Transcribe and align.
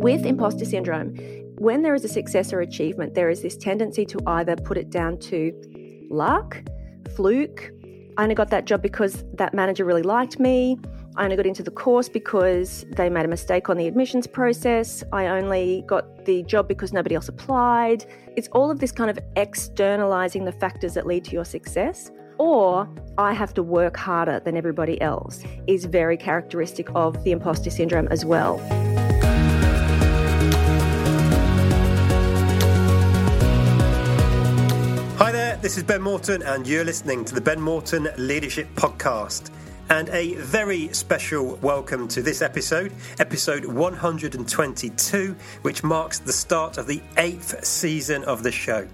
With 0.00 0.24
imposter 0.24 0.64
syndrome, 0.64 1.14
when 1.58 1.82
there 1.82 1.94
is 1.94 2.02
a 2.06 2.08
success 2.08 2.54
or 2.54 2.62
achievement, 2.62 3.12
there 3.12 3.28
is 3.28 3.42
this 3.42 3.54
tendency 3.54 4.06
to 4.06 4.18
either 4.26 4.56
put 4.56 4.78
it 4.78 4.88
down 4.88 5.18
to 5.18 5.52
luck, 6.08 6.56
fluke. 7.14 7.70
I 8.16 8.22
only 8.22 8.34
got 8.34 8.48
that 8.48 8.64
job 8.64 8.80
because 8.80 9.24
that 9.34 9.52
manager 9.52 9.84
really 9.84 10.02
liked 10.02 10.38
me. 10.38 10.78
I 11.16 11.24
only 11.24 11.36
got 11.36 11.44
into 11.44 11.62
the 11.62 11.70
course 11.70 12.08
because 12.08 12.86
they 12.96 13.10
made 13.10 13.26
a 13.26 13.28
mistake 13.28 13.68
on 13.68 13.76
the 13.76 13.86
admissions 13.86 14.26
process. 14.26 15.04
I 15.12 15.26
only 15.26 15.84
got 15.86 16.24
the 16.24 16.44
job 16.44 16.66
because 16.66 16.94
nobody 16.94 17.14
else 17.14 17.28
applied. 17.28 18.06
It's 18.36 18.48
all 18.52 18.70
of 18.70 18.80
this 18.80 18.92
kind 18.92 19.10
of 19.10 19.18
externalizing 19.36 20.46
the 20.46 20.52
factors 20.52 20.94
that 20.94 21.06
lead 21.06 21.26
to 21.26 21.32
your 21.32 21.44
success. 21.44 22.10
Or 22.38 22.88
I 23.18 23.34
have 23.34 23.52
to 23.52 23.62
work 23.62 23.98
harder 23.98 24.40
than 24.40 24.56
everybody 24.56 24.98
else 25.02 25.44
is 25.66 25.84
very 25.84 26.16
characteristic 26.16 26.88
of 26.94 27.22
the 27.22 27.32
imposter 27.32 27.68
syndrome 27.68 28.08
as 28.08 28.24
well. 28.24 28.58
This 35.60 35.76
is 35.76 35.82
Ben 35.82 36.00
Morton, 36.00 36.42
and 36.42 36.66
you're 36.66 36.84
listening 36.84 37.22
to 37.22 37.34
the 37.34 37.40
Ben 37.40 37.60
Morton 37.60 38.08
Leadership 38.16 38.66
Podcast. 38.76 39.50
And 39.90 40.08
a 40.08 40.34
very 40.36 40.90
special 40.94 41.56
welcome 41.56 42.08
to 42.08 42.22
this 42.22 42.40
episode, 42.40 42.94
episode 43.18 43.66
122, 43.66 45.36
which 45.60 45.84
marks 45.84 46.18
the 46.18 46.32
start 46.32 46.78
of 46.78 46.86
the 46.86 47.02
eighth 47.18 47.62
season 47.62 48.24
of 48.24 48.42
the 48.42 48.50
show. 48.50 48.88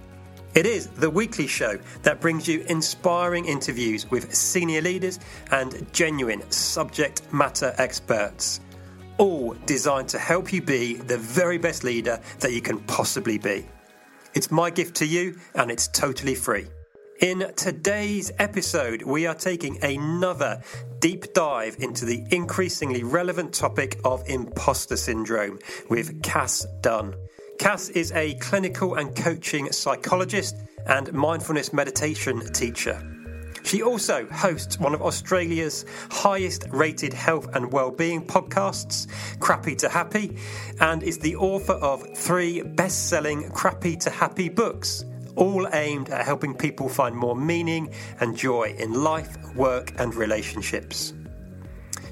It 0.55 0.65
is 0.65 0.87
the 0.87 1.09
weekly 1.09 1.47
show 1.47 1.79
that 2.03 2.19
brings 2.19 2.49
you 2.49 2.65
inspiring 2.67 3.45
interviews 3.45 4.11
with 4.11 4.35
senior 4.35 4.81
leaders 4.81 5.19
and 5.51 5.87
genuine 5.93 6.51
subject 6.51 7.21
matter 7.31 7.73
experts, 7.77 8.59
all 9.17 9.53
designed 9.65 10.09
to 10.09 10.19
help 10.19 10.51
you 10.51 10.61
be 10.61 10.95
the 10.95 11.17
very 11.17 11.57
best 11.57 11.85
leader 11.85 12.19
that 12.39 12.51
you 12.51 12.59
can 12.59 12.79
possibly 12.79 13.37
be. 13.37 13.65
It's 14.33 14.51
my 14.51 14.69
gift 14.69 14.95
to 14.97 15.05
you, 15.05 15.37
and 15.55 15.71
it's 15.71 15.87
totally 15.87 16.35
free. 16.35 16.67
In 17.21 17.51
today's 17.55 18.31
episode, 18.37 19.01
we 19.01 19.25
are 19.25 19.33
taking 19.33 19.83
another 19.83 20.61
deep 20.99 21.33
dive 21.33 21.77
into 21.79 22.05
the 22.05 22.23
increasingly 22.29 23.03
relevant 23.03 23.53
topic 23.53 23.99
of 24.03 24.23
imposter 24.29 24.97
syndrome 24.97 25.57
with 25.89 26.21
Cass 26.21 26.67
Dunn. 26.81 27.15
Cass 27.57 27.89
is 27.89 28.11
a 28.11 28.35
clinical 28.35 28.95
and 28.95 29.15
coaching 29.15 29.71
psychologist 29.71 30.57
and 30.85 31.11
mindfulness 31.11 31.73
meditation 31.73 32.39
teacher. 32.53 33.16
She 33.67 33.83
also 33.83 34.25
hosts 34.27 34.79
one 34.79 34.93
of 34.93 35.01
Australia's 35.01 35.83
highest 36.09 36.67
rated 36.69 37.11
health 37.11 37.53
and 37.53 37.69
well-being 37.69 38.25
podcasts, 38.25 39.07
Crappy 39.41 39.75
to 39.75 39.89
Happy, 39.89 40.37
and 40.79 41.03
is 41.03 41.19
the 41.19 41.35
author 41.35 41.73
of 41.73 42.17
three 42.17 42.61
best-selling 42.61 43.51
Crappy 43.51 43.97
to 43.97 44.09
Happy 44.09 44.47
books, 44.47 45.03
all 45.35 45.67
aimed 45.73 46.09
at 46.11 46.23
helping 46.23 46.53
people 46.53 46.87
find 46.87 47.13
more 47.13 47.35
meaning 47.35 47.93
and 48.21 48.37
joy 48.37 48.73
in 48.79 48.93
life, 49.03 49.35
work, 49.53 49.91
and 49.99 50.15
relationships. 50.15 51.13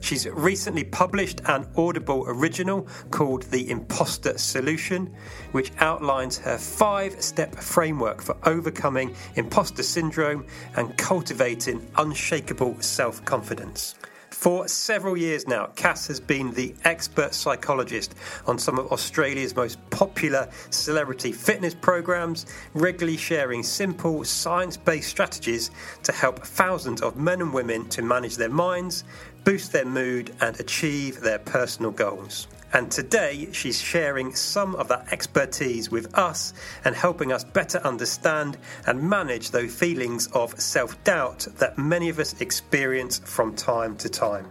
She's 0.06 0.28
recently 0.30 0.84
published 0.84 1.42
an 1.46 1.66
Audible 1.76 2.26
original 2.28 2.88
called 3.10 3.42
The 3.42 3.68
Imposter 3.72 4.38
Solution, 4.38 5.12
which 5.52 5.72
outlines 5.80 6.38
her 6.38 6.60
five 6.60 7.20
step 7.24 7.56
framework 7.56 8.22
for 8.22 8.38
overcoming 8.44 9.16
imposter 9.34 9.82
syndrome 9.82 10.46
and 10.76 10.96
cultivating 11.00 11.88
unshakable 11.96 12.80
self 12.82 13.26
confidence. 13.26 13.96
For 14.30 14.68
several 14.68 15.18
years 15.18 15.48
now, 15.48 15.68
Cass 15.76 16.06
has 16.08 16.20
been 16.20 16.52
the 16.52 16.76
expert 16.84 17.34
psychologist 17.34 18.14
on 18.46 18.60
some 18.60 18.78
of 18.78 18.92
Australia's 18.92 19.56
most 19.56 19.80
popular 19.90 20.50
celebrity 20.70 21.32
fitness 21.32 21.74
programs, 21.74 22.46
regularly 22.74 23.18
sharing 23.18 23.64
simple 23.64 24.24
science 24.24 24.78
based 24.78 25.10
strategies 25.10 25.72
to 26.04 26.12
help 26.12 26.46
thousands 26.46 27.02
of 27.02 27.16
men 27.16 27.42
and 27.42 27.54
women 27.54 27.88
to 27.90 28.02
manage 28.02 28.36
their 28.36 28.50
minds, 28.50 29.06
boost 29.46 29.72
their 29.72 29.86
mood, 29.86 30.36
and 30.42 30.60
achieve 30.60 31.22
their 31.22 31.40
personal 31.40 31.92
goals. 31.92 32.48
And 32.74 32.92
today, 32.92 33.48
she's 33.54 33.80
sharing 33.80 34.36
some 34.36 34.76
of 34.76 34.90
that 34.90 35.14
expertise 35.14 35.90
with 35.90 36.14
us 36.18 36.54
and 36.84 36.94
helping 36.94 37.32
us 37.32 37.46
better 37.46 37.78
understand 37.86 38.58
and 38.86 39.02
manage 39.02 39.52
those 39.52 39.74
feelings 39.74 40.28
of 40.34 40.60
self 40.60 41.02
doubt 41.06 41.48
that 41.60 41.78
many 41.78 42.10
of 42.10 42.20
us 42.20 42.42
experience 42.42 43.20
from 43.20 43.56
time 43.56 43.96
to 43.98 44.10
time. 44.10 44.48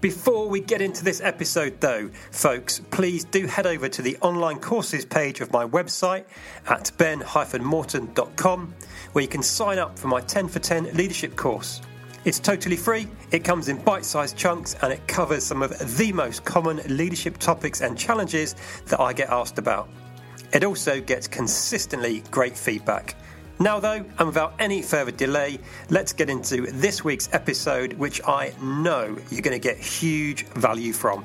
Before 0.00 0.48
we 0.48 0.60
get 0.60 0.80
into 0.80 1.02
this 1.02 1.20
episode, 1.20 1.80
though, 1.80 2.08
folks, 2.30 2.80
please 2.92 3.24
do 3.24 3.46
head 3.46 3.66
over 3.66 3.88
to 3.88 4.00
the 4.00 4.16
online 4.20 4.60
courses 4.60 5.04
page 5.04 5.40
of 5.40 5.52
my 5.52 5.66
website 5.66 6.24
at 6.68 6.92
ben-morton.com 6.98 8.74
where 9.12 9.22
you 9.22 9.28
can 9.28 9.42
sign 9.42 9.78
up 9.78 9.98
for 9.98 10.06
my 10.06 10.20
10 10.20 10.46
for 10.46 10.60
10 10.60 10.94
leadership 10.94 11.34
course. 11.34 11.80
It's 12.28 12.38
totally 12.38 12.76
free, 12.76 13.08
it 13.30 13.42
comes 13.42 13.70
in 13.70 13.78
bite 13.78 14.04
sized 14.04 14.36
chunks, 14.36 14.76
and 14.82 14.92
it 14.92 15.08
covers 15.08 15.42
some 15.42 15.62
of 15.62 15.96
the 15.96 16.12
most 16.12 16.44
common 16.44 16.78
leadership 16.86 17.38
topics 17.38 17.80
and 17.80 17.96
challenges 17.96 18.54
that 18.88 19.00
I 19.00 19.14
get 19.14 19.30
asked 19.30 19.56
about. 19.56 19.88
It 20.52 20.62
also 20.62 21.00
gets 21.00 21.26
consistently 21.26 22.22
great 22.30 22.54
feedback. 22.54 23.14
Now, 23.60 23.80
though, 23.80 24.04
and 24.18 24.26
without 24.26 24.52
any 24.58 24.82
further 24.82 25.10
delay, 25.10 25.58
let's 25.88 26.12
get 26.12 26.28
into 26.28 26.66
this 26.70 27.02
week's 27.02 27.30
episode, 27.32 27.94
which 27.94 28.20
I 28.28 28.52
know 28.60 29.16
you're 29.30 29.40
going 29.40 29.58
to 29.58 29.68
get 29.68 29.78
huge 29.78 30.44
value 30.48 30.92
from. 30.92 31.24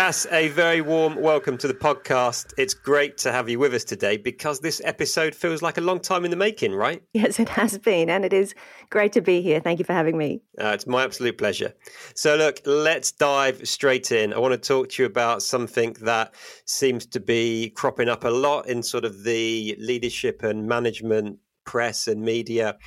Cass, 0.00 0.26
a 0.32 0.48
very 0.48 0.80
warm 0.80 1.20
welcome 1.20 1.58
to 1.58 1.68
the 1.68 1.74
podcast. 1.74 2.54
It's 2.56 2.72
great 2.72 3.18
to 3.18 3.30
have 3.32 3.50
you 3.50 3.58
with 3.58 3.74
us 3.74 3.84
today 3.84 4.16
because 4.16 4.58
this 4.60 4.80
episode 4.82 5.34
feels 5.34 5.60
like 5.60 5.76
a 5.76 5.82
long 5.82 6.00
time 6.00 6.24
in 6.24 6.30
the 6.30 6.38
making, 6.38 6.72
right? 6.72 7.02
Yes, 7.12 7.38
it 7.38 7.50
has 7.50 7.76
been. 7.76 8.08
And 8.08 8.24
it 8.24 8.32
is 8.32 8.54
great 8.88 9.12
to 9.12 9.20
be 9.20 9.42
here. 9.42 9.60
Thank 9.60 9.78
you 9.78 9.84
for 9.84 9.92
having 9.92 10.16
me. 10.16 10.40
Uh, 10.58 10.68
it's 10.68 10.86
my 10.86 11.04
absolute 11.04 11.36
pleasure. 11.36 11.74
So, 12.14 12.34
look, 12.36 12.62
let's 12.64 13.12
dive 13.12 13.68
straight 13.68 14.10
in. 14.10 14.32
I 14.32 14.38
want 14.38 14.52
to 14.52 14.68
talk 14.68 14.88
to 14.88 15.02
you 15.02 15.06
about 15.06 15.42
something 15.42 15.94
that 16.00 16.34
seems 16.64 17.04
to 17.04 17.20
be 17.20 17.68
cropping 17.68 18.08
up 18.08 18.24
a 18.24 18.30
lot 18.30 18.68
in 18.68 18.82
sort 18.82 19.04
of 19.04 19.22
the 19.24 19.76
leadership 19.78 20.42
and 20.42 20.66
management 20.66 21.40
press 21.66 22.08
and 22.08 22.22
media 22.22 22.78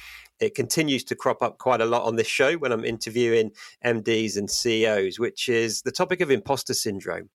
it 0.43 0.55
continues 0.55 1.03
to 1.05 1.15
crop 1.15 1.41
up 1.41 1.57
quite 1.57 1.81
a 1.81 1.85
lot 1.85 2.03
on 2.03 2.15
this 2.15 2.27
show 2.27 2.53
when 2.55 2.71
I'm 2.71 2.85
interviewing 2.85 3.51
MDs 3.85 4.37
and 4.37 4.49
CEOs, 4.49 5.19
which 5.19 5.49
is 5.49 5.81
the 5.81 5.91
topic 5.91 6.21
of 6.21 6.31
imposter 6.31 6.73
syndrome. 6.73 7.29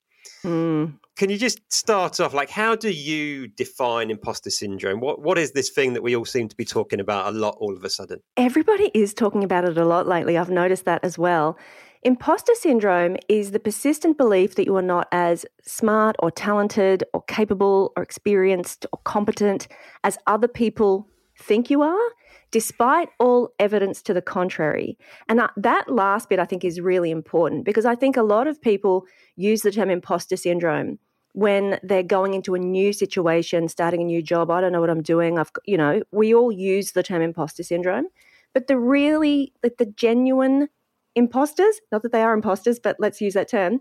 Mm. 0.44 0.98
Can 1.16 1.30
you 1.30 1.38
just 1.38 1.60
start 1.72 2.20
off 2.20 2.32
like 2.32 2.50
how 2.50 2.76
do 2.76 2.91
you 2.91 3.48
define 3.48 4.10
imposter 4.10 4.50
syndrome? 4.50 5.00
What 5.00 5.20
what 5.22 5.38
is 5.38 5.52
this 5.52 5.70
thing 5.70 5.94
that 5.94 6.02
we 6.02 6.14
all 6.14 6.24
seem 6.24 6.48
to 6.48 6.56
be 6.56 6.64
talking 6.64 7.00
about 7.00 7.32
a 7.34 7.36
lot 7.36 7.56
all 7.58 7.74
of 7.74 7.82
a 7.82 7.91
sudden? 7.91 8.20
Everybody 8.36 8.91
is 8.94 9.14
talking 9.14 9.42
about 9.42 9.64
it 9.64 9.76
a 9.78 9.84
lot 9.84 10.06
lately. 10.06 10.38
I've 10.38 10.50
noticed 10.50 10.84
that 10.84 11.02
as 11.02 11.19
well. 11.19 11.58
Imposter 12.04 12.54
syndrome 12.54 13.16
is 13.28 13.50
the 13.50 13.58
persistent 13.58 14.16
belief 14.16 14.54
that 14.54 14.66
you 14.66 14.76
are 14.76 14.82
not 14.82 15.08
as 15.10 15.44
smart 15.62 16.14
or 16.20 16.30
talented 16.30 17.02
or 17.12 17.22
capable 17.22 17.92
or 17.96 18.02
experienced 18.04 18.86
or 18.92 19.00
competent 19.02 19.66
as 20.04 20.16
other 20.28 20.46
people 20.46 21.08
think 21.36 21.70
you 21.70 21.82
are 21.82 22.11
despite 22.50 23.09
all 23.19 23.50
evidence 23.59 24.03
to 24.03 24.15
the 24.15 24.23
contrary. 24.23 24.99
And 25.29 25.41
that 25.56 25.91
last 25.91 26.29
bit 26.29 26.39
I 26.39 26.45
think 26.45 26.65
is 26.65 26.81
really 26.81 27.11
important 27.11 27.65
because 27.65 27.85
I 27.85 27.95
think 27.95 28.17
a 28.17 28.23
lot 28.23 28.47
of 28.47 28.61
people 28.61 29.05
use 29.37 29.62
the 29.62 29.73
term 29.73 29.91
imposter 29.91 30.37
syndrome 30.37 30.99
when 31.33 31.79
they're 31.83 32.03
going 32.03 32.35
into 32.35 32.55
a 32.55 32.59
new 32.59 32.93
situation, 32.93 33.69
starting 33.69 34.00
a 34.00 34.05
new 34.05 34.23
job. 34.23 34.50
I 34.50 34.61
don't 34.61 34.73
know 34.73 34.81
what 34.81 34.91
I'm 34.91 35.03
doing. 35.03 35.39
I've, 35.39 35.50
you 35.67 35.77
know, 35.77 36.03
we 36.11 36.35
all 36.35 36.50
use 36.50 36.93
the 36.93 37.03
term 37.03 37.23
imposter 37.23 37.62
syndrome, 37.62 38.06
but 38.55 38.67
the 38.67 38.79
really, 38.79 39.53
like 39.62 39.77
the 39.77 39.87
genuine 39.87 40.69
imposters, 41.15 41.81
not 41.93 42.03
that 42.03 42.12
they 42.12 42.23
are 42.23 42.33
imposters, 42.33 42.79
but 42.79 42.97
let's 42.99 43.21
use 43.21 43.35
that 43.35 43.50
term, 43.50 43.81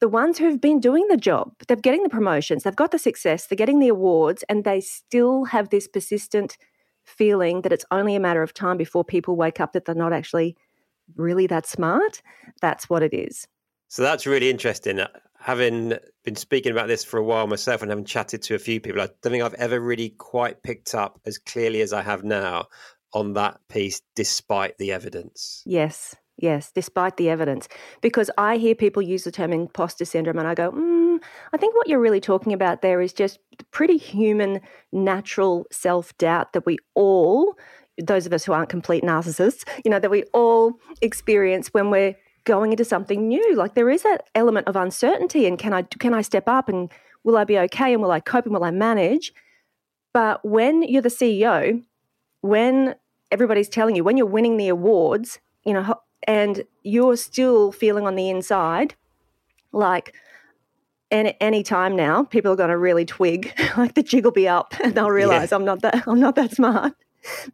the 0.00 0.08
ones 0.08 0.38
who've 0.38 0.60
been 0.60 0.80
doing 0.80 1.06
the 1.08 1.16
job, 1.16 1.52
they're 1.66 1.76
getting 1.76 2.02
the 2.02 2.08
promotions, 2.08 2.62
they've 2.62 2.76
got 2.76 2.90
the 2.90 2.98
success, 2.98 3.46
they're 3.46 3.56
getting 3.56 3.80
the 3.80 3.88
awards, 3.88 4.44
and 4.48 4.64
they 4.64 4.80
still 4.80 5.44
have 5.46 5.70
this 5.70 5.88
persistent 5.88 6.56
feeling 7.08 7.62
that 7.62 7.72
it's 7.72 7.84
only 7.90 8.14
a 8.14 8.20
matter 8.20 8.42
of 8.42 8.54
time 8.54 8.76
before 8.76 9.04
people 9.04 9.36
wake 9.36 9.60
up 9.60 9.72
that 9.72 9.84
they're 9.84 9.94
not 9.94 10.12
actually 10.12 10.56
really 11.16 11.46
that 11.46 11.66
smart, 11.66 12.22
that's 12.60 12.90
what 12.90 13.02
it 13.02 13.14
is. 13.14 13.48
So 13.88 14.02
that's 14.02 14.26
really 14.26 14.50
interesting. 14.50 15.00
Uh, 15.00 15.08
having 15.40 15.94
been 16.24 16.36
speaking 16.36 16.72
about 16.72 16.88
this 16.88 17.04
for 17.04 17.18
a 17.18 17.24
while 17.24 17.46
myself 17.46 17.80
and 17.80 17.90
having 17.90 18.04
chatted 18.04 18.42
to 18.42 18.54
a 18.54 18.58
few 18.58 18.80
people, 18.80 19.00
I 19.00 19.08
don't 19.22 19.32
think 19.32 19.42
I've 19.42 19.54
ever 19.54 19.80
really 19.80 20.10
quite 20.10 20.62
picked 20.62 20.94
up 20.94 21.20
as 21.24 21.38
clearly 21.38 21.80
as 21.80 21.92
I 21.92 22.02
have 22.02 22.24
now 22.24 22.66
on 23.14 23.32
that 23.34 23.58
piece, 23.68 24.02
despite 24.14 24.76
the 24.76 24.92
evidence. 24.92 25.62
Yes, 25.64 26.14
yes, 26.36 26.70
despite 26.74 27.16
the 27.16 27.30
evidence. 27.30 27.68
Because 28.02 28.30
I 28.36 28.58
hear 28.58 28.74
people 28.74 29.00
use 29.00 29.24
the 29.24 29.30
term 29.30 29.52
imposter 29.52 30.04
syndrome 30.04 30.38
and 30.38 30.46
I 30.46 30.54
go, 30.54 30.70
mm, 30.72 30.97
I 31.52 31.56
think 31.56 31.74
what 31.74 31.88
you're 31.88 32.00
really 32.00 32.20
talking 32.20 32.52
about 32.52 32.82
there 32.82 33.00
is 33.00 33.12
just 33.12 33.38
pretty 33.70 33.96
human, 33.96 34.60
natural 34.92 35.66
self 35.70 36.16
doubt 36.18 36.52
that 36.52 36.66
we 36.66 36.78
all 36.94 37.56
those 38.00 38.26
of 38.26 38.32
us 38.32 38.44
who 38.44 38.52
aren't 38.52 38.68
complete 38.68 39.02
narcissists, 39.02 39.64
you 39.84 39.90
know, 39.90 39.98
that 39.98 40.10
we 40.10 40.22
all 40.32 40.74
experience 41.02 41.68
when 41.68 41.90
we're 41.90 42.14
going 42.44 42.70
into 42.70 42.84
something 42.84 43.26
new. 43.26 43.56
Like 43.56 43.74
there 43.74 43.90
is 43.90 44.02
that 44.02 44.28
element 44.34 44.68
of 44.68 44.76
uncertainty 44.76 45.46
and 45.46 45.58
can 45.58 45.72
I 45.72 45.82
can 45.82 46.14
I 46.14 46.22
step 46.22 46.48
up 46.48 46.68
and 46.68 46.90
will 47.24 47.36
I 47.36 47.44
be 47.44 47.58
okay 47.58 47.92
and 47.92 48.02
will 48.02 48.12
I 48.12 48.20
cope 48.20 48.44
and 48.46 48.54
will 48.54 48.64
I 48.64 48.70
manage? 48.70 49.32
But 50.12 50.44
when 50.44 50.82
you're 50.82 51.02
the 51.02 51.08
CEO, 51.08 51.82
when 52.40 52.94
everybody's 53.30 53.68
telling 53.68 53.96
you, 53.96 54.04
when 54.04 54.16
you're 54.16 54.26
winning 54.26 54.56
the 54.56 54.68
awards, 54.68 55.38
you 55.64 55.72
know, 55.74 55.96
and 56.26 56.64
you're 56.82 57.16
still 57.16 57.72
feeling 57.72 58.06
on 58.06 58.14
the 58.14 58.30
inside 58.30 58.94
like 59.72 60.14
any 61.10 61.36
any 61.40 61.62
time 61.62 61.96
now 61.96 62.24
people 62.24 62.52
are 62.52 62.56
going 62.56 62.70
to 62.70 62.78
really 62.78 63.04
twig 63.04 63.52
like 63.76 63.94
the 63.94 64.02
jig 64.02 64.24
will 64.24 64.32
be 64.32 64.48
up 64.48 64.74
and 64.82 64.94
they'll 64.94 65.10
realize 65.10 65.50
yeah. 65.50 65.56
i'm 65.56 65.64
not 65.64 65.82
that 65.82 66.02
i'm 66.06 66.20
not 66.20 66.34
that 66.34 66.52
smart 66.52 66.94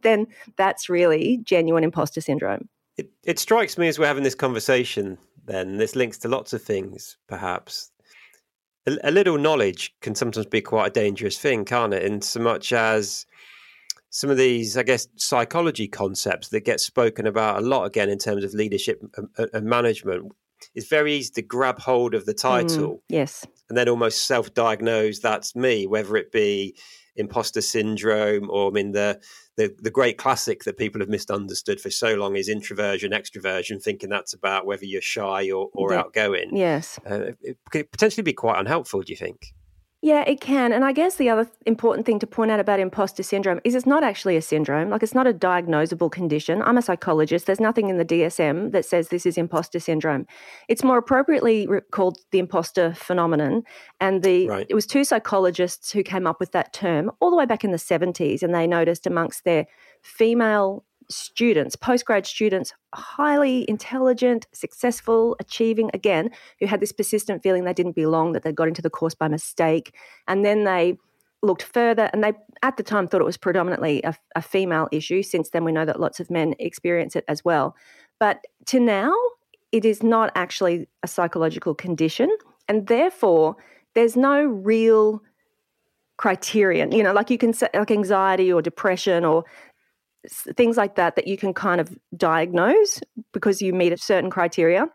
then 0.01 0.27
that's 0.57 0.89
really 0.89 1.37
genuine 1.43 1.83
imposter 1.83 2.21
syndrome 2.21 2.67
it, 2.97 3.09
it 3.23 3.39
strikes 3.39 3.77
me 3.77 3.87
as 3.87 3.99
we're 3.99 4.05
having 4.05 4.23
this 4.23 4.35
conversation 4.35 5.17
then 5.45 5.77
this 5.77 5.95
links 5.95 6.17
to 6.17 6.27
lots 6.27 6.53
of 6.53 6.61
things 6.61 7.17
perhaps 7.27 7.91
a, 8.87 8.97
a 9.03 9.11
little 9.11 9.37
knowledge 9.37 9.93
can 10.01 10.15
sometimes 10.15 10.45
be 10.45 10.61
quite 10.61 10.87
a 10.87 10.91
dangerous 10.91 11.37
thing 11.37 11.65
can't 11.65 11.93
it 11.93 12.03
in 12.03 12.21
so 12.21 12.39
much 12.39 12.73
as 12.73 13.25
some 14.15 14.29
of 14.29 14.37
these, 14.37 14.77
I 14.77 14.83
guess, 14.83 15.09
psychology 15.17 15.89
concepts 15.89 16.47
that 16.47 16.61
get 16.61 16.79
spoken 16.79 17.27
about 17.27 17.57
a 17.57 17.65
lot 17.65 17.83
again 17.83 18.09
in 18.09 18.17
terms 18.17 18.45
of 18.45 18.53
leadership 18.53 19.03
and, 19.17 19.49
and 19.51 19.65
management. 19.65 20.31
It's 20.73 20.87
very 20.87 21.13
easy 21.13 21.31
to 21.35 21.41
grab 21.41 21.79
hold 21.79 22.13
of 22.13 22.25
the 22.25 22.33
mm, 22.33 22.41
title, 22.41 22.95
mm, 22.95 22.99
yes, 23.09 23.45
and 23.69 23.77
then 23.77 23.89
almost 23.89 24.25
self-diagnose. 24.25 25.19
That's 25.19 25.55
me, 25.55 25.87
whether 25.87 26.15
it 26.17 26.31
be 26.31 26.75
imposter 27.15 27.61
syndrome 27.61 28.49
or 28.49 28.67
I 28.69 28.71
mean 28.71 28.91
the, 28.91 29.19
the 29.55 29.73
the 29.81 29.89
great 29.89 30.17
classic 30.17 30.65
that 30.65 30.77
people 30.77 30.99
have 30.99 31.09
misunderstood 31.09 31.79
for 31.79 31.89
so 31.89 32.15
long 32.15 32.35
is 32.35 32.49
introversion, 32.49 33.11
extroversion, 33.11 33.81
thinking 33.81 34.09
that's 34.09 34.33
about 34.33 34.65
whether 34.65 34.85
you're 34.85 35.01
shy 35.01 35.49
or, 35.49 35.69
or 35.73 35.93
yeah. 35.93 35.99
outgoing. 35.99 36.55
Yes, 36.55 36.99
uh, 37.09 37.31
it 37.41 37.57
could 37.71 37.91
potentially 37.91 38.23
be 38.23 38.33
quite 38.33 38.59
unhelpful. 38.59 39.01
Do 39.01 39.11
you 39.13 39.17
think? 39.17 39.54
Yeah, 40.05 40.23
it 40.27 40.39
can. 40.39 40.71
And 40.71 40.85
I 40.85 40.91
guess 40.91 41.15
the 41.15 41.31
other 41.31 41.49
important 41.65 42.05
thing 42.05 42.19
to 42.19 42.27
point 42.27 42.51
out 42.51 42.59
about 42.59 42.79
imposter 42.79 43.23
syndrome 43.23 43.59
is 43.63 43.73
it's 43.73 43.87
not 43.87 44.03
actually 44.03 44.37
a 44.37 44.41
syndrome. 44.41 44.91
Like 44.91 45.01
it's 45.01 45.15
not 45.15 45.25
a 45.25 45.33
diagnosable 45.33 46.11
condition. 46.11 46.61
I'm 46.61 46.77
a 46.77 46.83
psychologist. 46.83 47.47
There's 47.47 47.59
nothing 47.59 47.89
in 47.89 47.97
the 47.97 48.05
DSM 48.05 48.71
that 48.71 48.85
says 48.85 49.09
this 49.09 49.25
is 49.25 49.35
imposter 49.35 49.79
syndrome. 49.79 50.27
It's 50.67 50.83
more 50.83 50.99
appropriately 50.99 51.67
called 51.89 52.19
the 52.29 52.37
imposter 52.37 52.93
phenomenon. 52.93 53.63
And 53.99 54.21
the 54.21 54.47
right. 54.47 54.67
it 54.69 54.75
was 54.75 54.85
two 54.85 55.03
psychologists 55.03 55.91
who 55.91 56.03
came 56.03 56.27
up 56.27 56.39
with 56.39 56.51
that 56.51 56.71
term 56.71 57.09
all 57.19 57.31
the 57.31 57.35
way 57.35 57.47
back 57.47 57.63
in 57.63 57.71
the 57.71 57.77
70s. 57.77 58.43
And 58.43 58.53
they 58.53 58.67
noticed 58.67 59.07
amongst 59.07 59.43
their 59.43 59.65
female 60.03 60.85
students, 61.09 61.75
postgrad 61.75 62.25
students, 62.25 62.73
highly 62.93 63.69
intelligent, 63.69 64.47
successful, 64.53 65.35
achieving, 65.39 65.89
again, 65.93 66.29
who 66.59 66.65
had 66.65 66.79
this 66.79 66.91
persistent 66.91 67.43
feeling 67.43 67.63
they 67.63 67.73
didn't 67.73 67.95
belong, 67.95 68.33
that 68.33 68.43
they 68.43 68.51
got 68.51 68.67
into 68.67 68.81
the 68.81 68.89
course 68.89 69.15
by 69.15 69.27
mistake. 69.27 69.95
And 70.27 70.45
then 70.45 70.63
they 70.63 70.97
looked 71.41 71.63
further 71.63 72.09
and 72.13 72.23
they, 72.23 72.33
at 72.63 72.77
the 72.77 72.83
time, 72.83 73.07
thought 73.07 73.21
it 73.21 73.25
was 73.25 73.37
predominantly 73.37 74.01
a, 74.03 74.15
a 74.35 74.41
female 74.41 74.87
issue. 74.91 75.21
Since 75.23 75.49
then, 75.49 75.63
we 75.63 75.71
know 75.71 75.85
that 75.85 75.99
lots 75.99 76.19
of 76.19 76.29
men 76.29 76.55
experience 76.59 77.15
it 77.15 77.25
as 77.27 77.45
well. 77.45 77.75
But 78.19 78.45
to 78.67 78.79
now, 78.79 79.13
it 79.71 79.85
is 79.85 80.01
not 80.01 80.31
actually 80.35 80.87
a 81.03 81.07
psychological 81.07 81.75
condition. 81.75 82.29
And 82.67 82.87
therefore, 82.87 83.57
there's 83.93 84.15
no 84.15 84.43
real 84.43 85.21
criterion 86.17 86.93
you 86.93 87.03
know 87.03 87.11
like 87.11 87.29
you 87.29 87.37
can 87.37 87.51
say 87.51 87.67
like 87.73 87.91
anxiety 87.91 88.51
or 88.51 88.61
depression 88.61 89.25
or 89.25 89.43
things 90.31 90.77
like 90.77 90.95
that 90.95 91.15
that 91.15 91.27
you 91.27 91.37
can 91.37 91.53
kind 91.53 91.81
of 91.81 91.97
diagnose 92.15 92.99
because 93.31 93.61
you 93.61 93.73
meet 93.73 93.93
a 93.93 93.97
certain 93.97 94.29
criteria. 94.29 94.87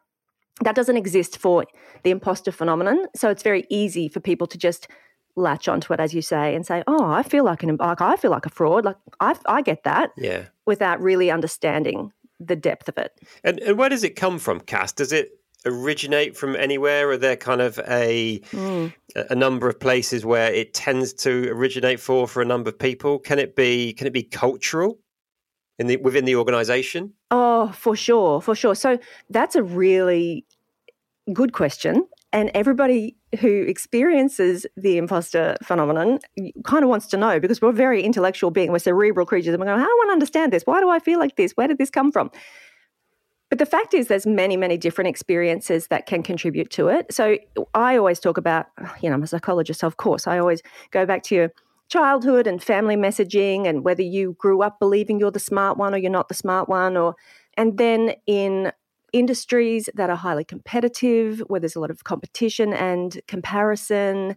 That 0.62 0.74
doesn't 0.74 0.96
exist 0.96 1.38
for 1.38 1.64
the 2.02 2.10
imposter 2.10 2.52
phenomenon. 2.52 3.06
So 3.16 3.30
it's 3.30 3.42
very 3.42 3.66
easy 3.70 4.08
for 4.08 4.20
people 4.20 4.46
to 4.48 4.58
just 4.58 4.88
latch 5.36 5.68
onto 5.68 5.92
it, 5.92 6.00
as 6.00 6.12
you 6.12 6.22
say, 6.22 6.54
and 6.54 6.66
say, 6.66 6.82
"Oh, 6.86 7.04
I 7.04 7.22
feel 7.22 7.44
like 7.44 7.62
an 7.62 7.76
like 7.76 8.00
I 8.00 8.16
feel 8.16 8.30
like 8.30 8.46
a 8.46 8.50
fraud." 8.50 8.84
Like 8.84 8.96
I, 9.20 9.34
I 9.46 9.62
get 9.62 9.84
that, 9.84 10.10
yeah, 10.16 10.46
without 10.66 11.00
really 11.00 11.30
understanding 11.30 12.12
the 12.38 12.56
depth 12.56 12.88
of 12.88 12.98
it. 12.98 13.12
And, 13.44 13.60
and 13.60 13.78
where 13.78 13.88
does 13.88 14.04
it 14.04 14.16
come 14.16 14.38
from, 14.38 14.60
Cass? 14.60 14.92
Does 14.92 15.12
it 15.12 15.30
originate 15.66 16.36
from 16.36 16.56
anywhere? 16.56 17.10
Are 17.10 17.16
there 17.16 17.36
kind 17.36 17.60
of 17.60 17.78
a 17.86 18.40
mm. 18.50 18.92
a 19.14 19.34
number 19.34 19.68
of 19.68 19.78
places 19.78 20.24
where 20.24 20.52
it 20.52 20.74
tends 20.74 21.12
to 21.14 21.50
originate 21.50 22.00
for 22.00 22.26
for 22.26 22.42
a 22.42 22.46
number 22.46 22.70
of 22.70 22.78
people? 22.78 23.18
Can 23.18 23.38
it 23.38 23.56
be 23.56 23.92
can 23.92 24.06
it 24.06 24.12
be 24.12 24.22
cultural? 24.22 24.98
In 25.80 25.86
the 25.88 25.96
within 25.96 26.26
the 26.26 26.36
organization? 26.36 27.12
Oh, 27.30 27.72
for 27.72 27.96
sure, 27.96 28.40
for 28.40 28.54
sure. 28.54 28.76
So 28.76 28.98
that's 29.30 29.56
a 29.56 29.62
really 29.62 30.44
good 31.32 31.52
question. 31.52 32.06
And 32.32 32.50
everybody 32.54 33.16
who 33.40 33.62
experiences 33.62 34.66
the 34.76 34.98
imposter 34.98 35.56
phenomenon 35.64 36.20
kind 36.64 36.84
of 36.84 36.88
wants 36.88 37.06
to 37.08 37.16
know 37.16 37.40
because 37.40 37.60
we're 37.60 37.72
very 37.72 38.02
intellectual 38.02 38.52
being, 38.52 38.70
we're 38.70 38.78
cerebral 38.78 39.26
creatures, 39.26 39.52
and 39.52 39.60
we're 39.60 39.66
going, 39.66 39.80
I 39.80 39.84
want 39.84 40.10
to 40.10 40.12
understand 40.12 40.52
this. 40.52 40.62
Why 40.64 40.78
do 40.80 40.88
I 40.88 41.00
feel 41.00 41.18
like 41.18 41.34
this? 41.34 41.52
Where 41.52 41.66
did 41.66 41.78
this 41.78 41.90
come 41.90 42.12
from? 42.12 42.30
But 43.48 43.58
the 43.58 43.66
fact 43.66 43.94
is, 43.94 44.06
there's 44.06 44.26
many, 44.26 44.56
many 44.56 44.76
different 44.76 45.08
experiences 45.08 45.88
that 45.88 46.06
can 46.06 46.22
contribute 46.22 46.70
to 46.70 46.86
it. 46.86 47.12
So 47.12 47.36
I 47.74 47.96
always 47.96 48.20
talk 48.20 48.36
about, 48.36 48.66
you 49.00 49.08
know, 49.08 49.14
I'm 49.16 49.24
a 49.24 49.26
psychologist, 49.26 49.82
of 49.82 49.96
course, 49.96 50.28
I 50.28 50.38
always 50.38 50.62
go 50.92 51.04
back 51.04 51.24
to 51.24 51.34
your 51.34 51.52
childhood 51.90 52.46
and 52.46 52.62
family 52.62 52.96
messaging 52.96 53.66
and 53.66 53.84
whether 53.84 54.02
you 54.02 54.36
grew 54.38 54.62
up 54.62 54.78
believing 54.78 55.18
you're 55.18 55.30
the 55.30 55.38
smart 55.40 55.76
one 55.76 55.92
or 55.92 55.98
you're 55.98 56.10
not 56.10 56.28
the 56.28 56.34
smart 56.34 56.68
one 56.68 56.96
or 56.96 57.16
and 57.56 57.76
then 57.78 58.14
in 58.26 58.72
industries 59.12 59.88
that 59.94 60.08
are 60.08 60.16
highly 60.16 60.44
competitive 60.44 61.40
where 61.48 61.58
there's 61.58 61.74
a 61.74 61.80
lot 61.80 61.90
of 61.90 62.04
competition 62.04 62.72
and 62.72 63.20
comparison 63.26 64.36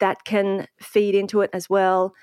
that 0.00 0.24
can 0.24 0.66
feed 0.80 1.14
into 1.14 1.42
it 1.42 1.50
as 1.52 1.68
well. 1.68 2.14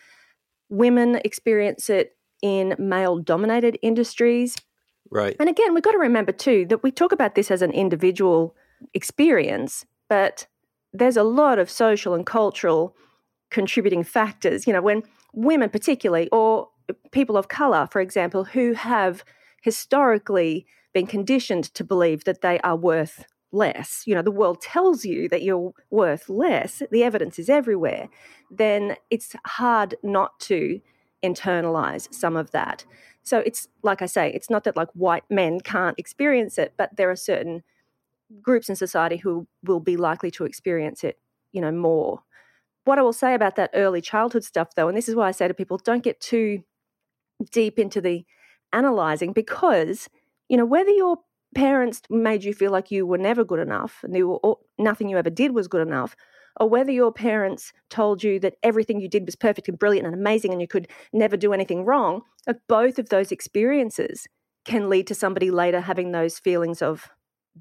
Women 0.70 1.22
experience 1.24 1.90
it 1.90 2.18
in 2.42 2.76
male 2.80 3.20
dominated 3.20 3.78
industries. 3.84 4.56
Right. 5.12 5.36
And 5.40 5.48
again 5.48 5.76
we've 5.76 5.84
got 5.84 5.92
to 5.92 6.00
remember 6.00 6.32
too 6.32 6.66
that 6.70 6.82
we 6.82 6.92
talk 6.92 7.12
about 7.12 7.36
this 7.36 7.52
as 7.52 7.62
an 7.62 7.72
individual 7.72 8.56
experience 8.94 9.86
but 10.10 10.48
there's 10.92 11.18
a 11.18 11.24
lot 11.24 11.60
of 11.60 11.70
social 11.70 12.14
and 12.14 12.26
cultural 12.26 12.96
contributing 13.50 14.04
factors. 14.04 14.68
You 14.68 14.74
know, 14.74 14.82
when 14.82 15.04
women, 15.34 15.70
particularly, 15.70 16.30
or 16.32 16.70
people 17.12 17.38
of 17.38 17.48
color, 17.48 17.88
for 17.92 18.02
example, 18.02 18.44
who 18.44 18.74
have 18.74 19.24
historically 19.62 20.66
been 20.94 21.08
conditioned 21.08 21.66
to 21.74 21.84
believe 21.84 22.24
that 22.24 22.42
they 22.42 22.60
are 22.60 22.76
worth 22.76 23.26
less, 23.52 24.04
you 24.06 24.14
know, 24.14 24.22
the 24.22 24.32
world 24.32 24.62
tells 24.62 25.06
you 25.06 25.30
that 25.30 25.42
you're 25.42 25.74
worth 25.90 26.30
less, 26.30 26.82
the 26.92 27.04
evidence 27.04 27.40
is 27.40 27.50
everywhere, 27.50 28.10
then 28.52 28.96
it's 29.10 29.36
hard 29.46 29.96
not 30.04 30.40
to 30.40 30.80
internalize 31.24 32.14
some 32.14 32.36
of 32.36 32.52
that. 32.52 32.86
So 33.24 33.40
it's 33.40 33.68
like 33.82 34.02
I 34.02 34.06
say, 34.06 34.32
it's 34.32 34.50
not 34.50 34.66
that 34.66 34.76
like 34.76 34.90
white 34.94 35.24
men 35.30 35.60
can't 35.60 35.98
experience 35.98 36.58
it, 36.58 36.74
but 36.78 36.96
there 36.96 37.10
are 37.10 37.16
certain 37.16 37.64
groups 38.42 38.70
in 38.70 38.76
society 38.76 39.18
who 39.18 39.48
will 39.64 39.80
be 39.80 39.98
likely 39.98 40.32
to 40.32 40.46
experience 40.46 41.04
it, 41.04 41.18
you 41.52 41.62
know, 41.62 41.72
more 41.72 42.22
what 42.86 43.00
I 43.00 43.02
will 43.02 43.14
say 43.14 43.34
about 43.34 43.56
that 43.58 43.72
early 43.74 44.02
childhood 44.02 44.44
stuff, 44.44 44.70
though, 44.76 44.88
and 44.88 44.98
this 44.98 45.10
is 45.10 45.16
why 45.16 45.28
I 45.28 45.32
say 45.32 45.48
to 45.48 45.54
people, 45.54 45.78
don't 45.78 46.04
get 46.04 46.20
too 46.20 46.64
deep 47.52 47.78
into 47.78 48.00
the 48.00 48.26
analyzing 48.72 49.34
because, 49.34 50.08
you 50.48 50.58
know, 50.58 50.66
whether 50.66 50.92
your 50.92 51.18
parents 51.56 52.02
made 52.10 52.44
you 52.44 52.54
feel 52.54 52.72
like 52.72 52.92
you 52.92 53.06
were 53.06 53.18
never 53.18 53.44
good 53.44 53.60
enough 53.60 54.04
and 54.04 54.14
were, 54.28 54.56
nothing 54.78 55.10
you 55.10 55.18
ever 55.18 55.30
did 55.30 55.54
was 55.54 55.68
good 55.68 55.86
enough, 55.86 56.16
or 56.60 56.70
whether 56.70 56.92
your 56.92 57.12
parents 57.12 57.74
told 57.90 58.24
you 58.24 58.40
that 58.40 58.56
everything 58.64 59.00
you 59.00 59.10
did 59.10 59.26
was 59.26 59.36
perfect 59.36 59.68
and 59.68 59.80
brilliant 59.80 60.06
and 60.06 60.16
amazing 60.16 60.52
and 60.52 60.62
you 60.62 60.68
could 60.68 60.88
never 61.12 61.36
do 61.36 61.54
anything 61.54 61.84
wrong, 61.84 62.22
uh, 62.48 62.54
both 62.68 63.00
of 63.00 63.10
those 63.10 63.32
experiences 63.32 64.28
can 64.64 64.90
lead 64.90 65.08
to 65.08 65.16
somebody 65.16 65.52
later 65.52 65.82
having 65.82 66.12
those 66.12 66.40
feelings 66.40 66.82
of 66.82 67.10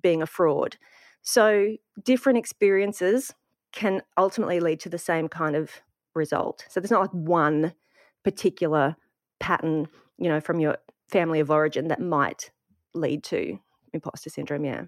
being 0.00 0.22
a 0.22 0.26
fraud. 0.26 0.76
So, 1.22 1.76
different 2.02 2.38
experiences 2.38 3.32
can 3.74 4.02
ultimately 4.16 4.60
lead 4.60 4.80
to 4.80 4.88
the 4.88 4.98
same 4.98 5.28
kind 5.28 5.56
of 5.56 5.70
result. 6.14 6.64
So 6.68 6.80
there's 6.80 6.90
not 6.90 7.00
like 7.02 7.10
one 7.10 7.74
particular 8.22 8.96
pattern, 9.40 9.88
you 10.18 10.28
know, 10.28 10.40
from 10.40 10.60
your 10.60 10.78
family 11.10 11.40
of 11.40 11.50
origin 11.50 11.88
that 11.88 12.00
might 12.00 12.50
lead 12.94 13.22
to 13.24 13.58
imposter 13.92 14.30
syndrome. 14.30 14.64
Yeah. 14.64 14.84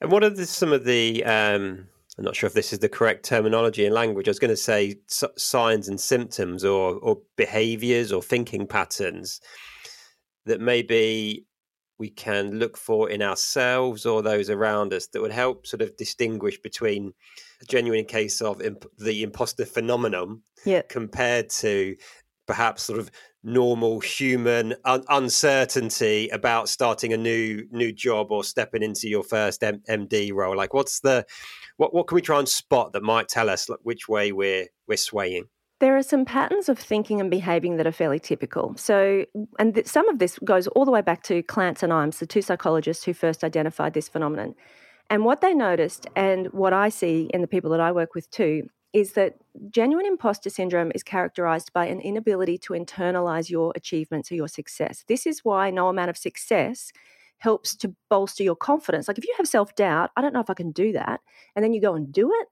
And 0.00 0.10
what 0.10 0.24
are 0.24 0.30
the, 0.30 0.46
some 0.46 0.72
of 0.72 0.84
the, 0.84 1.22
um, 1.24 1.86
I'm 2.18 2.24
not 2.24 2.34
sure 2.34 2.46
if 2.46 2.54
this 2.54 2.72
is 2.72 2.78
the 2.78 2.88
correct 2.88 3.24
terminology 3.24 3.84
in 3.84 3.92
language. 3.92 4.26
I 4.26 4.30
was 4.30 4.38
going 4.38 4.50
to 4.50 4.56
say 4.56 4.96
signs 5.06 5.88
and 5.88 6.00
symptoms 6.00 6.64
or, 6.64 6.94
or 6.96 7.18
behaviors 7.36 8.10
or 8.12 8.22
thinking 8.22 8.66
patterns 8.66 9.40
that 10.46 10.60
maybe 10.60 11.46
we 11.98 12.08
can 12.08 12.58
look 12.58 12.78
for 12.78 13.10
in 13.10 13.20
ourselves 13.20 14.06
or 14.06 14.22
those 14.22 14.48
around 14.48 14.94
us 14.94 15.06
that 15.08 15.20
would 15.20 15.32
help 15.32 15.66
sort 15.66 15.82
of 15.82 15.96
distinguish 15.98 16.58
between 16.60 17.12
a 17.60 17.64
genuine 17.66 18.04
case 18.04 18.40
of 18.40 18.62
imp- 18.62 18.86
the 18.98 19.22
imposter 19.22 19.64
phenomenon 19.64 20.42
compared 20.88 21.48
to 21.50 21.96
perhaps 22.46 22.82
sort 22.82 22.98
of 22.98 23.10
normal 23.42 24.00
human 24.00 24.74
un- 24.84 25.04
uncertainty 25.08 26.28
about 26.30 26.68
starting 26.68 27.12
a 27.12 27.16
new 27.16 27.64
new 27.70 27.92
job 27.92 28.30
or 28.30 28.44
stepping 28.44 28.82
into 28.82 29.08
your 29.08 29.22
first 29.22 29.62
M- 29.62 29.82
MD 29.88 30.32
role? 30.32 30.56
Like, 30.56 30.74
what's 30.74 31.00
the 31.00 31.24
what 31.76 31.94
what 31.94 32.06
can 32.06 32.16
we 32.16 32.22
try 32.22 32.38
and 32.38 32.48
spot 32.48 32.92
that 32.92 33.02
might 33.02 33.28
tell 33.28 33.48
us 33.48 33.68
like, 33.68 33.78
which 33.82 34.08
way 34.08 34.32
we're 34.32 34.66
we're 34.88 34.96
swaying? 34.96 35.44
There 35.80 35.96
are 35.96 36.02
some 36.02 36.26
patterns 36.26 36.68
of 36.68 36.78
thinking 36.78 37.20
and 37.20 37.30
behaving 37.30 37.76
that 37.78 37.86
are 37.86 37.92
fairly 37.92 38.18
typical. 38.18 38.74
So, 38.76 39.24
and 39.58 39.74
th- 39.74 39.86
some 39.86 40.08
of 40.10 40.18
this 40.18 40.38
goes 40.40 40.66
all 40.68 40.84
the 40.84 40.90
way 40.90 41.00
back 41.00 41.22
to 41.22 41.42
Clance 41.44 41.82
and 41.82 41.90
Imes, 41.90 42.18
the 42.18 42.26
two 42.26 42.42
psychologists 42.42 43.04
who 43.04 43.14
first 43.14 43.42
identified 43.42 43.94
this 43.94 44.06
phenomenon. 44.06 44.54
And 45.10 45.24
what 45.24 45.40
they 45.40 45.54
noticed, 45.54 46.06
and 46.14 46.46
what 46.52 46.72
I 46.72 46.88
see 46.88 47.28
in 47.34 47.40
the 47.40 47.48
people 47.48 47.70
that 47.72 47.80
I 47.80 47.90
work 47.90 48.14
with 48.14 48.30
too, 48.30 48.68
is 48.92 49.12
that 49.12 49.34
genuine 49.70 50.06
imposter 50.06 50.50
syndrome 50.50 50.92
is 50.94 51.02
characterized 51.02 51.72
by 51.72 51.86
an 51.86 52.00
inability 52.00 52.58
to 52.58 52.72
internalize 52.72 53.50
your 53.50 53.72
achievements 53.76 54.30
or 54.30 54.36
your 54.36 54.48
success. 54.48 55.04
This 55.08 55.26
is 55.26 55.44
why 55.44 55.70
no 55.70 55.88
amount 55.88 56.10
of 56.10 56.16
success 56.16 56.92
helps 57.38 57.74
to 57.76 57.94
bolster 58.08 58.42
your 58.42 58.56
confidence. 58.56 59.08
Like 59.08 59.18
if 59.18 59.26
you 59.26 59.34
have 59.36 59.48
self 59.48 59.74
doubt, 59.74 60.10
I 60.16 60.22
don't 60.22 60.32
know 60.32 60.40
if 60.40 60.50
I 60.50 60.54
can 60.54 60.70
do 60.70 60.92
that, 60.92 61.20
and 61.56 61.64
then 61.64 61.72
you 61.72 61.80
go 61.80 61.94
and 61.94 62.12
do 62.12 62.32
it, 62.32 62.48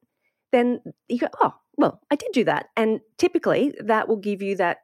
then 0.53 0.81
you 1.09 1.19
go, 1.19 1.29
oh, 1.41 1.55
well, 1.77 2.01
I 2.11 2.17
did 2.17 2.33
do 2.33 2.45
that. 2.45 2.67
And 2.77 3.01
typically 3.19 3.75
that 3.81 4.09
will 4.09 4.17
give 4.17 4.43
you 4.43 4.57
that 4.57 4.79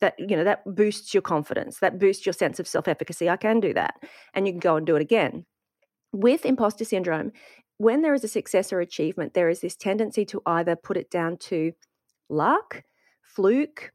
that 0.00 0.14
you 0.18 0.36
know 0.36 0.44
that 0.44 0.64
boosts 0.66 1.14
your 1.14 1.22
confidence 1.22 1.78
that 1.78 1.98
boosts 1.98 2.26
your 2.26 2.32
sense 2.32 2.58
of 2.58 2.66
self-efficacy 2.66 3.30
i 3.30 3.36
can 3.36 3.60
do 3.60 3.72
that 3.72 3.94
and 4.34 4.48
you 4.48 4.52
can 4.52 4.58
go 4.58 4.74
and 4.74 4.84
do 4.84 4.96
it 4.96 5.00
again 5.00 5.46
with 6.12 6.44
imposter 6.44 6.84
syndrome 6.84 7.32
when 7.78 8.02
there 8.02 8.14
is 8.14 8.22
a 8.22 8.28
success 8.28 8.72
or 8.72 8.80
achievement 8.80 9.34
there 9.34 9.48
is 9.48 9.60
this 9.60 9.76
tendency 9.76 10.24
to 10.24 10.40
either 10.46 10.76
put 10.76 10.96
it 10.96 11.10
down 11.10 11.36
to 11.36 11.72
luck 12.28 12.82
fluke 13.22 13.92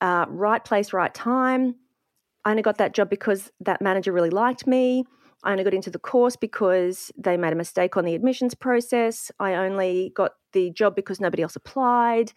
uh, 0.00 0.26
right 0.28 0.64
place 0.64 0.92
right 0.92 1.14
time 1.14 1.74
i 2.44 2.50
only 2.50 2.62
got 2.62 2.78
that 2.78 2.94
job 2.94 3.08
because 3.08 3.50
that 3.60 3.80
manager 3.80 4.12
really 4.12 4.30
liked 4.30 4.66
me 4.66 5.04
I 5.42 5.52
only 5.52 5.64
got 5.64 5.74
into 5.74 5.90
the 5.90 5.98
course 5.98 6.36
because 6.36 7.10
they 7.16 7.36
made 7.36 7.52
a 7.52 7.56
mistake 7.56 7.96
on 7.96 8.04
the 8.04 8.14
admissions 8.14 8.54
process. 8.54 9.30
I 9.40 9.54
only 9.54 10.12
got 10.14 10.32
the 10.52 10.70
job 10.70 10.94
because 10.94 11.20
nobody 11.20 11.42
else 11.42 11.56
applied. 11.56 12.32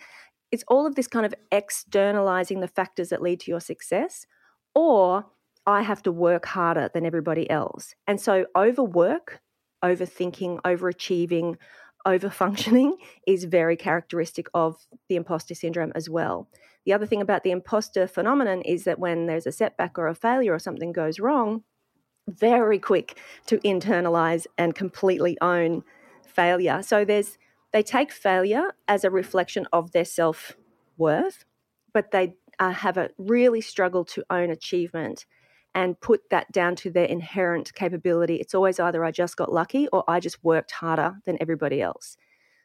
It's 0.52 0.64
all 0.68 0.86
of 0.86 0.96
this 0.96 1.08
kind 1.08 1.26
of 1.26 1.34
externalizing 1.52 2.62
the 2.62 2.68
factors 2.68 3.10
that 3.10 3.22
lead 3.22 3.42
to 3.42 3.52
your 3.52 3.60
success, 3.60 4.26
or 4.74 5.26
I 5.66 5.82
have 5.82 6.04
to 6.04 6.12
work 6.12 6.46
harder 6.46 6.90
than 6.94 7.06
everybody 7.06 7.50
else. 7.50 7.96
And 8.08 8.20
so, 8.20 8.46
overwork, 8.56 9.42
overthinking, 9.84 10.62
overachieving, 10.62 11.58
overfunctioning 12.06 12.94
is 13.28 13.46
very 13.46 13.78
characteristic 13.78 14.48
of 14.54 14.86
the 15.10 15.16
imposter 15.16 15.56
syndrome 15.56 15.92
as 15.96 16.10
well. 16.10 16.50
The 16.86 16.94
other 16.94 17.06
thing 17.06 17.22
about 17.22 17.44
the 17.44 17.52
imposter 17.52 18.08
phenomenon 18.08 18.62
is 18.62 18.84
that 18.84 19.00
when 19.00 19.26
there's 19.26 19.48
a 19.48 19.52
setback 19.52 19.98
or 19.98 20.08
a 20.08 20.16
failure 20.16 20.54
or 20.54 20.60
something 20.60 20.92
goes 20.92 21.20
wrong, 21.20 21.64
very 22.28 22.80
quick 22.80 23.18
to 23.48 23.58
internalize 23.60 24.46
and 24.58 24.76
completely 24.76 25.38
own 25.42 25.84
failure. 26.26 26.82
So 26.82 27.06
there's 27.06 27.38
they 27.72 27.84
take 27.84 28.12
failure 28.12 28.72
as 28.88 29.04
a 29.04 29.10
reflection 29.10 29.66
of 29.74 29.92
their 29.94 30.06
self 30.06 30.54
worth, 30.98 31.46
but 31.94 32.12
they 32.12 32.36
uh, 32.60 32.72
have 32.72 32.98
a 32.98 33.10
really 33.18 33.62
struggle 33.62 34.06
to 34.06 34.24
own 34.30 34.52
achievement 34.52 35.26
and 35.76 36.00
put 36.00 36.30
that 36.30 36.52
down 36.52 36.76
to 36.78 36.92
their 36.92 37.06
inherent 37.06 37.74
capability. 37.74 38.36
It's 38.36 38.54
always 38.54 38.80
either 38.80 39.04
I 39.04 39.12
just 39.12 39.38
got 39.38 39.52
lucky 39.52 39.88
or 39.88 40.04
I 40.08 40.20
just 40.20 40.44
worked 40.44 40.72
harder 40.72 41.16
than 41.26 41.38
everybody 41.42 41.82
else. 41.82 42.18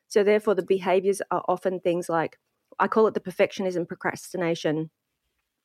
So 0.09 0.25
therefore, 0.25 0.55
the 0.55 0.63
behaviors 0.63 1.23
are 1.31 1.45
often 1.49 1.81
things 1.81 2.09
like 2.09 2.39
I 2.79 2.89
call 2.89 3.07
it 3.07 3.15
the 3.15 3.21
perfectionism 3.21 3.87
procrastination 3.89 4.91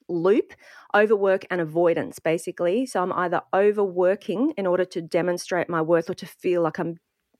loop 0.10 0.54
overwork 0.96 1.46
and 1.50 1.62
avoidance 1.62 2.20
basically 2.20 2.86
so 2.86 3.02
i'm 3.02 3.14
either 3.14 3.42
overworking 3.54 4.54
in 4.58 4.68
order 4.68 4.86
to 4.86 5.02
demonstrate 5.02 5.70
my 5.70 5.82
worth 5.82 6.10
or 6.10 6.14
to 6.14 6.26
feel 6.26 6.62
like 6.62 6.78
i'm 6.78 6.98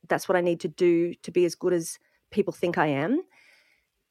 that's 0.08 0.30
what 0.30 0.36
i 0.36 0.42
need 0.42 0.60
to 0.60 0.68
do 0.68 1.14
to 1.24 1.32
be 1.32 1.46
as 1.46 1.56
good 1.56 1.74
as 1.74 2.00
people 2.32 2.54
think 2.54 2.78
i 2.78 2.88
am 2.88 3.22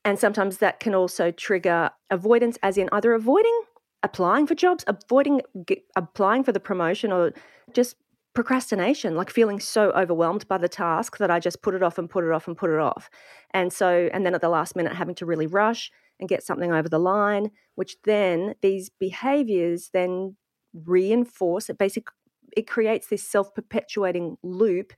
and 0.05 0.19
sometimes 0.19 0.59
that 0.59 0.81
can 0.81 0.95
also 0.95 1.31
trigger 1.31 1.91
avoidance 2.11 2.59
as 2.63 2.77
in 2.77 2.89
either 2.93 3.15
avoiding 3.15 3.63
applying 4.03 4.47
for 4.47 4.55
jobs 4.55 4.85
avoiding 4.87 5.41
get, 5.67 5.83
applying 5.97 6.43
for 6.43 6.53
the 6.53 6.61
promotion 6.61 7.13
or 7.13 7.33
just 7.73 7.97
procrastination 8.35 9.15
like 9.15 9.31
feeling 9.31 9.61
so 9.61 9.91
overwhelmed 9.91 10.49
by 10.49 10.57
the 10.57 10.69
task 10.69 11.19
that 11.19 11.31
i 11.31 11.39
just 11.39 11.61
put 11.63 11.75
it 11.75 11.83
off 11.83 11.99
and 11.99 12.09
put 12.09 12.25
it 12.25 12.33
off 12.33 12.49
and 12.49 12.57
put 12.57 12.71
it 12.71 12.79
off 12.79 13.11
and 13.53 13.73
so 13.73 14.09
and 14.13 14.25
then 14.25 14.35
at 14.35 14.41
the 14.41 14.49
last 14.49 14.75
minute 14.75 14.95
having 14.95 15.15
to 15.15 15.27
really 15.27 15.47
rush 15.47 15.91
and 16.23 16.29
get 16.29 16.45
something 16.45 16.73
over 16.73 16.89
the 16.89 17.01
line, 17.01 17.51
which 17.75 17.97
then 18.05 18.55
these 18.63 18.89
behaviors 18.89 19.91
then 19.93 20.37
reinforce 20.73 21.69
it. 21.69 21.79
Basically, 21.79 22.15
it 22.57 22.69
creates 22.69 23.09
this 23.09 23.29
self 23.29 23.53
perpetuating 23.55 24.37
loop. 24.43 24.93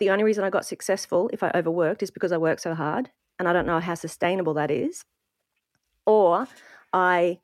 The 0.00 0.10
only 0.10 0.24
reason 0.24 0.42
I 0.42 0.50
got 0.50 0.66
successful 0.66 1.30
if 1.32 1.44
I 1.44 1.52
overworked 1.54 2.02
is 2.02 2.10
because 2.10 2.32
I 2.32 2.38
worked 2.38 2.60
so 2.60 2.74
hard, 2.74 3.10
and 3.38 3.48
I 3.48 3.52
don't 3.52 3.66
know 3.66 3.78
how 3.78 3.94
sustainable 3.94 4.54
that 4.54 4.70
is. 4.70 5.04
Or 6.06 6.48
I 6.92 7.38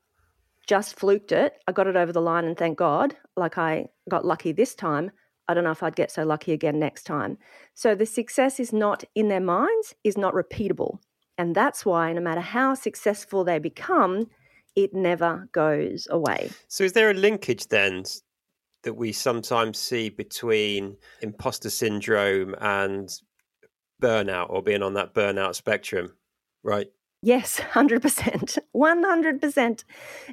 just 0.69 0.99
fluked 0.99 1.33
it. 1.33 1.55
I 1.67 1.73
got 1.73 1.87
it 1.87 1.97
over 1.97 2.13
the 2.13 2.21
line, 2.21 2.45
and 2.45 2.57
thank 2.57 2.79
God, 2.79 3.17
like 3.37 3.59
I 3.59 3.89
got 4.09 4.25
lucky 4.25 4.53
this 4.53 4.75
time. 4.75 5.11
I 5.49 5.55
don't 5.55 5.65
know 5.65 5.71
if 5.71 5.83
I'd 5.83 5.97
get 5.97 6.11
so 6.11 6.25
lucky 6.25 6.53
again 6.53 6.79
next 6.79 7.05
time. 7.05 7.39
So 7.75 7.95
the 7.95 8.05
success 8.05 8.61
is 8.61 8.73
not 8.73 9.03
in 9.15 9.29
their 9.29 9.41
minds, 9.41 9.95
is 10.05 10.19
not 10.19 10.35
repeatable. 10.35 10.99
And 11.39 11.55
that's 11.55 11.87
why, 11.87 12.13
no 12.13 12.21
matter 12.21 12.43
how 12.43 12.75
successful 12.75 13.45
they 13.45 13.59
become, 13.59 14.27
it 14.77 14.93
never 14.93 15.49
goes 15.53 16.07
away. 16.11 16.51
So, 16.69 16.85
is 16.85 16.93
there 16.93 17.11
a 17.11 17.15
linkage 17.15 17.69
then 17.69 18.05
that 18.83 18.95
we 18.95 19.13
sometimes 19.13 19.79
see 19.79 20.11
between 20.11 20.97
imposter 21.23 21.71
syndrome 21.71 22.55
and 22.61 23.09
burnout 24.03 24.51
or 24.51 24.63
being 24.63 24.83
on 24.83 24.95
that 24.95 25.15
burnout 25.15 25.55
spectrum? 25.55 26.15
Right. 26.63 26.89
Yes, 27.23 27.61
100%. 27.73 28.59
100%. 28.75 29.85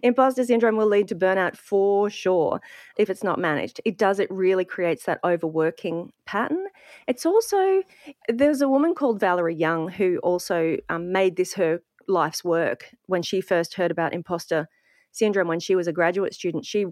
Imposter 0.04 0.44
syndrome 0.46 0.78
will 0.78 0.88
lead 0.88 1.08
to 1.08 1.16
burnout 1.16 1.58
for 1.58 2.10
sure 2.10 2.62
if 2.98 3.10
it's 3.10 3.24
not 3.24 3.40
managed. 3.40 3.82
It 3.86 3.98
does, 3.98 4.20
it 4.20 4.30
really 4.30 4.66
creates 4.66 5.06
that 5.06 5.20
overworking 5.24 6.12
pattern. 6.26 6.66
It's 7.08 7.26
also, 7.26 7.82
there's 8.30 8.62
a 8.62 8.70
woman 8.70 8.94
called 8.94 9.20
Valerie 9.20 9.56
Young 9.56 9.90
who 9.90 10.20
also 10.20 10.78
um, 10.90 11.12
made 11.12 11.38
this 11.38 11.54
her 11.56 11.82
life's 12.08 12.44
work 12.44 12.92
when 13.08 13.24
she 13.24 13.42
first 13.42 13.74
heard 13.74 13.90
about 13.90 14.14
imposter 14.14 14.68
syndrome 15.12 15.48
when 15.48 15.60
she 15.60 15.76
was 15.76 15.88
a 15.88 15.94
graduate 15.94 16.36
student. 16.36 16.66
She 16.66 16.86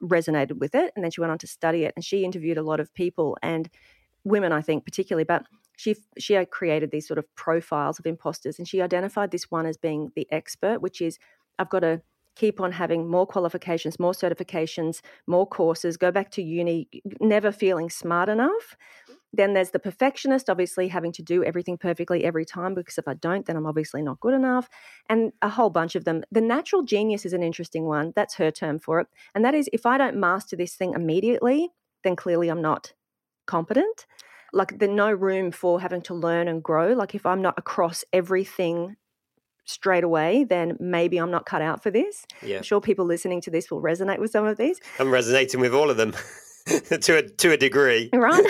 resonated 0.00 0.58
with 0.58 0.74
it 0.74 0.92
and 0.94 1.04
then 1.04 1.10
she 1.10 1.20
went 1.20 1.32
on 1.32 1.38
to 1.38 1.46
study 1.46 1.84
it 1.84 1.92
and 1.96 2.04
she 2.04 2.24
interviewed 2.24 2.56
a 2.56 2.62
lot 2.62 2.78
of 2.78 2.94
people 2.94 3.36
and 3.42 3.68
women, 4.24 4.52
I 4.52 4.60
think, 4.60 4.84
particularly. 4.84 5.24
But 5.24 5.44
she 5.80 5.96
she 6.18 6.44
created 6.46 6.90
these 6.90 7.08
sort 7.08 7.18
of 7.18 7.24
profiles 7.36 7.98
of 7.98 8.06
imposters 8.06 8.58
and 8.58 8.68
she 8.68 8.82
identified 8.82 9.30
this 9.30 9.50
one 9.50 9.66
as 9.66 9.78
being 9.78 10.12
the 10.14 10.26
expert 10.30 10.82
which 10.82 11.00
is 11.00 11.18
i've 11.58 11.70
got 11.70 11.80
to 11.80 12.02
keep 12.36 12.60
on 12.60 12.72
having 12.72 13.08
more 13.08 13.26
qualifications 13.26 13.98
more 13.98 14.12
certifications 14.12 15.00
more 15.26 15.46
courses 15.46 15.96
go 15.96 16.10
back 16.10 16.30
to 16.30 16.42
uni 16.42 16.88
never 17.20 17.50
feeling 17.50 17.90
smart 17.90 18.28
enough. 18.28 18.76
Then 19.32 19.52
there's 19.52 19.70
the 19.70 19.78
perfectionist 19.78 20.50
obviously 20.50 20.88
having 20.88 21.12
to 21.12 21.22
do 21.22 21.44
everything 21.44 21.76
perfectly 21.78 22.24
every 22.24 22.44
time 22.44 22.74
because 22.74 22.98
if 22.98 23.06
i 23.08 23.14
don't 23.14 23.46
then 23.46 23.56
i'm 23.56 23.66
obviously 23.66 24.02
not 24.02 24.20
good 24.20 24.34
enough 24.34 24.68
and 25.08 25.32
a 25.42 25.48
whole 25.48 25.70
bunch 25.70 25.94
of 25.96 26.04
them. 26.04 26.22
The 26.30 26.40
natural 26.40 26.82
genius 26.82 27.24
is 27.26 27.32
an 27.32 27.42
interesting 27.42 27.84
one 27.84 28.12
that's 28.16 28.34
her 28.34 28.50
term 28.50 28.78
for 28.78 29.00
it 29.00 29.08
and 29.34 29.44
that 29.44 29.54
is 29.54 29.68
if 29.72 29.86
i 29.86 29.98
don't 29.98 30.16
master 30.16 30.56
this 30.56 30.74
thing 30.74 30.94
immediately 30.94 31.68
then 32.04 32.16
clearly 32.16 32.48
i'm 32.48 32.62
not 32.62 32.92
competent 33.46 34.06
like 34.52 34.78
there's 34.78 34.90
no 34.90 35.12
room 35.12 35.52
for 35.52 35.80
having 35.80 36.02
to 36.02 36.14
learn 36.14 36.48
and 36.48 36.62
grow. 36.62 36.92
Like 36.92 37.14
if 37.14 37.26
I'm 37.26 37.42
not 37.42 37.54
across 37.58 38.04
everything 38.12 38.96
straight 39.64 40.04
away, 40.04 40.44
then 40.44 40.76
maybe 40.80 41.18
I'm 41.18 41.30
not 41.30 41.46
cut 41.46 41.62
out 41.62 41.82
for 41.82 41.90
this. 41.90 42.26
Yeah. 42.42 42.58
I'm 42.58 42.62
sure 42.62 42.80
people 42.80 43.04
listening 43.04 43.40
to 43.42 43.50
this 43.50 43.70
will 43.70 43.82
resonate 43.82 44.18
with 44.18 44.30
some 44.30 44.46
of 44.46 44.56
these. 44.56 44.80
I'm 44.98 45.10
resonating 45.10 45.60
with 45.60 45.74
all 45.74 45.90
of 45.90 45.96
them 45.96 46.14
to 46.66 47.18
a 47.18 47.22
to 47.22 47.52
a 47.52 47.56
degree. 47.56 48.10
Right. 48.12 48.44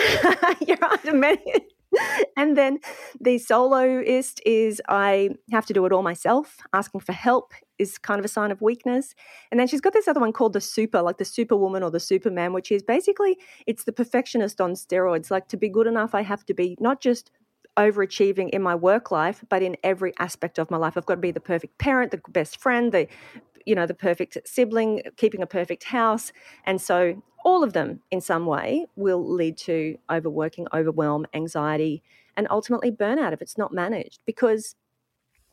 You're 0.65 0.77
right. 0.77 1.39
and 2.37 2.57
then 2.57 2.79
the 3.19 3.37
soloist 3.37 4.41
is 4.45 4.81
I 4.87 5.31
have 5.51 5.65
to 5.67 5.73
do 5.73 5.85
it 5.85 5.91
all 5.91 6.03
myself. 6.03 6.57
Asking 6.73 7.01
for 7.01 7.13
help 7.13 7.53
is 7.81 7.97
kind 7.97 8.19
of 8.19 8.25
a 8.25 8.29
sign 8.29 8.51
of 8.51 8.61
weakness. 8.61 9.15
And 9.49 9.59
then 9.59 9.67
she's 9.67 9.81
got 9.81 9.93
this 9.93 10.07
other 10.07 10.19
one 10.19 10.31
called 10.31 10.53
the 10.53 10.61
super, 10.61 11.01
like 11.01 11.17
the 11.17 11.25
superwoman 11.25 11.83
or 11.83 11.91
the 11.91 11.99
superman, 11.99 12.53
which 12.53 12.71
is 12.71 12.83
basically 12.83 13.37
it's 13.67 13.83
the 13.83 13.91
perfectionist 13.91 14.61
on 14.61 14.73
steroids. 14.73 15.31
Like 15.31 15.47
to 15.49 15.57
be 15.57 15.69
good 15.69 15.87
enough, 15.87 16.15
I 16.15 16.21
have 16.21 16.45
to 16.45 16.53
be 16.53 16.77
not 16.79 17.01
just 17.01 17.31
overachieving 17.77 18.49
in 18.49 18.61
my 18.61 18.75
work 18.75 19.11
life, 19.11 19.43
but 19.49 19.63
in 19.63 19.75
every 19.83 20.13
aspect 20.19 20.59
of 20.59 20.69
my 20.69 20.77
life. 20.77 20.97
I've 20.97 21.05
got 21.05 21.15
to 21.15 21.21
be 21.21 21.31
the 21.31 21.39
perfect 21.39 21.77
parent, 21.77 22.11
the 22.11 22.21
best 22.29 22.59
friend, 22.59 22.91
the 22.91 23.07
you 23.65 23.75
know, 23.75 23.85
the 23.85 23.93
perfect 23.93 24.37
sibling, 24.45 25.01
keeping 25.17 25.41
a 25.41 25.47
perfect 25.47 25.83
house. 25.83 26.31
And 26.65 26.81
so 26.81 27.21
all 27.43 27.63
of 27.63 27.73
them 27.73 28.01
in 28.11 28.21
some 28.21 28.45
way 28.45 28.85
will 28.95 29.23
lead 29.23 29.57
to 29.59 29.97
overworking, 30.09 30.67
overwhelm, 30.73 31.25
anxiety, 31.33 32.03
and 32.37 32.47
ultimately 32.49 32.91
burnout 32.91 33.33
if 33.33 33.41
it's 33.41 33.57
not 33.57 33.73
managed. 33.73 34.21
Because 34.25 34.75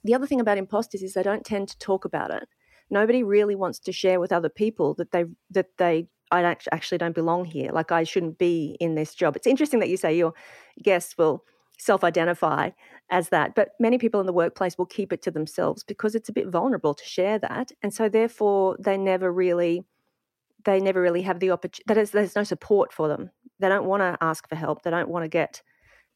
the 0.04 0.14
other 0.14 0.26
thing 0.26 0.40
about 0.40 0.58
imposters 0.58 1.02
is 1.02 1.14
they 1.14 1.22
don't 1.22 1.44
tend 1.44 1.68
to 1.68 1.78
talk 1.78 2.04
about 2.04 2.30
it. 2.30 2.48
nobody 2.90 3.22
really 3.22 3.54
wants 3.54 3.78
to 3.80 3.92
share 3.92 4.20
with 4.20 4.32
other 4.32 4.48
people 4.48 4.94
that 4.94 5.12
they 5.12 5.24
that 5.50 5.76
they 5.78 6.08
I 6.30 6.42
actually 6.72 6.98
don't 6.98 7.14
belong 7.14 7.46
here. 7.46 7.70
Like 7.72 7.90
I 7.90 8.04
shouldn't 8.04 8.38
be 8.38 8.76
in 8.80 8.94
this 8.94 9.14
job. 9.14 9.34
It's 9.34 9.46
interesting 9.46 9.80
that 9.80 9.88
you 9.88 9.96
say 9.96 10.14
your 10.14 10.34
guests 10.82 11.16
will 11.16 11.42
self-identify 11.78 12.70
as 13.10 13.30
that, 13.30 13.54
but 13.54 13.70
many 13.80 13.96
people 13.96 14.20
in 14.20 14.26
the 14.26 14.32
workplace 14.32 14.76
will 14.76 14.84
keep 14.86 15.12
it 15.12 15.22
to 15.22 15.30
themselves 15.30 15.84
because 15.84 16.14
it's 16.14 16.28
a 16.28 16.32
bit 16.32 16.48
vulnerable 16.48 16.92
to 16.92 17.04
share 17.04 17.38
that, 17.38 17.72
and 17.82 17.94
so 17.94 18.08
therefore 18.08 18.76
they 18.78 18.98
never 18.98 19.32
really 19.32 19.84
they 20.64 20.80
never 20.80 21.00
really 21.00 21.22
have 21.22 21.40
the 21.40 21.50
opportunity. 21.52 21.84
That 21.86 21.98
is, 21.98 22.10
there's 22.10 22.36
no 22.36 22.42
support 22.44 22.92
for 22.92 23.08
them. 23.08 23.30
They 23.60 23.68
don't 23.68 23.86
want 23.86 24.02
to 24.02 24.18
ask 24.20 24.48
for 24.48 24.56
help. 24.56 24.82
They 24.82 24.90
don't 24.90 25.08
want 25.08 25.24
to 25.24 25.28
get 25.28 25.62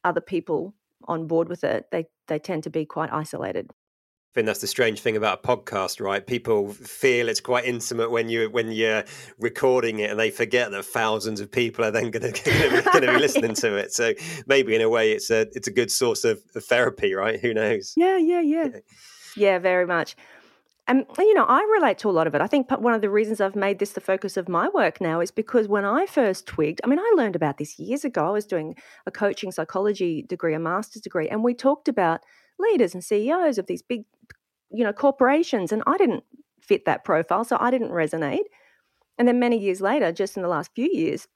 other 0.04 0.20
people 0.20 0.74
on 1.08 1.26
board 1.26 1.48
with 1.48 1.64
it. 1.64 1.86
They 1.90 2.06
they 2.28 2.38
tend 2.38 2.64
to 2.64 2.70
be 2.70 2.86
quite 2.86 3.12
isolated. 3.12 3.70
I 3.70 4.34
think 4.36 4.46
that's 4.46 4.62
the 4.62 4.66
strange 4.66 5.00
thing 5.00 5.18
about 5.18 5.44
a 5.44 5.46
podcast, 5.46 6.00
right? 6.00 6.26
People 6.26 6.72
feel 6.72 7.28
it's 7.28 7.42
quite 7.42 7.66
intimate 7.66 8.10
when 8.10 8.30
you 8.30 8.48
when 8.48 8.72
you're 8.72 9.04
recording 9.38 9.98
it, 9.98 10.10
and 10.10 10.18
they 10.18 10.30
forget 10.30 10.70
that 10.70 10.86
thousands 10.86 11.40
of 11.40 11.52
people 11.52 11.84
are 11.84 11.90
then 11.90 12.10
going 12.10 12.32
to 12.32 13.00
be 13.00 13.06
listening 13.18 13.52
to 13.56 13.76
it. 13.76 13.92
So 13.92 14.14
maybe 14.46 14.74
in 14.74 14.80
a 14.80 14.88
way, 14.88 15.12
it's 15.12 15.30
a 15.30 15.42
it's 15.52 15.68
a 15.68 15.70
good 15.70 15.90
source 15.90 16.24
of, 16.24 16.42
of 16.54 16.64
therapy, 16.64 17.12
right? 17.12 17.38
Who 17.40 17.52
knows? 17.52 17.92
Yeah, 17.94 18.16
yeah, 18.16 18.40
yeah, 18.40 18.68
yeah, 19.36 19.58
very 19.58 19.86
much. 19.86 20.16
And, 20.88 21.06
you 21.16 21.34
know, 21.34 21.44
I 21.44 21.62
relate 21.78 21.98
to 21.98 22.10
a 22.10 22.12
lot 22.12 22.26
of 22.26 22.34
it. 22.34 22.40
I 22.40 22.48
think 22.48 22.68
one 22.70 22.92
of 22.92 23.02
the 23.02 23.10
reasons 23.10 23.40
I've 23.40 23.54
made 23.54 23.78
this 23.78 23.92
the 23.92 24.00
focus 24.00 24.36
of 24.36 24.48
my 24.48 24.68
work 24.68 25.00
now 25.00 25.20
is 25.20 25.30
because 25.30 25.68
when 25.68 25.84
I 25.84 26.06
first 26.06 26.46
twigged, 26.46 26.80
I 26.82 26.88
mean, 26.88 26.98
I 26.98 27.12
learned 27.16 27.36
about 27.36 27.58
this 27.58 27.78
years 27.78 28.04
ago. 28.04 28.26
I 28.26 28.30
was 28.30 28.46
doing 28.46 28.74
a 29.06 29.12
coaching 29.12 29.52
psychology 29.52 30.22
degree, 30.22 30.54
a 30.54 30.58
master's 30.58 31.02
degree, 31.02 31.28
and 31.28 31.44
we 31.44 31.54
talked 31.54 31.86
about 31.86 32.20
leaders 32.58 32.94
and 32.94 33.04
CEOs 33.04 33.58
of 33.58 33.66
these 33.66 33.82
big, 33.82 34.02
you 34.72 34.82
know, 34.82 34.92
corporations. 34.92 35.70
And 35.70 35.84
I 35.86 35.96
didn't 35.96 36.24
fit 36.60 36.84
that 36.86 37.04
profile, 37.04 37.44
so 37.44 37.56
I 37.60 37.70
didn't 37.70 37.90
resonate. 37.90 38.44
And 39.18 39.28
then 39.28 39.38
many 39.38 39.58
years 39.58 39.80
later, 39.80 40.10
just 40.10 40.36
in 40.36 40.42
the 40.42 40.48
last 40.48 40.72
few 40.74 40.90
years, 40.92 41.28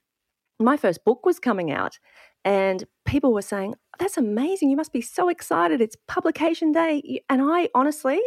my 0.58 0.76
first 0.76 1.04
book 1.04 1.24
was 1.24 1.38
coming 1.38 1.70
out. 1.70 1.98
And 2.44 2.84
people 3.04 3.32
were 3.32 3.42
saying, 3.42 3.74
That's 3.98 4.16
amazing. 4.16 4.70
You 4.70 4.76
must 4.76 4.92
be 4.92 5.00
so 5.00 5.28
excited. 5.28 5.80
It's 5.80 5.96
publication 6.08 6.72
day. 6.72 7.20
And 7.28 7.42
I 7.42 7.68
honestly, 7.74 8.20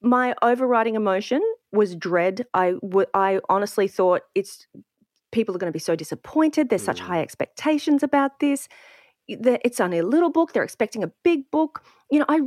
my 0.00 0.34
overriding 0.42 0.94
emotion 0.94 1.42
was 1.72 1.96
dread. 1.96 2.46
I, 2.54 2.72
w- 2.82 3.06
I 3.14 3.40
honestly 3.48 3.88
thought 3.88 4.22
it's 4.34 4.66
people 5.32 5.54
are 5.54 5.58
going 5.58 5.70
to 5.70 5.76
be 5.76 5.80
so 5.80 5.96
disappointed. 5.96 6.68
There's 6.68 6.82
mm. 6.82 6.86
such 6.86 7.00
high 7.00 7.20
expectations 7.20 8.02
about 8.02 8.40
this. 8.40 8.68
It's 9.26 9.80
only 9.80 9.98
a 9.98 10.06
little 10.06 10.30
book. 10.30 10.52
They're 10.52 10.62
expecting 10.62 11.04
a 11.04 11.12
big 11.22 11.50
book. 11.50 11.84
You 12.10 12.20
know, 12.20 12.26
I 12.28 12.40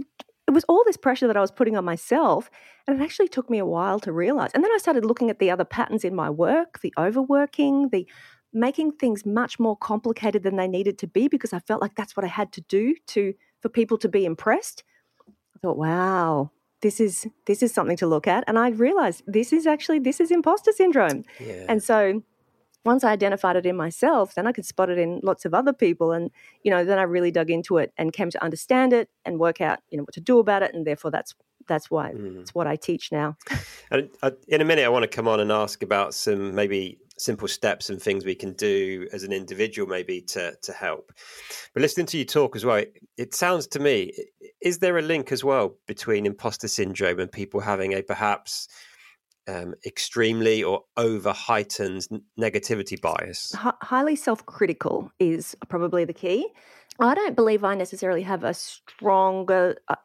it 0.47 0.53
was 0.53 0.63
all 0.65 0.83
this 0.85 0.97
pressure 0.97 1.27
that 1.27 1.37
I 1.37 1.41
was 1.41 1.51
putting 1.51 1.77
on 1.77 1.85
myself, 1.85 2.49
and 2.87 2.99
it 2.99 3.03
actually 3.03 3.27
took 3.27 3.49
me 3.49 3.59
a 3.59 3.65
while 3.65 3.99
to 4.01 4.11
realize. 4.11 4.49
And 4.53 4.63
then 4.63 4.71
I 4.73 4.79
started 4.79 5.05
looking 5.05 5.29
at 5.29 5.39
the 5.39 5.51
other 5.51 5.63
patterns 5.63 6.03
in 6.03 6.15
my 6.15 6.29
work, 6.29 6.79
the 6.81 6.93
overworking, 6.97 7.89
the 7.89 8.07
making 8.51 8.93
things 8.93 9.25
much 9.25 9.59
more 9.59 9.77
complicated 9.77 10.43
than 10.43 10.57
they 10.57 10.67
needed 10.67 10.97
to 10.99 11.07
be 11.07 11.27
because 11.27 11.53
I 11.53 11.59
felt 11.59 11.81
like 11.81 11.95
that's 11.95 12.17
what 12.17 12.25
I 12.25 12.27
had 12.27 12.51
to 12.53 12.61
do 12.61 12.95
to 13.07 13.33
for 13.61 13.69
people 13.69 13.97
to 13.99 14.09
be 14.09 14.25
impressed. 14.25 14.83
I 15.29 15.59
thought, 15.61 15.77
wow, 15.77 16.51
this 16.81 16.99
is 16.99 17.27
this 17.45 17.63
is 17.63 17.73
something 17.73 17.97
to 17.97 18.07
look 18.07 18.27
at. 18.27 18.43
And 18.47 18.57
i 18.59 18.69
realized 18.69 19.23
this 19.27 19.53
is 19.53 19.67
actually 19.67 19.99
this 19.99 20.19
is 20.19 20.31
imposter 20.31 20.71
syndrome. 20.71 21.23
Yeah. 21.39 21.65
and 21.69 21.83
so 21.83 22.23
once 22.83 23.03
i 23.03 23.11
identified 23.11 23.55
it 23.55 23.65
in 23.65 23.77
myself 23.77 24.33
then 24.33 24.47
i 24.47 24.51
could 24.51 24.65
spot 24.65 24.89
it 24.89 24.97
in 24.97 25.19
lots 25.23 25.45
of 25.45 25.53
other 25.53 25.73
people. 25.73 26.11
And 26.11 26.31
you 26.63 26.71
know 26.71 26.83
then 26.83 26.99
i 26.99 27.03
really 27.03 27.31
dug 27.31 27.49
into 27.49 27.77
it 27.77 27.93
and 27.97 28.13
came 28.13 28.29
to 28.31 28.43
understand 28.43 28.93
it 28.93 29.09
and 29.25 29.39
work 29.39 29.61
out 29.61 29.79
you 29.89 29.97
know 29.97 30.03
what 30.03 30.13
to 30.13 30.21
do 30.21 30.39
about 30.39 30.63
it. 30.63 30.73
And 30.73 30.85
therefore 30.85 31.11
that's 31.11 31.35
that's 31.67 31.89
why 31.89 32.11
mm. 32.11 32.41
it's 32.41 32.53
what 32.53 32.67
i 32.67 32.75
teach 32.75 33.11
now. 33.11 33.35
And 33.89 34.09
uh, 34.23 34.31
in 34.47 34.61
a 34.61 34.65
minute 34.65 34.85
i 34.85 34.89
want 34.89 35.03
to 35.03 35.07
come 35.07 35.27
on 35.27 35.39
and 35.39 35.51
ask 35.51 35.83
about 35.83 36.13
some 36.13 36.55
maybe 36.55 36.97
simple 37.17 37.47
steps 37.47 37.89
and 37.89 38.01
things 38.01 38.25
we 38.25 38.33
can 38.35 38.53
do 38.53 39.07
as 39.13 39.23
an 39.23 39.31
individual 39.31 39.87
maybe 39.87 40.21
to 40.21 40.55
to 40.61 40.71
help. 40.73 41.11
But 41.73 41.81
listening 41.81 42.07
to 42.07 42.17
you 42.17 42.25
talk 42.25 42.55
as 42.55 42.65
well 42.65 42.77
it, 42.77 42.93
it 43.17 43.33
sounds 43.33 43.67
to 43.67 43.79
me 43.79 44.13
is 44.61 44.79
there 44.79 44.97
a 44.97 45.01
link 45.01 45.31
as 45.31 45.43
well 45.43 45.75
between 45.87 46.25
imposter 46.25 46.67
syndrome 46.67 47.19
and 47.19 47.31
people 47.31 47.59
having 47.59 47.93
a 47.93 48.01
perhaps 48.01 48.67
um, 49.47 49.73
extremely 49.85 50.63
or 50.63 50.83
over 50.97 51.31
heightened 51.31 52.07
negativity 52.39 52.99
bias? 52.99 53.53
H- 53.55 53.73
highly 53.81 54.15
self-critical 54.15 55.11
is 55.19 55.55
probably 55.67 56.05
the 56.05 56.13
key 56.13 56.47
i 57.01 57.13
don't 57.13 57.35
believe 57.35 57.63
i 57.63 57.75
necessarily 57.75 58.21
have 58.21 58.43
a 58.43 58.53
stronger 58.53 59.75
uh, 59.87 59.95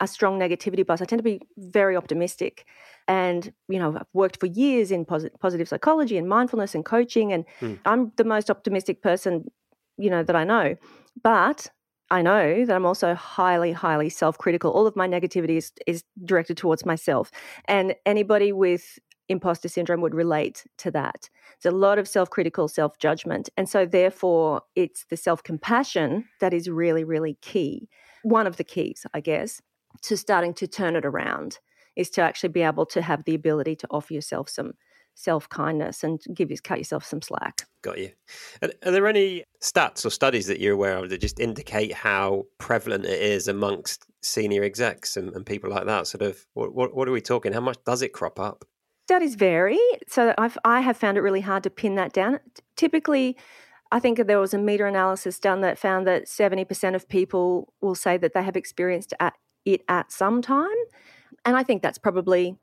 a 0.00 0.06
strong 0.06 0.38
negativity 0.38 0.86
bias 0.86 1.02
i 1.02 1.04
tend 1.04 1.18
to 1.18 1.24
be 1.24 1.40
very 1.56 1.96
optimistic 1.96 2.66
and, 3.06 3.52
you 3.68 3.78
know, 3.78 3.96
I've 3.96 4.06
worked 4.12 4.40
for 4.40 4.46
years 4.46 4.90
in 4.90 5.04
posit- 5.04 5.38
positive 5.40 5.68
psychology 5.68 6.16
and 6.16 6.28
mindfulness 6.28 6.74
and 6.74 6.84
coaching. 6.84 7.32
And 7.32 7.44
mm. 7.60 7.78
I'm 7.84 8.12
the 8.16 8.24
most 8.24 8.50
optimistic 8.50 9.02
person, 9.02 9.50
you 9.98 10.10
know, 10.10 10.22
that 10.22 10.36
I 10.36 10.44
know. 10.44 10.76
But 11.22 11.68
I 12.10 12.22
know 12.22 12.64
that 12.64 12.74
I'm 12.74 12.86
also 12.86 13.14
highly, 13.14 13.72
highly 13.72 14.08
self 14.08 14.38
critical. 14.38 14.70
All 14.70 14.86
of 14.86 14.96
my 14.96 15.06
negativity 15.06 15.56
is, 15.56 15.72
is 15.86 16.04
directed 16.24 16.56
towards 16.56 16.86
myself. 16.86 17.30
And 17.66 17.94
anybody 18.06 18.52
with 18.52 18.98
imposter 19.28 19.68
syndrome 19.68 20.00
would 20.00 20.14
relate 20.14 20.64
to 20.78 20.90
that. 20.90 21.28
It's 21.56 21.66
a 21.66 21.70
lot 21.70 21.98
of 21.98 22.08
self 22.08 22.30
critical 22.30 22.68
self 22.68 22.98
judgment. 22.98 23.48
And 23.56 23.68
so, 23.68 23.86
therefore, 23.86 24.62
it's 24.74 25.04
the 25.10 25.16
self 25.16 25.42
compassion 25.42 26.26
that 26.40 26.52
is 26.52 26.68
really, 26.68 27.04
really 27.04 27.38
key. 27.40 27.88
One 28.22 28.46
of 28.46 28.56
the 28.56 28.64
keys, 28.64 29.06
I 29.14 29.20
guess, 29.20 29.60
to 30.02 30.16
starting 30.16 30.54
to 30.54 30.66
turn 30.66 30.96
it 30.96 31.04
around 31.04 31.58
is 31.96 32.10
to 32.10 32.22
actually 32.22 32.48
be 32.50 32.62
able 32.62 32.86
to 32.86 33.02
have 33.02 33.24
the 33.24 33.34
ability 33.34 33.76
to 33.76 33.86
offer 33.90 34.14
yourself 34.14 34.48
some 34.48 34.72
self 35.14 35.48
kindness 35.48 36.02
and 36.02 36.20
give 36.34 36.50
you 36.50 36.56
cut 36.58 36.78
yourself 36.78 37.04
some 37.04 37.22
slack. 37.22 37.66
Got 37.82 37.98
you. 37.98 38.10
Are, 38.62 38.90
there 38.90 39.06
any 39.06 39.44
stats 39.62 40.04
or 40.04 40.10
studies 40.10 40.46
that 40.46 40.60
you're 40.60 40.74
aware 40.74 40.96
of 40.96 41.10
that 41.10 41.20
just 41.20 41.38
indicate 41.38 41.92
how 41.92 42.44
prevalent 42.58 43.04
it 43.04 43.20
is 43.20 43.48
amongst 43.48 44.06
senior 44.22 44.64
execs 44.64 45.16
and, 45.16 45.34
and 45.34 45.46
people 45.46 45.70
like 45.70 45.86
that? 45.86 46.06
Sort 46.06 46.22
of, 46.22 46.44
what, 46.54 46.74
what, 46.74 47.08
are 47.08 47.12
we 47.12 47.20
talking? 47.20 47.52
How 47.52 47.60
much 47.60 47.78
does 47.84 48.02
it 48.02 48.12
crop 48.12 48.40
up? 48.40 48.64
Studies 49.06 49.34
vary. 49.34 49.78
So 50.08 50.34
I've, 50.38 50.56
I 50.64 50.80
have 50.80 50.96
found 50.96 51.18
it 51.18 51.20
really 51.20 51.42
hard 51.42 51.62
to 51.64 51.70
pin 51.70 51.94
that 51.96 52.12
down. 52.12 52.40
Typically, 52.76 53.36
I 53.92 54.00
think 54.00 54.18
there 54.26 54.40
was 54.40 54.54
a 54.54 54.58
meta 54.58 54.86
analysis 54.86 55.38
done 55.38 55.60
that 55.60 55.78
found 55.78 56.06
that 56.06 56.26
70% 56.26 56.94
of 56.94 57.08
people 57.08 57.72
will 57.80 57.94
say 57.94 58.16
that 58.16 58.32
they 58.34 58.42
have 58.42 58.56
experienced 58.56 59.14
at, 59.20 59.34
it 59.64 59.82
at 59.88 60.10
some 60.10 60.42
time. 60.42 60.66
And 61.44 61.56
I 61.56 61.62
think 61.62 61.82
that's 61.82 61.98
probably 61.98 62.56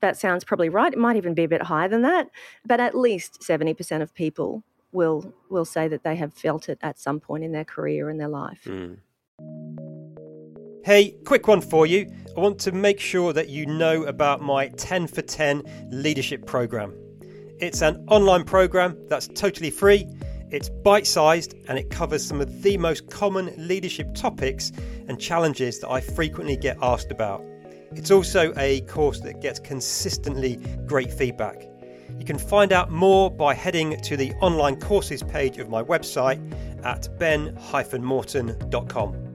that 0.00 0.16
sounds 0.16 0.44
probably 0.44 0.68
right. 0.68 0.92
It 0.92 0.98
might 0.98 1.16
even 1.16 1.34
be 1.34 1.44
a 1.44 1.48
bit 1.48 1.62
higher 1.62 1.88
than 1.88 2.02
that, 2.02 2.28
but 2.64 2.80
at 2.80 2.94
least 2.94 3.40
70% 3.40 4.02
of 4.02 4.14
people 4.14 4.62
will 4.92 5.34
will 5.50 5.64
say 5.64 5.88
that 5.88 6.04
they 6.04 6.16
have 6.16 6.32
felt 6.32 6.68
it 6.68 6.78
at 6.80 6.98
some 6.98 7.20
point 7.20 7.44
in 7.44 7.52
their 7.52 7.64
career 7.64 8.08
and 8.08 8.20
their 8.20 8.28
life. 8.28 8.64
Mm. 8.64 8.98
Hey, 10.84 11.16
quick 11.24 11.48
one 11.48 11.60
for 11.60 11.86
you. 11.86 12.10
I 12.36 12.40
want 12.40 12.58
to 12.60 12.72
make 12.72 13.00
sure 13.00 13.32
that 13.32 13.48
you 13.48 13.64
know 13.64 14.04
about 14.04 14.42
my 14.42 14.68
10 14.68 15.06
for 15.06 15.22
10 15.22 15.88
leadership 15.90 16.44
program. 16.44 16.94
It's 17.58 17.80
an 17.80 18.04
online 18.08 18.44
program 18.44 18.98
that's 19.08 19.26
totally 19.28 19.70
free. 19.70 20.06
It's 20.50 20.68
bite 20.68 21.06
sized 21.06 21.54
and 21.66 21.78
it 21.78 21.88
covers 21.88 22.22
some 22.22 22.42
of 22.42 22.62
the 22.62 22.76
most 22.76 23.08
common 23.08 23.54
leadership 23.56 24.14
topics 24.14 24.70
and 25.08 25.18
challenges 25.18 25.80
that 25.80 25.88
I 25.88 26.02
frequently 26.02 26.58
get 26.58 26.76
asked 26.82 27.10
about. 27.10 27.42
It's 27.92 28.10
also 28.10 28.52
a 28.58 28.82
course 28.82 29.20
that 29.20 29.40
gets 29.40 29.58
consistently 29.58 30.56
great 30.84 31.10
feedback. 31.10 31.62
You 32.18 32.26
can 32.26 32.38
find 32.38 32.70
out 32.70 32.90
more 32.90 33.30
by 33.30 33.54
heading 33.54 33.98
to 33.98 34.14
the 34.14 34.32
online 34.42 34.78
courses 34.78 35.22
page 35.22 35.56
of 35.56 35.70
my 35.70 35.82
website 35.82 36.38
at 36.84 37.08
ben-morton.com. 37.18 39.25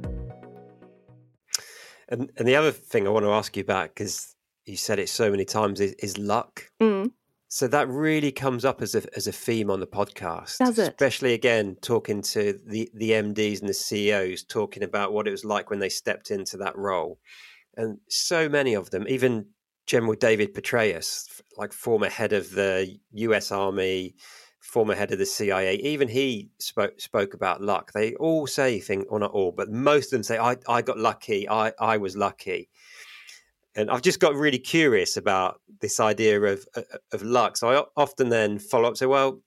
And, 2.12 2.30
and 2.38 2.48
the 2.48 2.56
other 2.56 2.72
thing 2.72 3.08
I 3.08 3.10
want 3.10 3.26
to 3.26 3.32
ask 3.32 3.58
you 3.58 3.62
about, 3.62 3.90
because 3.90 4.36
you 4.66 4.78
said 4.78 5.00
it 5.00 5.10
so 5.10 5.32
many 5.32 5.46
times, 5.46 5.80
is, 5.80 5.94
is 5.94 6.18
luck. 6.18 6.70
Mm. 6.80 7.12
So 7.48 7.68
that 7.68 7.90
really 7.90 8.32
comes 8.32 8.64
up 8.64 8.82
as 8.82 8.96
a 8.96 9.04
as 9.16 9.28
a 9.28 9.32
theme 9.32 9.70
on 9.70 9.82
the 9.82 9.88
podcast. 9.88 10.60
Does 10.60 10.80
it? 10.80 10.90
Especially 10.90 11.34
again 11.34 11.76
talking 11.82 12.22
to 12.22 12.60
the 12.66 12.90
the 12.94 13.12
MDs 13.12 13.60
and 13.60 13.68
the 13.68 13.74
CEOs, 13.74 14.44
talking 14.44 14.84
about 14.84 15.12
what 15.12 15.28
it 15.28 15.32
was 15.32 15.44
like 15.44 15.70
when 15.70 15.80
they 15.80 15.90
stepped 15.90 16.32
into 16.32 16.56
that 16.58 16.78
role 16.78 17.20
and 17.78 18.00
so 18.10 18.50
many 18.50 18.74
of 18.74 18.90
them, 18.92 19.06
even 19.08 19.48
General 19.88 20.16
David 20.16 20.54
Petraeus, 20.54 21.42
like 21.58 21.74
former 21.74 22.10
head 22.10 22.34
of 22.34 22.52
the 22.52 22.98
U.S. 23.14 23.52
Army, 23.52 24.16
former 24.72 24.96
head 24.96 25.12
of 25.12 25.20
the 25.20 25.26
CIA, 25.26 25.76
even 25.76 26.08
he 26.08 26.50
spoke 26.60 27.00
spoke 27.02 27.34
about 27.34 27.62
luck. 27.62 27.92
They 27.92 28.16
all 28.16 28.48
say 28.48 28.80
things, 28.80 29.06
or 29.10 29.20
not 29.20 29.32
all, 29.32 29.52
but 29.52 29.70
most 29.70 30.06
of 30.06 30.12
them 30.12 30.24
say, 30.24 30.38
"I 30.40 30.56
I 30.68 30.82
got 30.82 30.98
lucky. 30.98 31.48
I 31.50 31.74
I 31.78 31.98
was 31.98 32.16
lucky." 32.16 32.70
And 33.76 33.92
I've 33.92 34.02
just 34.02 34.20
got 34.22 34.36
really 34.36 34.60
curious 34.60 35.18
about 35.18 35.60
this 35.82 36.00
idea 36.00 36.42
of 36.42 36.66
uh, 36.76 36.84
uh, 36.94 36.98
of 37.12 37.22
luck. 37.22 37.58
So 37.58 37.70
I 37.70 37.84
often 37.98 38.30
then 38.30 38.60
follow 38.60 38.88
up, 38.90 38.98
say, 38.98 39.08
"Well, 39.08 39.42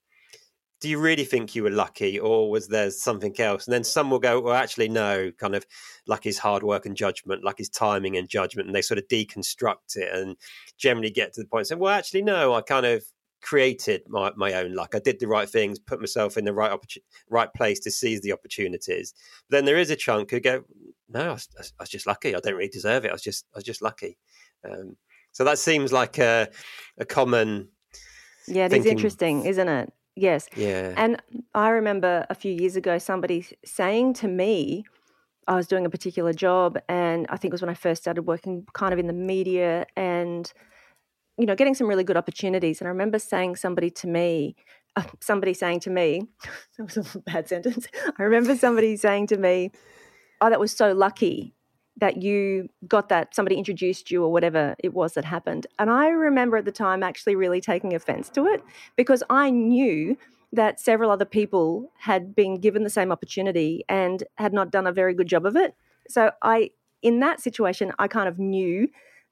do 0.80 0.90
you 0.90 0.98
really 0.98 1.24
think 1.24 1.54
you 1.54 1.62
were 1.62 1.70
lucky 1.70 2.18
or 2.18 2.50
was 2.50 2.68
there 2.68 2.90
something 2.90 3.34
else? 3.40 3.66
And 3.66 3.72
then 3.72 3.84
some 3.84 4.10
will 4.10 4.18
go, 4.18 4.38
well, 4.38 4.52
actually, 4.52 4.90
no, 4.90 5.32
kind 5.38 5.54
of 5.54 5.64
luck 6.06 6.26
is 6.26 6.38
hard 6.38 6.62
work 6.62 6.84
and 6.84 6.94
judgment, 6.94 7.42
luck 7.42 7.58
is 7.58 7.70
timing 7.70 8.18
and 8.18 8.28
judgment. 8.28 8.66
And 8.66 8.74
they 8.74 8.82
sort 8.82 8.98
of 8.98 9.08
deconstruct 9.08 9.96
it 9.96 10.12
and 10.12 10.36
generally 10.76 11.10
get 11.10 11.32
to 11.32 11.40
the 11.40 11.46
point 11.46 11.68
saying, 11.68 11.78
well, 11.78 11.94
actually, 11.94 12.20
no, 12.20 12.52
I 12.52 12.60
kind 12.60 12.84
of 12.84 13.02
created 13.44 14.02
my, 14.08 14.32
my 14.36 14.54
own 14.54 14.74
luck. 14.74 14.94
I 14.94 14.98
did 14.98 15.20
the 15.20 15.28
right 15.28 15.48
things, 15.48 15.78
put 15.78 16.00
myself 16.00 16.36
in 16.36 16.46
the 16.46 16.54
right 16.54 16.72
right 17.28 17.52
place 17.52 17.78
to 17.80 17.90
seize 17.90 18.22
the 18.22 18.32
opportunities. 18.32 19.14
But 19.48 19.58
then 19.58 19.64
there 19.66 19.76
is 19.76 19.90
a 19.90 19.96
chunk 19.96 20.30
who 20.30 20.40
go, 20.40 20.64
no, 21.10 21.20
I 21.20 21.32
was, 21.32 21.48
I 21.58 21.82
was, 21.82 21.90
just 21.90 22.06
lucky. 22.06 22.34
I 22.34 22.40
don't 22.40 22.54
really 22.54 22.68
deserve 22.68 23.04
it. 23.04 23.10
I 23.10 23.12
was 23.12 23.22
just 23.22 23.44
I 23.54 23.58
was 23.58 23.64
just 23.64 23.82
lucky. 23.82 24.16
Um, 24.68 24.96
so 25.32 25.44
that 25.44 25.58
seems 25.58 25.92
like 25.92 26.18
a, 26.18 26.48
a 26.98 27.04
common. 27.04 27.68
Yeah, 28.48 28.66
it 28.66 28.70
thinking... 28.70 28.86
is 28.86 28.92
interesting, 28.92 29.44
isn't 29.44 29.68
it? 29.68 29.92
Yes. 30.16 30.48
Yeah. 30.56 30.94
And 30.96 31.20
I 31.54 31.68
remember 31.70 32.24
a 32.30 32.34
few 32.34 32.52
years 32.52 32.76
ago 32.76 32.98
somebody 32.98 33.46
saying 33.64 34.14
to 34.14 34.28
me, 34.28 34.84
I 35.46 35.56
was 35.56 35.66
doing 35.66 35.84
a 35.84 35.90
particular 35.90 36.32
job, 36.32 36.78
and 36.88 37.26
I 37.28 37.36
think 37.36 37.52
it 37.52 37.54
was 37.54 37.60
when 37.60 37.68
I 37.68 37.74
first 37.74 38.02
started 38.02 38.22
working 38.22 38.64
kind 38.72 38.94
of 38.94 38.98
in 38.98 39.06
the 39.06 39.12
media 39.12 39.84
and, 39.96 40.50
you 41.38 41.46
know, 41.46 41.54
getting 41.54 41.74
some 41.74 41.88
really 41.88 42.04
good 42.04 42.16
opportunities. 42.16 42.80
And 42.80 42.88
I 42.88 42.90
remember 42.90 43.18
saying 43.18 43.56
somebody 43.56 43.90
to 43.90 44.06
me, 44.06 44.56
uh, 44.96 45.02
somebody 45.20 45.54
saying 45.54 45.80
to 45.80 45.90
me, 45.90 46.22
that 46.78 46.84
was 46.84 47.14
a 47.14 47.18
bad 47.26 47.48
sentence. 47.48 47.86
I 48.18 48.22
remember 48.22 48.56
somebody 48.56 48.96
saying 48.96 49.28
to 49.28 49.36
me, 49.36 49.70
Oh, 50.40 50.50
that 50.50 50.60
was 50.60 50.72
so 50.72 50.92
lucky 50.92 51.54
that 51.96 52.22
you 52.22 52.68
got 52.88 53.08
that 53.08 53.34
somebody 53.34 53.56
introduced 53.56 54.10
you 54.10 54.22
or 54.24 54.32
whatever 54.32 54.74
it 54.80 54.92
was 54.92 55.14
that 55.14 55.24
happened. 55.24 55.66
And 55.78 55.90
I 55.90 56.08
remember 56.08 56.56
at 56.56 56.64
the 56.64 56.72
time 56.72 57.02
actually 57.02 57.36
really 57.36 57.60
taking 57.60 57.94
offense 57.94 58.28
to 58.30 58.46
it 58.46 58.62
because 58.96 59.22
I 59.30 59.50
knew 59.50 60.16
that 60.52 60.80
several 60.80 61.10
other 61.10 61.24
people 61.24 61.92
had 61.98 62.34
been 62.34 62.60
given 62.60 62.82
the 62.82 62.90
same 62.90 63.12
opportunity 63.12 63.84
and 63.88 64.24
had 64.36 64.52
not 64.52 64.70
done 64.70 64.86
a 64.86 64.92
very 64.92 65.14
good 65.14 65.28
job 65.28 65.46
of 65.46 65.56
it. 65.56 65.74
So 66.08 66.32
I 66.42 66.70
in 67.02 67.20
that 67.20 67.40
situation 67.40 67.92
I 67.98 68.08
kind 68.08 68.28
of 68.28 68.38
knew 68.38 68.88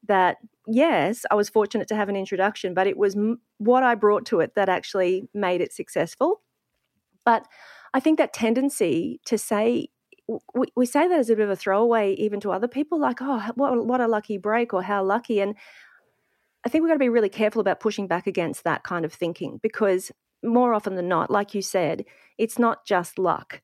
that 0.06 0.38
yes, 0.66 1.24
I 1.30 1.34
was 1.34 1.48
fortunate 1.48 1.88
to 1.88 1.96
have 1.96 2.08
an 2.08 2.16
introduction, 2.16 2.74
but 2.74 2.86
it 2.86 2.96
was 2.96 3.16
m- 3.16 3.40
what 3.58 3.82
I 3.82 3.94
brought 3.94 4.26
to 4.26 4.40
it 4.40 4.54
that 4.54 4.68
actually 4.68 5.28
made 5.34 5.60
it 5.60 5.72
successful. 5.72 6.42
But 7.24 7.46
I 7.94 8.00
think 8.00 8.18
that 8.18 8.32
tendency 8.32 9.20
to 9.26 9.38
say 9.38 9.88
we, 10.76 10.86
say 10.86 11.08
that 11.08 11.18
as 11.18 11.30
a 11.30 11.36
bit 11.36 11.44
of 11.44 11.50
a 11.50 11.56
throwaway 11.56 12.14
even 12.14 12.40
to 12.40 12.52
other 12.52 12.68
people 12.68 12.98
like 12.98 13.18
oh 13.20 13.40
what, 13.54 13.84
what 13.84 14.00
a 14.00 14.06
lucky 14.06 14.38
break 14.38 14.72
or 14.72 14.82
how 14.82 15.02
lucky 15.02 15.40
and 15.40 15.54
i 16.64 16.68
think 16.68 16.82
we've 16.82 16.90
got 16.90 16.94
to 16.94 17.00
be 17.00 17.08
really 17.08 17.28
careful 17.28 17.60
about 17.60 17.80
pushing 17.80 18.06
back 18.06 18.26
against 18.26 18.64
that 18.64 18.84
kind 18.84 19.04
of 19.04 19.12
thinking 19.12 19.58
because 19.62 20.12
more 20.42 20.74
often 20.74 20.94
than 20.94 21.08
not 21.08 21.30
like 21.30 21.54
you 21.54 21.60
said 21.60 22.04
it's 22.38 22.58
not 22.58 22.86
just 22.86 23.18
luck 23.18 23.60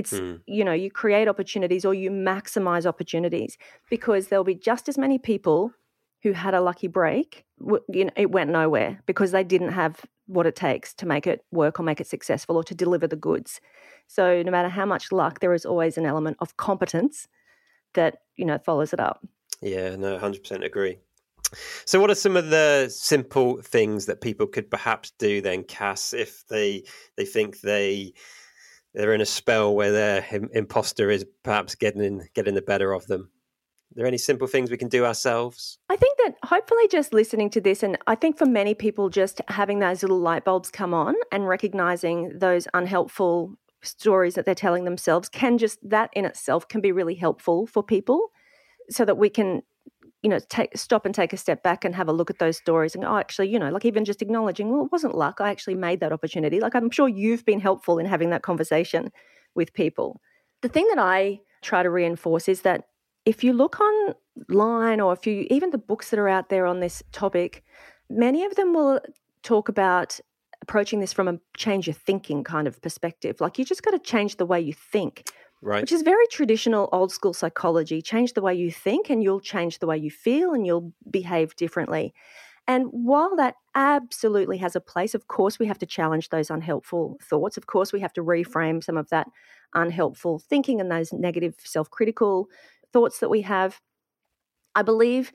it's 0.00 0.12
mm. 0.12 0.40
you 0.46 0.64
know 0.64 0.72
you 0.72 0.90
create 0.90 1.28
opportunities 1.28 1.84
or 1.84 1.94
you 1.94 2.10
maximize 2.10 2.86
opportunities 2.86 3.56
because 3.88 4.28
there'll 4.28 4.44
be 4.44 4.54
just 4.54 4.88
as 4.88 4.98
many 4.98 5.18
people 5.18 5.72
who 6.22 6.32
had 6.32 6.54
a 6.54 6.60
lucky 6.60 6.88
break 6.88 7.44
you 7.88 8.04
know 8.04 8.10
it 8.16 8.30
went 8.30 8.50
nowhere 8.50 9.00
because 9.06 9.30
they 9.30 9.44
didn't 9.44 9.72
have 9.72 10.04
what 10.26 10.46
it 10.46 10.56
takes 10.56 10.94
to 10.94 11.06
make 11.06 11.26
it 11.26 11.44
work 11.50 11.80
or 11.80 11.82
make 11.82 12.00
it 12.00 12.06
successful 12.06 12.56
or 12.56 12.64
to 12.64 12.74
deliver 12.74 13.06
the 13.06 13.16
goods 13.16 13.60
so 14.10 14.42
no 14.42 14.50
matter 14.50 14.68
how 14.68 14.86
much 14.86 15.12
luck, 15.12 15.38
there 15.38 15.54
is 15.54 15.64
always 15.64 15.96
an 15.96 16.04
element 16.04 16.36
of 16.40 16.56
competence 16.56 17.28
that, 17.94 18.22
you 18.34 18.44
know, 18.44 18.58
follows 18.58 18.92
it 18.92 18.98
up. 18.98 19.24
Yeah, 19.62 19.94
no, 19.94 20.18
100% 20.18 20.64
agree. 20.64 20.98
So, 21.84 22.00
what 22.00 22.10
are 22.10 22.16
some 22.16 22.36
of 22.36 22.50
the 22.50 22.88
simple 22.88 23.62
things 23.62 24.06
that 24.06 24.20
people 24.20 24.48
could 24.48 24.68
perhaps 24.68 25.12
do 25.12 25.40
then, 25.40 25.62
Cass, 25.62 26.12
if 26.12 26.44
they 26.48 26.82
they 27.16 27.24
think 27.24 27.60
they 27.60 28.12
they're 28.94 29.14
in 29.14 29.20
a 29.20 29.26
spell 29.26 29.74
where 29.74 29.92
their 29.92 30.26
imposter 30.52 31.10
is 31.10 31.24
perhaps 31.42 31.74
getting 31.74 32.02
in, 32.02 32.28
getting 32.34 32.54
the 32.54 32.62
better 32.62 32.92
of 32.92 33.06
them? 33.06 33.30
Are 33.92 33.94
there 33.96 34.06
any 34.06 34.18
simple 34.18 34.46
things 34.46 34.70
we 34.70 34.76
can 34.76 34.88
do 34.88 35.04
ourselves? 35.04 35.78
I 35.88 35.96
think 35.96 36.16
that 36.18 36.36
hopefully 36.44 36.86
just 36.88 37.12
listening 37.12 37.50
to 37.50 37.60
this, 37.60 37.82
and 37.82 37.98
I 38.06 38.14
think 38.14 38.38
for 38.38 38.46
many 38.46 38.74
people, 38.74 39.08
just 39.08 39.40
having 39.48 39.80
those 39.80 40.02
little 40.02 40.20
light 40.20 40.44
bulbs 40.44 40.70
come 40.70 40.94
on 40.94 41.14
and 41.32 41.48
recognizing 41.48 42.38
those 42.38 42.68
unhelpful 42.72 43.56
stories 43.82 44.34
that 44.34 44.44
they're 44.44 44.54
telling 44.54 44.84
themselves 44.84 45.28
can 45.28 45.58
just 45.58 45.78
that 45.88 46.10
in 46.12 46.24
itself 46.24 46.68
can 46.68 46.80
be 46.80 46.92
really 46.92 47.14
helpful 47.14 47.66
for 47.66 47.82
people 47.82 48.30
so 48.90 49.04
that 49.04 49.16
we 49.16 49.30
can 49.30 49.62
you 50.22 50.28
know 50.30 50.38
take 50.48 50.76
stop 50.76 51.06
and 51.06 51.14
take 51.14 51.32
a 51.32 51.36
step 51.36 51.62
back 51.62 51.84
and 51.84 51.94
have 51.94 52.08
a 52.08 52.12
look 52.12 52.30
at 52.30 52.38
those 52.38 52.56
stories 52.56 52.94
and 52.94 53.04
oh 53.04 53.16
actually 53.16 53.48
you 53.48 53.58
know 53.58 53.70
like 53.70 53.84
even 53.84 54.04
just 54.04 54.22
acknowledging 54.22 54.70
well 54.70 54.84
it 54.84 54.92
wasn't 54.92 55.14
luck 55.14 55.40
i 55.40 55.50
actually 55.50 55.74
made 55.74 56.00
that 56.00 56.12
opportunity 56.12 56.60
like 56.60 56.74
i'm 56.74 56.90
sure 56.90 57.08
you've 57.08 57.44
been 57.44 57.60
helpful 57.60 57.98
in 57.98 58.06
having 58.06 58.30
that 58.30 58.42
conversation 58.42 59.10
with 59.54 59.72
people 59.72 60.20
the 60.62 60.68
thing 60.68 60.86
that 60.88 60.98
i 60.98 61.38
try 61.62 61.82
to 61.82 61.90
reinforce 61.90 62.48
is 62.48 62.62
that 62.62 62.84
if 63.26 63.44
you 63.44 63.52
look 63.52 63.78
online 63.80 65.00
or 65.00 65.12
if 65.12 65.26
you 65.26 65.46
even 65.50 65.70
the 65.70 65.78
books 65.78 66.10
that 66.10 66.18
are 66.18 66.28
out 66.28 66.48
there 66.48 66.66
on 66.66 66.80
this 66.80 67.02
topic 67.12 67.64
many 68.08 68.44
of 68.44 68.54
them 68.56 68.74
will 68.74 69.00
talk 69.42 69.68
about 69.68 70.20
approaching 70.62 71.00
this 71.00 71.12
from 71.12 71.28
a 71.28 71.38
change 71.56 71.86
your 71.86 71.94
thinking 71.94 72.44
kind 72.44 72.68
of 72.68 72.80
perspective. 72.82 73.40
Like 73.40 73.58
you 73.58 73.64
just 73.64 73.82
got 73.82 73.92
to 73.92 73.98
change 73.98 74.36
the 74.36 74.46
way 74.46 74.60
you 74.60 74.72
think. 74.72 75.30
Right. 75.62 75.80
Which 75.82 75.92
is 75.92 76.02
very 76.02 76.26
traditional 76.28 76.88
old 76.92 77.12
school 77.12 77.32
psychology. 77.32 78.02
Change 78.02 78.34
the 78.34 78.42
way 78.42 78.54
you 78.54 78.70
think 78.70 79.10
and 79.10 79.22
you'll 79.22 79.40
change 79.40 79.78
the 79.78 79.86
way 79.86 79.96
you 79.96 80.10
feel 80.10 80.52
and 80.52 80.66
you'll 80.66 80.92
behave 81.10 81.56
differently. 81.56 82.12
And 82.66 82.86
while 82.92 83.34
that 83.36 83.56
absolutely 83.74 84.58
has 84.58 84.76
a 84.76 84.80
place, 84.80 85.14
of 85.14 85.26
course, 85.28 85.58
we 85.58 85.66
have 85.66 85.78
to 85.78 85.86
challenge 85.86 86.28
those 86.28 86.50
unhelpful 86.50 87.18
thoughts. 87.22 87.56
Of 87.56 87.66
course, 87.66 87.92
we 87.92 88.00
have 88.00 88.12
to 88.14 88.22
reframe 88.22 88.84
some 88.84 88.96
of 88.96 89.08
that 89.10 89.26
unhelpful 89.74 90.38
thinking 90.38 90.80
and 90.80 90.90
those 90.90 91.12
negative 91.12 91.54
self 91.58 91.90
critical 91.90 92.48
thoughts 92.92 93.18
that 93.20 93.30
we 93.30 93.42
have. 93.42 93.80
I 94.74 94.82
believe 94.82 95.32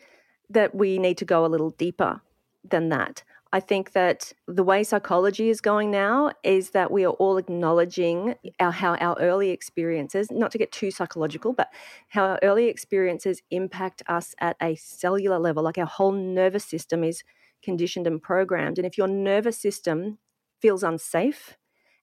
that 0.49 0.75
we 0.75 0.99
need 0.99 1.17
to 1.19 1.25
go 1.25 1.45
a 1.45 1.47
little 1.47 1.71
deeper 1.71 2.21
than 2.63 2.89
that. 2.89 3.23
I 3.55 3.61
think 3.61 3.93
that 3.93 4.33
the 4.49 4.65
way 4.65 4.83
psychology 4.83 5.49
is 5.49 5.61
going 5.61 5.89
now 5.89 6.33
is 6.43 6.71
that 6.71 6.91
we 6.91 7.05
are 7.05 7.13
all 7.13 7.37
acknowledging 7.37 8.35
our, 8.59 8.73
how 8.73 8.95
our 8.95 9.15
early 9.17 9.51
experiences, 9.51 10.29
not 10.29 10.51
to 10.51 10.57
get 10.57 10.73
too 10.73 10.91
psychological, 10.91 11.53
but 11.53 11.69
how 12.09 12.25
our 12.25 12.39
early 12.43 12.67
experiences 12.67 13.41
impact 13.51 14.03
us 14.07 14.35
at 14.41 14.57
a 14.61 14.75
cellular 14.75 15.39
level. 15.39 15.63
Like 15.63 15.77
our 15.77 15.85
whole 15.85 16.11
nervous 16.11 16.65
system 16.65 17.01
is 17.01 17.23
conditioned 17.63 18.07
and 18.07 18.21
programmed. 18.21 18.77
And 18.77 18.85
if 18.85 18.97
your 18.97 19.07
nervous 19.07 19.57
system 19.57 20.17
feels 20.61 20.83
unsafe, 20.83 21.55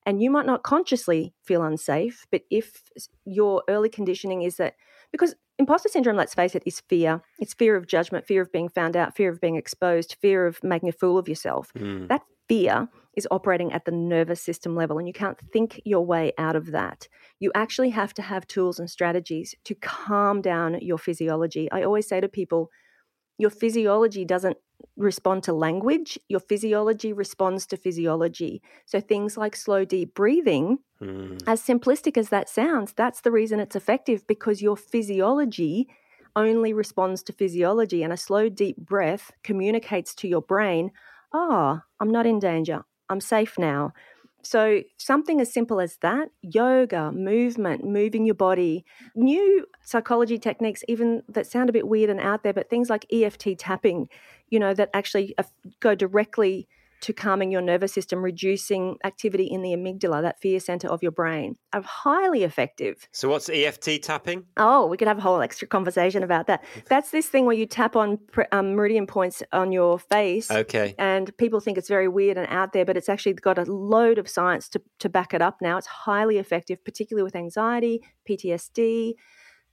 and 0.05 0.21
you 0.21 0.29
might 0.29 0.45
not 0.45 0.63
consciously 0.63 1.33
feel 1.43 1.63
unsafe, 1.63 2.25
but 2.31 2.41
if 2.49 2.83
your 3.25 3.63
early 3.69 3.89
conditioning 3.89 4.41
is 4.41 4.57
that, 4.57 4.75
because 5.11 5.35
imposter 5.59 5.89
syndrome, 5.89 6.17
let's 6.17 6.33
face 6.33 6.55
it, 6.55 6.63
is 6.65 6.81
fear. 6.81 7.21
It's 7.39 7.53
fear 7.53 7.75
of 7.75 7.87
judgment, 7.87 8.25
fear 8.25 8.41
of 8.41 8.51
being 8.51 8.69
found 8.69 8.97
out, 8.97 9.15
fear 9.15 9.29
of 9.29 9.39
being 9.39 9.55
exposed, 9.55 10.17
fear 10.21 10.45
of 10.45 10.63
making 10.63 10.89
a 10.89 10.93
fool 10.93 11.17
of 11.17 11.29
yourself. 11.29 11.71
Mm. 11.77 12.09
That 12.09 12.23
fear 12.49 12.89
is 13.15 13.27
operating 13.31 13.71
at 13.71 13.85
the 13.85 13.91
nervous 13.91 14.41
system 14.41 14.75
level, 14.75 14.97
and 14.97 15.07
you 15.07 15.13
can't 15.13 15.37
think 15.51 15.79
your 15.85 16.05
way 16.05 16.33
out 16.37 16.55
of 16.55 16.71
that. 16.71 17.07
You 17.39 17.51
actually 17.55 17.91
have 17.91 18.13
to 18.15 18.21
have 18.21 18.47
tools 18.47 18.79
and 18.79 18.89
strategies 18.89 19.55
to 19.65 19.75
calm 19.75 20.41
down 20.41 20.79
your 20.81 20.97
physiology. 20.97 21.71
I 21.71 21.83
always 21.83 22.07
say 22.07 22.19
to 22.19 22.27
people, 22.27 22.69
your 23.37 23.49
physiology 23.49 24.25
doesn't 24.25 24.57
respond 24.95 25.43
to 25.43 25.53
language, 25.53 26.19
your 26.27 26.39
physiology 26.39 27.13
responds 27.13 27.65
to 27.67 27.77
physiology. 27.77 28.61
So 28.85 28.99
things 28.99 29.37
like 29.37 29.55
slow, 29.55 29.85
deep 29.85 30.13
breathing, 30.13 30.79
mm. 31.01 31.41
as 31.47 31.61
simplistic 31.61 32.17
as 32.17 32.29
that 32.29 32.49
sounds, 32.49 32.93
that's 32.93 33.21
the 33.21 33.31
reason 33.31 33.59
it's 33.59 33.75
effective 33.75 34.25
because 34.27 34.61
your 34.61 34.77
physiology 34.77 35.87
only 36.35 36.73
responds 36.73 37.23
to 37.23 37.33
physiology. 37.33 38.03
And 38.03 38.13
a 38.13 38.17
slow, 38.17 38.49
deep 38.49 38.77
breath 38.77 39.31
communicates 39.43 40.15
to 40.15 40.27
your 40.27 40.41
brain, 40.41 40.91
ah, 41.33 41.81
oh, 41.81 41.81
I'm 41.99 42.11
not 42.11 42.25
in 42.25 42.39
danger. 42.39 42.83
I'm 43.09 43.21
safe 43.21 43.57
now. 43.57 43.93
So, 44.45 44.81
something 44.97 45.39
as 45.39 45.53
simple 45.53 45.79
as 45.79 45.97
that 46.01 46.29
yoga, 46.41 47.13
movement, 47.13 47.85
moving 47.85 48.25
your 48.25 48.35
body, 48.35 48.83
new 49.15 49.65
psychology 49.83 50.37
techniques, 50.37 50.83
even 50.89 51.23
that 51.29 51.47
sound 51.47 51.69
a 51.69 51.73
bit 51.73 51.87
weird 51.87 52.09
and 52.09 52.19
out 52.19 52.43
there, 52.43 52.51
but 52.51 52.69
things 52.69 52.89
like 52.89 53.05
EFT 53.11 53.57
tapping, 53.57 54.09
you 54.53 54.59
know, 54.59 54.75
that 54.75 54.91
actually 54.93 55.35
go 55.79 55.95
directly 55.95 56.67
to 57.01 57.11
calming 57.11 57.51
your 57.51 57.59
nervous 57.59 57.91
system, 57.91 58.23
reducing 58.23 58.97
activity 59.03 59.45
in 59.45 59.63
the 59.63 59.71
amygdala, 59.71 60.21
that 60.21 60.39
fear 60.39 60.59
center 60.59 60.87
of 60.87 61.01
your 61.01 61.11
brain, 61.11 61.57
are 61.73 61.81
highly 61.81 62.43
effective. 62.43 63.09
So, 63.11 63.27
what's 63.29 63.49
EFT 63.49 64.03
tapping? 64.03 64.45
Oh, 64.57 64.85
we 64.85 64.95
could 64.95 65.07
have 65.07 65.17
a 65.17 65.21
whole 65.21 65.41
extra 65.41 65.67
conversation 65.67 66.21
about 66.21 66.45
that. 66.47 66.63
That's 66.87 67.09
this 67.09 67.27
thing 67.27 67.45
where 67.45 67.55
you 67.55 67.65
tap 67.65 67.95
on 67.95 68.19
um, 68.51 68.75
meridian 68.75 69.07
points 69.07 69.41
on 69.51 69.71
your 69.71 69.97
face. 69.97 70.51
Okay. 70.51 70.93
And 70.99 71.35
people 71.37 71.59
think 71.59 71.79
it's 71.79 71.89
very 71.89 72.07
weird 72.07 72.37
and 72.37 72.47
out 72.49 72.73
there, 72.73 72.85
but 72.85 72.95
it's 72.95 73.09
actually 73.09 73.33
got 73.33 73.57
a 73.57 73.63
load 73.63 74.19
of 74.19 74.29
science 74.29 74.69
to, 74.69 74.81
to 74.99 75.09
back 75.09 75.33
it 75.33 75.41
up 75.41 75.61
now. 75.61 75.77
It's 75.77 75.87
highly 75.87 76.37
effective, 76.37 76.85
particularly 76.85 77.23
with 77.23 77.35
anxiety, 77.35 78.03
PTSD 78.29 79.15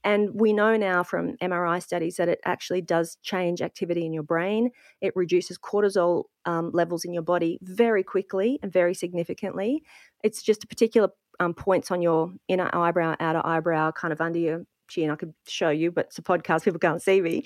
And 0.02 0.30
we 0.34 0.52
know 0.52 0.76
now 0.76 1.02
from 1.02 1.36
MRI 1.38 1.82
studies 1.82 2.16
that 2.16 2.28
it 2.28 2.40
actually 2.44 2.80
does 2.80 3.16
change 3.22 3.60
activity 3.60 4.06
in 4.06 4.12
your 4.12 4.22
brain. 4.22 4.70
It 5.00 5.14
reduces 5.14 5.58
cortisol 5.58 6.24
um, 6.46 6.70
levels 6.72 7.04
in 7.04 7.12
your 7.12 7.22
body 7.22 7.58
very 7.62 8.02
quickly 8.02 8.58
and 8.62 8.72
very 8.72 8.94
significantly. 8.94 9.82
It's 10.22 10.42
just 10.42 10.64
a 10.64 10.66
particular 10.66 11.10
um, 11.38 11.54
points 11.54 11.90
on 11.90 12.00
your 12.00 12.32
inner 12.48 12.74
eyebrow, 12.74 13.16
outer 13.20 13.44
eyebrow, 13.44 13.92
kind 13.92 14.12
of 14.12 14.20
under 14.20 14.38
your 14.38 14.64
chin. 14.88 15.10
I 15.10 15.16
could 15.16 15.34
show 15.46 15.70
you, 15.70 15.90
but 15.90 16.06
it's 16.06 16.18
a 16.18 16.22
podcast, 16.22 16.64
people 16.64 16.80
can't 16.80 17.02
see 17.02 17.20
me. 17.20 17.44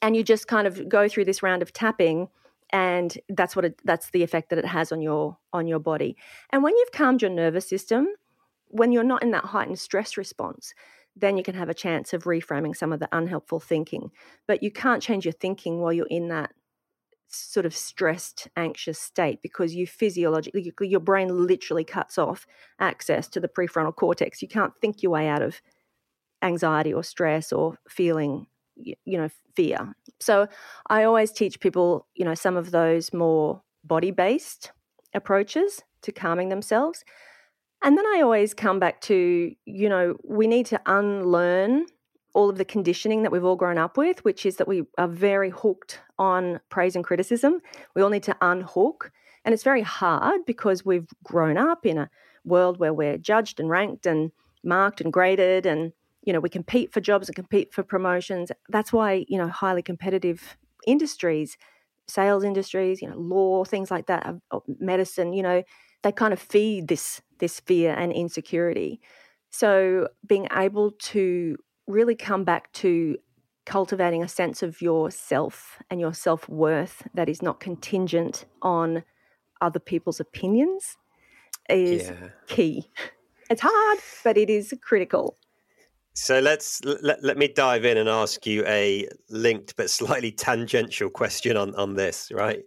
And 0.00 0.16
you 0.16 0.24
just 0.24 0.48
kind 0.48 0.66
of 0.66 0.88
go 0.88 1.08
through 1.08 1.26
this 1.26 1.42
round 1.42 1.62
of 1.62 1.72
tapping 1.72 2.28
and 2.72 3.18
that's 3.28 3.54
what 3.54 3.66
it, 3.66 3.80
that's 3.84 4.10
the 4.10 4.22
effect 4.22 4.48
that 4.48 4.58
it 4.58 4.64
has 4.64 4.92
on 4.92 5.02
your 5.02 5.36
on 5.52 5.66
your 5.66 5.78
body. 5.78 6.16
And 6.50 6.62
when 6.62 6.74
you've 6.74 6.92
calmed 6.92 7.20
your 7.20 7.30
nervous 7.30 7.68
system, 7.68 8.08
when 8.68 8.92
you're 8.92 9.04
not 9.04 9.22
in 9.22 9.30
that 9.32 9.44
heightened 9.44 9.78
stress 9.78 10.16
response, 10.16 10.72
then 11.16 11.36
you 11.36 11.42
can 11.42 11.54
have 11.54 11.68
a 11.68 11.74
chance 11.74 12.12
of 12.12 12.24
reframing 12.24 12.76
some 12.76 12.92
of 12.92 13.00
the 13.00 13.08
unhelpful 13.12 13.60
thinking. 13.60 14.10
But 14.46 14.62
you 14.62 14.70
can't 14.70 15.02
change 15.02 15.24
your 15.24 15.32
thinking 15.32 15.80
while 15.80 15.92
you're 15.92 16.06
in 16.06 16.28
that 16.28 16.52
sort 17.28 17.66
of 17.66 17.74
stressed, 17.74 18.48
anxious 18.56 18.98
state 18.98 19.40
because 19.42 19.74
you 19.74 19.86
physiologically, 19.86 20.72
your 20.80 21.00
brain 21.00 21.46
literally 21.46 21.84
cuts 21.84 22.18
off 22.18 22.46
access 22.78 23.28
to 23.28 23.40
the 23.40 23.48
prefrontal 23.48 23.94
cortex. 23.94 24.42
You 24.42 24.48
can't 24.48 24.72
think 24.80 25.02
your 25.02 25.12
way 25.12 25.28
out 25.28 25.42
of 25.42 25.60
anxiety 26.42 26.92
or 26.92 27.02
stress 27.02 27.52
or 27.52 27.78
feeling 27.88 28.46
you 28.76 28.96
know 29.06 29.28
fear 29.54 29.94
so 30.18 30.48
i 30.88 31.04
always 31.04 31.30
teach 31.30 31.60
people 31.60 32.06
you 32.14 32.24
know 32.24 32.34
some 32.34 32.56
of 32.56 32.70
those 32.70 33.12
more 33.12 33.62
body 33.84 34.10
based 34.10 34.72
approaches 35.14 35.82
to 36.00 36.10
calming 36.10 36.48
themselves 36.48 37.04
and 37.82 37.96
then 37.96 38.06
i 38.06 38.20
always 38.22 38.54
come 38.54 38.78
back 38.78 39.00
to 39.00 39.54
you 39.64 39.88
know 39.88 40.16
we 40.24 40.46
need 40.46 40.66
to 40.66 40.80
unlearn 40.86 41.86
all 42.34 42.48
of 42.48 42.56
the 42.56 42.64
conditioning 42.64 43.22
that 43.22 43.30
we've 43.30 43.44
all 43.44 43.56
grown 43.56 43.78
up 43.78 43.96
with 43.96 44.24
which 44.24 44.46
is 44.46 44.56
that 44.56 44.68
we 44.68 44.82
are 44.98 45.08
very 45.08 45.50
hooked 45.50 46.00
on 46.18 46.60
praise 46.68 46.96
and 46.96 47.04
criticism 47.04 47.60
we 47.94 48.02
all 48.02 48.10
need 48.10 48.22
to 48.22 48.36
unhook 48.40 49.10
and 49.44 49.52
it's 49.52 49.64
very 49.64 49.82
hard 49.82 50.40
because 50.46 50.84
we've 50.84 51.08
grown 51.24 51.58
up 51.58 51.84
in 51.84 51.98
a 51.98 52.10
world 52.44 52.78
where 52.78 52.92
we're 52.92 53.18
judged 53.18 53.60
and 53.60 53.68
ranked 53.68 54.06
and 54.06 54.30
marked 54.64 55.00
and 55.00 55.12
graded 55.12 55.66
and 55.66 55.92
you 56.22 56.32
know, 56.32 56.40
we 56.40 56.48
compete 56.48 56.92
for 56.92 57.00
jobs 57.00 57.28
and 57.28 57.36
compete 57.36 57.74
for 57.74 57.82
promotions. 57.82 58.50
That's 58.68 58.92
why, 58.92 59.24
you 59.28 59.38
know, 59.38 59.48
highly 59.48 59.82
competitive 59.82 60.56
industries, 60.86 61.56
sales 62.06 62.44
industries, 62.44 63.02
you 63.02 63.08
know, 63.08 63.16
law, 63.16 63.64
things 63.64 63.90
like 63.90 64.06
that, 64.06 64.34
uh, 64.50 64.60
medicine, 64.78 65.32
you 65.32 65.42
know, 65.42 65.62
they 66.02 66.12
kind 66.12 66.32
of 66.32 66.38
feed 66.38 66.88
this 66.88 67.20
this 67.42 67.60
fear 67.60 67.92
and 67.92 68.12
insecurity. 68.12 69.00
So 69.50 70.08
being 70.26 70.46
able 70.56 70.92
to 71.12 71.56
really 71.86 72.14
come 72.14 72.44
back 72.44 72.72
to 72.74 73.18
cultivating 73.66 74.22
a 74.22 74.28
sense 74.28 74.62
of 74.62 74.80
yourself 74.80 75.82
and 75.90 76.00
your 76.00 76.14
self-worth 76.14 77.02
that 77.14 77.28
is 77.28 77.42
not 77.42 77.60
contingent 77.60 78.46
on 78.62 79.02
other 79.60 79.80
people's 79.80 80.20
opinions 80.20 80.96
is 81.68 82.08
yeah. 82.08 82.28
key. 82.46 82.90
It's 83.50 83.60
hard, 83.60 83.98
but 84.24 84.36
it 84.38 84.48
is 84.48 84.72
critical. 84.80 85.36
So 86.14 86.40
let's 86.40 86.82
let, 86.84 87.22
let 87.24 87.36
me 87.36 87.48
dive 87.48 87.84
in 87.84 87.96
and 87.96 88.08
ask 88.08 88.46
you 88.46 88.64
a 88.66 89.08
linked 89.30 89.76
but 89.76 89.90
slightly 89.90 90.30
tangential 90.30 91.10
question 91.10 91.56
on 91.56 91.74
on 91.74 91.94
this, 91.94 92.30
right? 92.32 92.62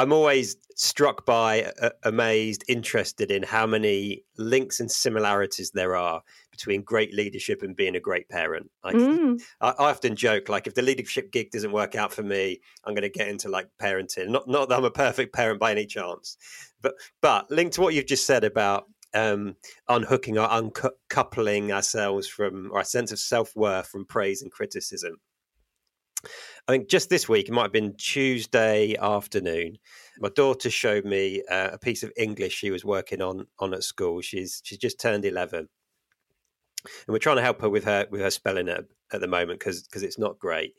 I'm 0.00 0.14
always 0.14 0.56
struck 0.76 1.26
by, 1.26 1.70
uh, 1.82 1.90
amazed, 2.04 2.64
interested 2.68 3.30
in 3.30 3.42
how 3.42 3.66
many 3.66 4.24
links 4.38 4.80
and 4.80 4.90
similarities 4.90 5.72
there 5.72 5.94
are 5.94 6.22
between 6.50 6.80
great 6.80 7.12
leadership 7.12 7.60
and 7.60 7.76
being 7.76 7.96
a 7.96 8.00
great 8.00 8.26
parent. 8.30 8.70
Like, 8.82 8.94
mm. 8.94 9.38
I, 9.60 9.74
I, 9.78 9.90
often 9.90 10.16
joke, 10.16 10.48
like, 10.48 10.66
if 10.66 10.74
the 10.74 10.80
leadership 10.80 11.30
gig 11.30 11.50
doesn't 11.50 11.72
work 11.72 11.96
out 11.96 12.14
for 12.14 12.22
me, 12.22 12.62
I'm 12.86 12.94
going 12.94 13.02
to 13.02 13.10
get 13.10 13.28
into 13.28 13.50
like 13.50 13.68
parenting. 13.78 14.28
Not, 14.28 14.48
not 14.48 14.70
that 14.70 14.78
I'm 14.78 14.86
a 14.86 14.90
perfect 14.90 15.34
parent 15.34 15.60
by 15.60 15.70
any 15.70 15.84
chance, 15.84 16.38
but 16.80 16.94
but 17.20 17.50
linked 17.50 17.74
to 17.74 17.82
what 17.82 17.92
you've 17.92 18.06
just 18.06 18.24
said 18.24 18.42
about 18.42 18.86
um, 19.12 19.56
unhooking 19.86 20.38
or 20.38 20.48
uncoupling 20.50 21.72
ourselves 21.72 22.26
from 22.26 22.72
a 22.74 22.86
sense 22.86 23.12
of 23.12 23.18
self 23.18 23.54
worth 23.54 23.88
from 23.88 24.06
praise 24.06 24.40
and 24.40 24.50
criticism. 24.50 25.18
I 26.68 26.72
think 26.72 26.88
just 26.88 27.10
this 27.10 27.28
week, 27.28 27.48
it 27.48 27.52
might 27.52 27.62
have 27.62 27.72
been 27.72 27.96
Tuesday 27.96 28.96
afternoon. 28.96 29.78
My 30.18 30.28
daughter 30.28 30.70
showed 30.70 31.04
me 31.04 31.42
uh, 31.50 31.70
a 31.72 31.78
piece 31.78 32.02
of 32.02 32.12
English 32.16 32.54
she 32.54 32.70
was 32.70 32.84
working 32.84 33.22
on 33.22 33.46
on 33.58 33.74
at 33.74 33.82
school. 33.82 34.20
She's 34.20 34.60
she's 34.64 34.78
just 34.78 35.00
turned 35.00 35.24
eleven, 35.24 35.60
and 36.84 37.08
we're 37.08 37.18
trying 37.18 37.36
to 37.36 37.42
help 37.42 37.60
her 37.62 37.68
with 37.68 37.84
her 37.84 38.06
with 38.10 38.20
her 38.20 38.30
spelling 38.30 38.68
at, 38.68 38.84
at 39.12 39.20
the 39.20 39.26
moment 39.26 39.58
because 39.58 39.82
because 39.82 40.02
it's 40.02 40.18
not 40.18 40.38
great. 40.38 40.74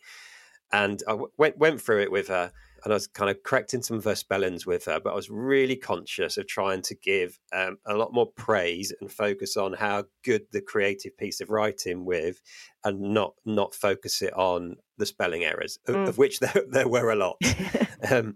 And 0.73 1.01
I 1.07 1.11
w- 1.11 1.31
went 1.37 1.57
went 1.57 1.81
through 1.81 2.01
it 2.01 2.11
with 2.11 2.27
her, 2.29 2.51
and 2.83 2.93
I 2.93 2.95
was 2.95 3.07
kind 3.07 3.29
of 3.29 3.43
correcting 3.43 3.83
some 3.83 3.97
of 3.97 4.05
her 4.05 4.15
spellings 4.15 4.65
with 4.65 4.85
her, 4.85 4.99
but 4.99 5.11
I 5.11 5.15
was 5.15 5.29
really 5.29 5.75
conscious 5.75 6.37
of 6.37 6.47
trying 6.47 6.81
to 6.83 6.95
give 6.95 7.39
um, 7.53 7.77
a 7.85 7.95
lot 7.95 8.13
more 8.13 8.25
praise 8.25 8.93
and 8.99 9.11
focus 9.11 9.55
on 9.55 9.73
how 9.73 10.05
good 10.23 10.43
the 10.51 10.61
creative 10.61 11.15
piece 11.17 11.41
of 11.41 11.49
writing 11.49 12.05
with, 12.05 12.41
and 12.83 12.99
not 12.99 13.33
not 13.45 13.75
focus 13.75 14.21
it 14.21 14.33
on 14.33 14.77
the 14.97 15.05
spelling 15.05 15.43
errors, 15.43 15.77
of, 15.87 15.95
mm. 15.95 16.07
of 16.07 16.17
which 16.17 16.39
there, 16.41 16.63
there 16.69 16.87
were 16.87 17.11
a 17.11 17.15
lot. 17.15 17.37
um, 18.11 18.35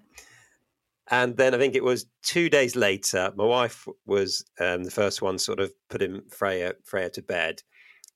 and 1.09 1.37
then 1.37 1.53
I 1.53 1.57
think 1.57 1.75
it 1.75 1.83
was 1.83 2.07
two 2.23 2.49
days 2.49 2.75
later, 2.75 3.31
my 3.35 3.45
wife 3.45 3.87
was 4.05 4.43
um, 4.59 4.83
the 4.83 4.91
first 4.91 5.21
one, 5.21 5.37
sort 5.37 5.59
of 5.59 5.71
putting 5.89 6.21
Freya 6.29 6.73
Freya 6.83 7.09
to 7.11 7.21
bed, 7.21 7.63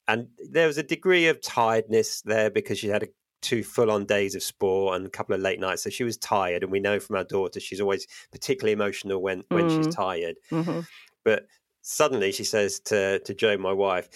and 0.07 0.27
there 0.51 0.67
was 0.67 0.77
a 0.77 0.83
degree 0.83 1.27
of 1.27 1.41
tiredness 1.41 2.21
there 2.21 2.49
because 2.49 2.77
she 2.77 2.87
had 2.87 3.03
a 3.03 3.09
two 3.41 3.63
full 3.63 3.91
on 3.91 4.05
days 4.05 4.35
of 4.35 4.43
sport 4.43 4.95
and 4.95 5.05
a 5.05 5.09
couple 5.09 5.35
of 5.35 5.41
late 5.41 5.59
nights. 5.59 5.83
So 5.83 5.89
she 5.89 6.03
was 6.03 6.17
tired. 6.17 6.63
And 6.63 6.71
we 6.71 6.79
know 6.79 6.99
from 6.99 7.15
our 7.15 7.23
daughter, 7.23 7.59
she's 7.59 7.81
always 7.81 8.07
particularly 8.31 8.73
emotional 8.73 9.21
when, 9.21 9.43
when 9.49 9.69
mm. 9.69 9.77
she's 9.83 9.95
tired. 9.95 10.35
Mm-hmm. 10.51 10.81
But 11.23 11.45
suddenly 11.81 12.31
she 12.31 12.43
says 12.43 12.79
to, 12.81 13.19
to 13.19 13.33
Joe, 13.33 13.57
my 13.57 13.73
wife, 13.73 14.09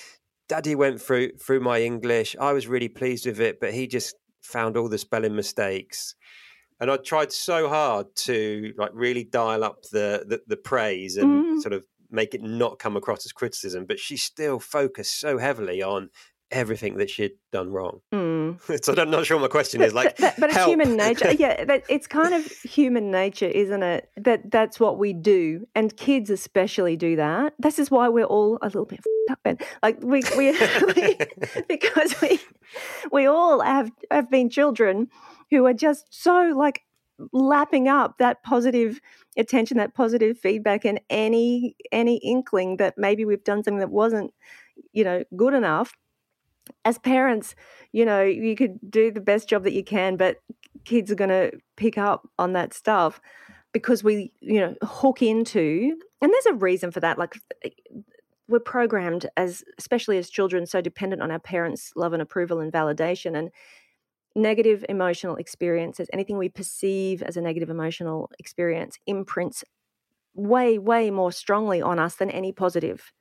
Daddy 0.49 0.75
went 0.75 1.01
through 1.01 1.31
through 1.38 1.62
my 1.62 1.81
English. 1.81 2.36
I 2.39 2.53
was 2.53 2.67
really 2.67 2.89
pleased 2.89 3.25
with 3.25 3.39
it, 3.39 3.59
but 3.59 3.73
he 3.73 3.88
just 3.88 4.15
found 4.41 4.75
all 4.77 4.89
the 4.89 4.97
spelling 4.97 5.36
mistakes. 5.36 6.15
And 6.79 6.91
I 6.91 6.97
tried 6.97 7.31
so 7.31 7.69
hard 7.69 8.07
to 8.17 8.73
like 8.77 8.91
really 8.93 9.23
dial 9.23 9.63
up 9.63 9.83
the 9.91 10.25
the, 10.27 10.41
the 10.47 10.57
praise 10.57 11.15
and 11.17 11.45
mm. 11.45 11.62
sort 11.62 11.73
of 11.73 11.86
make 12.12 12.36
it 12.36 12.43
not 12.43 12.77
come 12.77 12.95
across 12.95 13.25
as 13.25 13.31
criticism, 13.31 13.86
but 13.86 13.99
she 13.99 14.17
still 14.17 14.59
focused 14.59 15.19
so 15.19 15.38
heavily 15.38 15.81
on 15.81 16.09
everything 16.54 16.98
that 16.98 17.10
she'd 17.10 17.34
done 17.52 17.72
wrong. 17.72 18.02
Mm. 18.13 18.84
so 18.84 18.94
I'm 18.96 19.10
not 19.10 19.26
sure 19.26 19.38
what 19.38 19.44
my 19.44 19.48
question 19.48 19.80
but, 19.80 19.88
is. 19.88 19.94
Like, 19.94 20.18
but, 20.18 20.36
but, 20.38 20.50
it's 20.50 20.66
human 20.66 20.96
nature. 20.98 21.32
yeah, 21.32 21.80
it's 21.89 22.08
kind 22.08 22.34
of 22.34 22.46
human 22.48 23.10
nature, 23.10 23.48
isn't 23.48 23.84
it? 23.84 24.10
That 24.18 24.52
that's 24.52 24.80
what 24.80 24.98
we 24.98 25.13
do, 25.13 25.66
and 25.76 25.96
kids 25.96 26.30
especially 26.30 26.96
do 26.98 27.16
that. 27.16 27.54
This 27.58 27.80
is 27.80 27.89
why 27.89 28.10
we're 28.10 28.26
all 28.26 28.60
a 28.62 28.66
little 28.66 28.86
bit 28.86 29.00
up, 29.32 29.39
and 29.46 29.62
like 29.82 30.02
we, 30.02 30.24
we, 30.38 30.52
we 30.96 31.18
because 31.68 32.16
we 32.22 32.39
we 33.12 33.26
all 33.26 33.62
have 33.62 33.92
have 34.12 34.30
been 34.30 34.50
children 34.50 35.08
who 35.50 35.66
are 35.66 35.74
just 35.74 36.06
so 36.10 36.54
like 36.56 36.82
lapping 37.32 37.88
up 37.88 38.18
that 38.18 38.44
positive 38.44 39.00
attention 39.38 39.78
that 39.78 39.94
positive 39.94 40.38
feedback 40.38 40.86
and 40.86 41.00
any 41.10 41.76
any 41.92 42.18
inkling 42.18 42.78
that 42.78 42.96
maybe 42.98 43.26
we've 43.26 43.44
done 43.44 43.63
something 43.63 43.80
that 43.80 43.92
wasn't 43.92 44.34
you 44.92 45.04
know 45.04 45.24
good 45.36 45.54
enough 45.54 45.94
as 46.86 46.97
parents, 46.97 47.56
you 47.91 48.06
know, 48.06 48.21
you 48.21 48.56
could 48.56 48.78
do 48.89 49.12
the 49.12 49.21
best 49.21 49.49
job 49.49 49.63
that 49.63 49.73
you 49.73 49.84
can, 49.84 50.17
but 50.17 50.38
kids 50.86 51.12
are 51.12 51.15
going 51.15 51.30
to 51.30 51.52
pick 51.78 51.97
up 51.97 52.28
on 52.39 52.54
that 52.54 52.73
stuff 52.73 53.21
because 53.71 54.04
we, 54.04 54.32
you 54.39 54.60
know, 54.60 54.76
hook 54.84 55.21
into, 55.21 55.97
and 56.21 56.32
there's 56.32 56.45
a 56.45 56.54
reason 56.54 56.91
for 56.91 56.99
that. 56.99 57.17
Like, 57.17 57.36
eh, 57.63 57.69
we're 58.47 58.60
programmed 58.60 59.26
as, 59.38 59.63
especially 59.80 60.17
as 60.17 60.30
children, 60.30 60.65
so 60.65 60.82
dependent 60.82 61.21
on 61.21 61.32
our 61.32 61.39
parents' 61.39 61.93
love 61.95 62.13
and 62.13 62.21
approval 62.21 62.60
and 62.60 62.71
validation. 62.71 63.38
And 63.38 63.49
negative 64.36 64.84
emotional 64.89 65.36
experiences, 65.36 66.10
anything 66.12 66.38
we 66.38 66.49
perceive 66.49 67.21
as 67.21 67.38
a 67.38 67.41
negative 67.41 67.69
emotional 67.69 68.30
experience, 68.39 68.97
imprints 69.06 69.63
way, 70.34 70.78
way 70.78 71.10
more 71.12 71.32
strongly 71.32 71.82
on 71.82 71.99
us 71.99 72.15
than 72.15 72.30
any 72.30 72.52
positive 72.52 73.12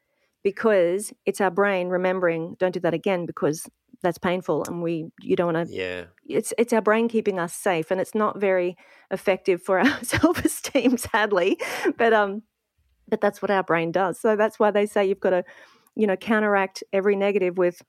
because 0.43 1.13
it's 1.27 1.41
our 1.41 1.51
brain 1.51 1.89
remembering 1.89 2.57
don't 2.59 2.73
do 2.73 2.81
that 2.81 2.95
again 2.95 3.27
because 3.27 3.69
that's 4.03 4.19
painful 4.19 4.65
and 4.65 4.83
we 4.83 5.07
you 5.21 5.37
don't 5.37 5.55
want 5.55 5.69
to 5.69 5.75
yeah. 5.75 6.05
it's 6.29 6.53
it's 6.59 6.73
our 6.73 6.81
brain 6.81 7.09
keeping 7.09 7.39
us 7.39 7.55
safe 7.55 7.91
and 7.91 8.01
it's 8.01 8.15
not 8.15 8.41
very 8.41 8.77
effective 9.13 9.63
for 9.63 9.79
our 9.79 9.99
self-esteem 10.03 10.97
sadly 10.99 11.57
but 11.97 12.13
um 12.13 12.43
but 13.13 13.21
that's 13.21 13.43
what 13.43 13.51
our 13.51 13.63
brain 13.63 13.93
does. 13.93 14.19
So 14.19 14.37
that's 14.37 14.59
why 14.59 14.71
they 14.71 14.87
say 14.87 15.07
you've 15.07 15.21
got 15.21 15.31
to 15.31 15.45
you 15.95 16.07
know 16.07 16.17
counteract 16.17 16.83
every 16.93 17.15
negative 17.15 17.59
with 17.59 17.83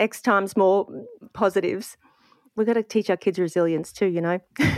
x 0.00 0.20
times 0.20 0.56
more 0.56 0.86
positives. 1.34 1.96
We've 2.56 2.66
got 2.66 2.72
to 2.72 2.82
teach 2.82 3.10
our 3.10 3.18
kids 3.18 3.38
resilience 3.38 3.92
too 3.92 4.06
you 4.06 4.20
know? 4.20 4.40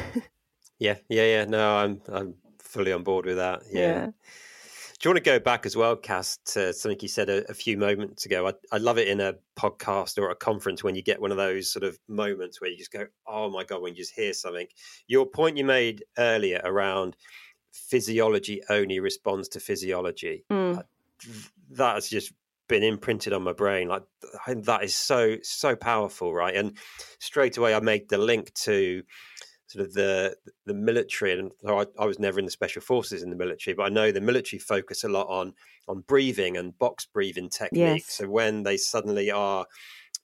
Yeah 0.81 0.95
yeah 1.09 1.25
yeah. 1.25 1.45
No 1.45 1.77
i'm 1.79 2.01
i'm 2.09 2.35
fully 2.61 2.93
on 2.93 3.03
board 3.03 3.27
with 3.27 3.37
that. 3.37 3.63
Yeah. 3.73 3.81
yeah. 3.81 4.07
Do 4.99 5.09
you 5.09 5.15
want 5.15 5.25
to 5.25 5.31
go 5.31 5.39
back 5.39 5.65
as 5.65 5.77
well, 5.77 5.95
Cass, 5.95 6.39
to 6.47 6.73
something 6.73 6.99
you 7.01 7.07
said 7.07 7.29
a, 7.29 7.49
a 7.49 7.55
few 7.55 7.77
moments 7.79 8.27
ago? 8.27 8.49
I, 8.49 8.53
I, 8.73 8.79
love 8.79 8.99
it 8.99 9.07
in 9.07 9.21
a 9.21 9.35
podcast 9.57 10.19
or 10.19 10.31
a 10.31 10.35
conference 10.35 10.83
when 10.83 10.97
you 10.97 11.03
get 11.03 11.21
one 11.21 11.31
of 11.31 11.37
those 11.37 11.71
sort 11.71 11.85
of 11.85 11.97
moments 12.09 12.61
where 12.61 12.69
you 12.69 12.77
just 12.77 12.91
go, 12.91 13.07
oh 13.25 13.49
my 13.49 13.63
God, 13.63 13.81
when 13.81 13.95
you 13.95 13.99
just 13.99 14.13
hear 14.13 14.33
something. 14.33 14.67
Your 15.07 15.25
point 15.25 15.57
you 15.57 15.65
made 15.65 16.03
earlier 16.19 16.61
around 16.65 17.17
physiology 17.71 18.61
only 18.69 18.99
responds 18.99 19.49
to 19.51 19.61
physiology. 19.61 20.45
Mm. 20.51 20.83
That 21.71 21.95
has 21.95 22.09
just 22.09 22.33
been 22.67 22.83
imprinted 22.83 23.33
on 23.33 23.45
my 23.45 23.53
brain. 23.53 23.87
Like 23.87 24.03
that 24.49 24.83
is 24.83 24.97
so, 24.97 25.37
so 25.45 25.77
powerful, 25.77 26.35
right? 26.35 26.57
And 26.57 26.77
straight 27.21 27.57
away 27.57 27.73
I 27.73 27.79
made 27.79 28.09
the 28.09 28.19
link 28.19 28.53
to 28.65 29.05
sort 29.69 29.87
of 29.87 29.93
the 29.93 30.35
the 30.67 30.75
military 30.75 31.39
and 31.39 31.53
I, 31.67 31.87
I, 31.99 32.07
was 32.07 32.19
never 32.19 32.39
in 32.39 32.47
the 32.47 32.51
special 32.51 32.81
forces 32.81 33.23
in 33.23 33.31
the 33.31 33.37
military 33.37 33.75
but 33.75 33.85
i 33.85 33.89
know 33.89 34.11
the 34.11 34.21
military 34.21 34.59
focus 34.59 35.05
a 35.05 35.09
lot 35.09 35.29
on 35.29 35.53
on 35.87 36.01
breathing 36.09 36.57
and 36.57 36.77
box 36.79 37.07
breathing 37.07 37.51
techniques 37.51 38.07
yes. 38.09 38.13
so 38.13 38.29
when 38.29 38.63
they 38.63 38.79
suddenly 38.79 39.31
are 39.31 39.67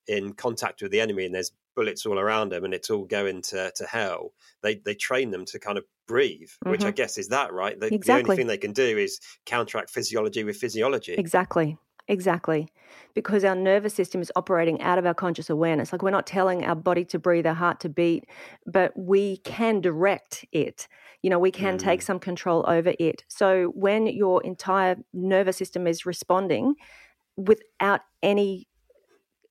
in 0.06 0.32
contact 0.32 0.82
with 0.82 0.90
the 0.90 1.00
enemy 1.00 1.26
and 1.26 1.34
there's 1.34 1.52
bullets 1.76 2.06
all 2.06 2.18
around 2.18 2.50
them 2.50 2.64
and 2.64 2.72
it's 2.72 2.88
all 2.88 3.04
going 3.04 3.42
to, 3.42 3.70
to 3.74 3.84
hell 3.84 4.32
they 4.62 4.76
they 4.84 4.94
train 4.94 5.30
them 5.30 5.44
to 5.44 5.58
kind 5.58 5.76
of 5.76 5.84
breathe 6.06 6.48
mm-hmm. 6.48 6.70
which 6.70 6.82
i 6.82 6.88
mm-hmm. 6.88 6.94
guess 6.94 7.18
is 7.18 7.28
that 7.28 7.52
right 7.52 7.78
the, 7.80 7.92
exactly. 7.92 8.22
the 8.22 8.30
only 8.30 8.36
thing 8.36 8.46
they 8.46 8.56
can 8.56 8.72
do 8.72 8.96
is 8.96 9.20
counteract 9.44 9.90
physiology 9.90 10.44
with 10.44 10.56
physiology 10.56 11.14
exactly 11.14 11.76
Exactly. 12.06 12.68
Because 13.14 13.44
our 13.44 13.54
nervous 13.54 13.94
system 13.94 14.20
is 14.20 14.30
operating 14.36 14.80
out 14.82 14.98
of 14.98 15.06
our 15.06 15.14
conscious 15.14 15.48
awareness. 15.48 15.92
Like 15.92 16.02
we're 16.02 16.10
not 16.10 16.26
telling 16.26 16.64
our 16.64 16.74
body 16.74 17.04
to 17.06 17.18
breathe, 17.18 17.46
our 17.46 17.54
heart 17.54 17.80
to 17.80 17.88
beat, 17.88 18.24
but 18.66 18.92
we 18.96 19.38
can 19.38 19.80
direct 19.80 20.44
it. 20.52 20.86
You 21.22 21.30
know, 21.30 21.38
we 21.38 21.50
can 21.50 21.76
mm. 21.76 21.78
take 21.78 22.02
some 22.02 22.18
control 22.18 22.64
over 22.68 22.92
it. 22.98 23.24
So 23.28 23.72
when 23.74 24.06
your 24.06 24.42
entire 24.42 24.96
nervous 25.14 25.56
system 25.56 25.86
is 25.86 26.04
responding 26.04 26.74
without 27.36 28.02
any 28.22 28.68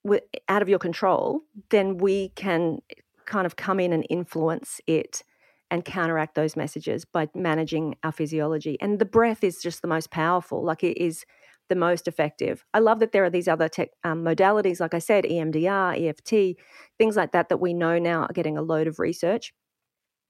with, 0.04 0.24
out 0.50 0.62
of 0.62 0.70
your 0.70 0.80
control, 0.80 1.42
then 1.70 1.98
we 1.98 2.30
can 2.30 2.80
kind 3.26 3.46
of 3.46 3.56
come 3.56 3.80
in 3.80 3.94
and 3.94 4.06
influence 4.10 4.82
it 4.86 5.24
and 5.72 5.84
counteract 5.84 6.36
those 6.36 6.56
messages 6.56 7.06
by 7.06 7.28
managing 7.34 7.96
our 8.04 8.12
physiology. 8.12 8.78
And 8.80 9.00
the 9.00 9.06
breath 9.06 9.44
is 9.44 9.60
just 9.62 9.82
the 9.82 9.88
most 9.88 10.12
powerful. 10.12 10.63
Like 10.63 10.84
it 10.84 11.02
is 11.02 11.26
the 11.74 11.80
most 11.80 12.08
effective. 12.08 12.64
I 12.74 12.80
love 12.80 13.00
that 13.00 13.12
there 13.12 13.24
are 13.24 13.30
these 13.32 13.48
other 13.48 13.68
tech 13.68 13.90
um, 14.04 14.24
modalities, 14.24 14.80
like 14.80 14.94
I 14.94 15.00
said, 15.00 15.24
EMDR, 15.24 16.08
EFT, 16.08 16.62
things 17.00 17.16
like 17.16 17.32
that, 17.32 17.50
that 17.50 17.58
we 17.58 17.74
know 17.74 17.98
now 17.98 18.24
are 18.24 18.34
getting 18.34 18.58
a 18.58 18.62
load 18.62 18.86
of 18.86 19.00
research 19.00 19.54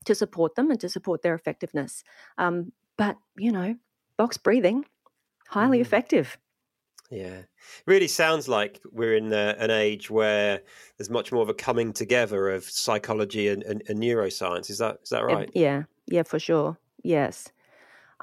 to 0.05 0.15
support 0.15 0.55
them 0.55 0.71
and 0.71 0.79
to 0.79 0.87
support 0.87 1.21
their 1.21 1.35
effectiveness. 1.35 2.03
Um, 2.37 2.71
but, 2.97 3.17
you 3.37 3.51
know, 3.51 3.75
box 4.17 4.37
breathing, 4.37 4.85
highly 5.49 5.79
mm. 5.79 5.81
effective. 5.81 6.37
Yeah, 7.11 7.41
really 7.85 8.07
sounds 8.07 8.47
like 8.47 8.79
we're 8.91 9.15
in 9.15 9.33
uh, 9.33 9.55
an 9.59 9.69
age 9.69 10.09
where 10.09 10.61
there's 10.97 11.09
much 11.09 11.31
more 11.31 11.43
of 11.43 11.49
a 11.49 11.53
coming 11.53 11.91
together 11.91 12.49
of 12.49 12.63
psychology 12.63 13.49
and, 13.49 13.61
and, 13.63 13.83
and 13.87 13.99
neuroscience. 13.99 14.69
Is 14.69 14.79
that 14.79 14.99
is 15.03 15.09
that 15.09 15.23
right? 15.23 15.49
Yeah, 15.53 15.83
yeah, 16.07 16.23
for 16.23 16.39
sure. 16.39 16.77
Yes. 17.03 17.51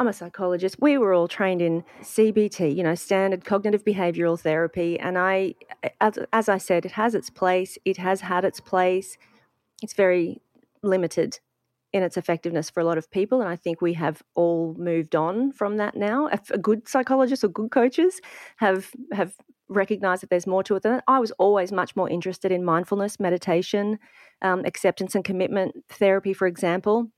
I'm 0.00 0.08
a 0.08 0.14
psychologist. 0.14 0.76
We 0.80 0.96
were 0.96 1.12
all 1.12 1.28
trained 1.28 1.60
in 1.60 1.84
CBT, 2.00 2.74
you 2.74 2.82
know, 2.82 2.94
standard 2.94 3.44
cognitive 3.44 3.84
behavioral 3.84 4.40
therapy. 4.40 4.98
And 4.98 5.18
I, 5.18 5.56
as, 6.00 6.18
as 6.32 6.48
I 6.48 6.56
said, 6.56 6.86
it 6.86 6.92
has 6.92 7.14
its 7.14 7.28
place. 7.28 7.76
It 7.84 7.98
has 7.98 8.22
had 8.22 8.46
its 8.46 8.60
place. 8.60 9.18
It's 9.82 9.92
very 9.92 10.40
limited 10.82 11.38
in 11.92 12.02
its 12.02 12.16
effectiveness 12.16 12.70
for 12.70 12.80
a 12.80 12.84
lot 12.84 12.96
of 12.96 13.10
people. 13.10 13.42
And 13.42 13.50
I 13.50 13.56
think 13.56 13.82
we 13.82 13.92
have 13.92 14.22
all 14.34 14.74
moved 14.78 15.14
on 15.14 15.52
from 15.52 15.76
that 15.76 15.94
now. 15.94 16.30
A 16.48 16.56
good 16.56 16.88
psychologists 16.88 17.44
or 17.44 17.48
good 17.48 17.70
coaches 17.70 18.22
have 18.56 18.92
have 19.12 19.34
recognized 19.68 20.22
that 20.22 20.30
there's 20.30 20.46
more 20.46 20.62
to 20.62 20.76
it 20.76 20.82
than 20.82 20.92
that. 20.92 21.04
I 21.08 21.18
was 21.18 21.30
always 21.32 21.72
much 21.72 21.94
more 21.94 22.08
interested 22.08 22.50
in 22.50 22.64
mindfulness, 22.64 23.20
meditation, 23.20 23.98
um, 24.40 24.64
acceptance 24.64 25.14
and 25.14 25.26
commitment 25.26 25.74
therapy, 25.90 26.32
for 26.32 26.46
example 26.46 27.10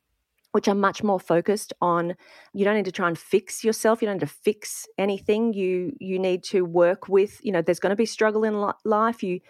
which 0.52 0.68
are 0.68 0.74
much 0.74 1.02
more 1.02 1.18
focused 1.18 1.72
on 1.80 2.14
you 2.52 2.64
don't 2.64 2.76
need 2.76 2.84
to 2.84 2.92
try 2.92 3.08
and 3.08 3.18
fix 3.18 3.64
yourself 3.64 4.00
you 4.00 4.06
don't 4.06 4.16
need 4.16 4.26
to 4.26 4.26
fix 4.26 4.86
anything 4.98 5.52
you 5.52 5.92
you 5.98 6.18
need 6.18 6.42
to 6.44 6.64
work 6.64 7.08
with 7.08 7.40
you 7.42 7.50
know 7.50 7.60
there's 7.60 7.80
going 7.80 7.90
to 7.90 7.96
be 7.96 8.06
struggle 8.06 8.44
in 8.44 8.72
life 8.84 9.22
you 9.22 9.40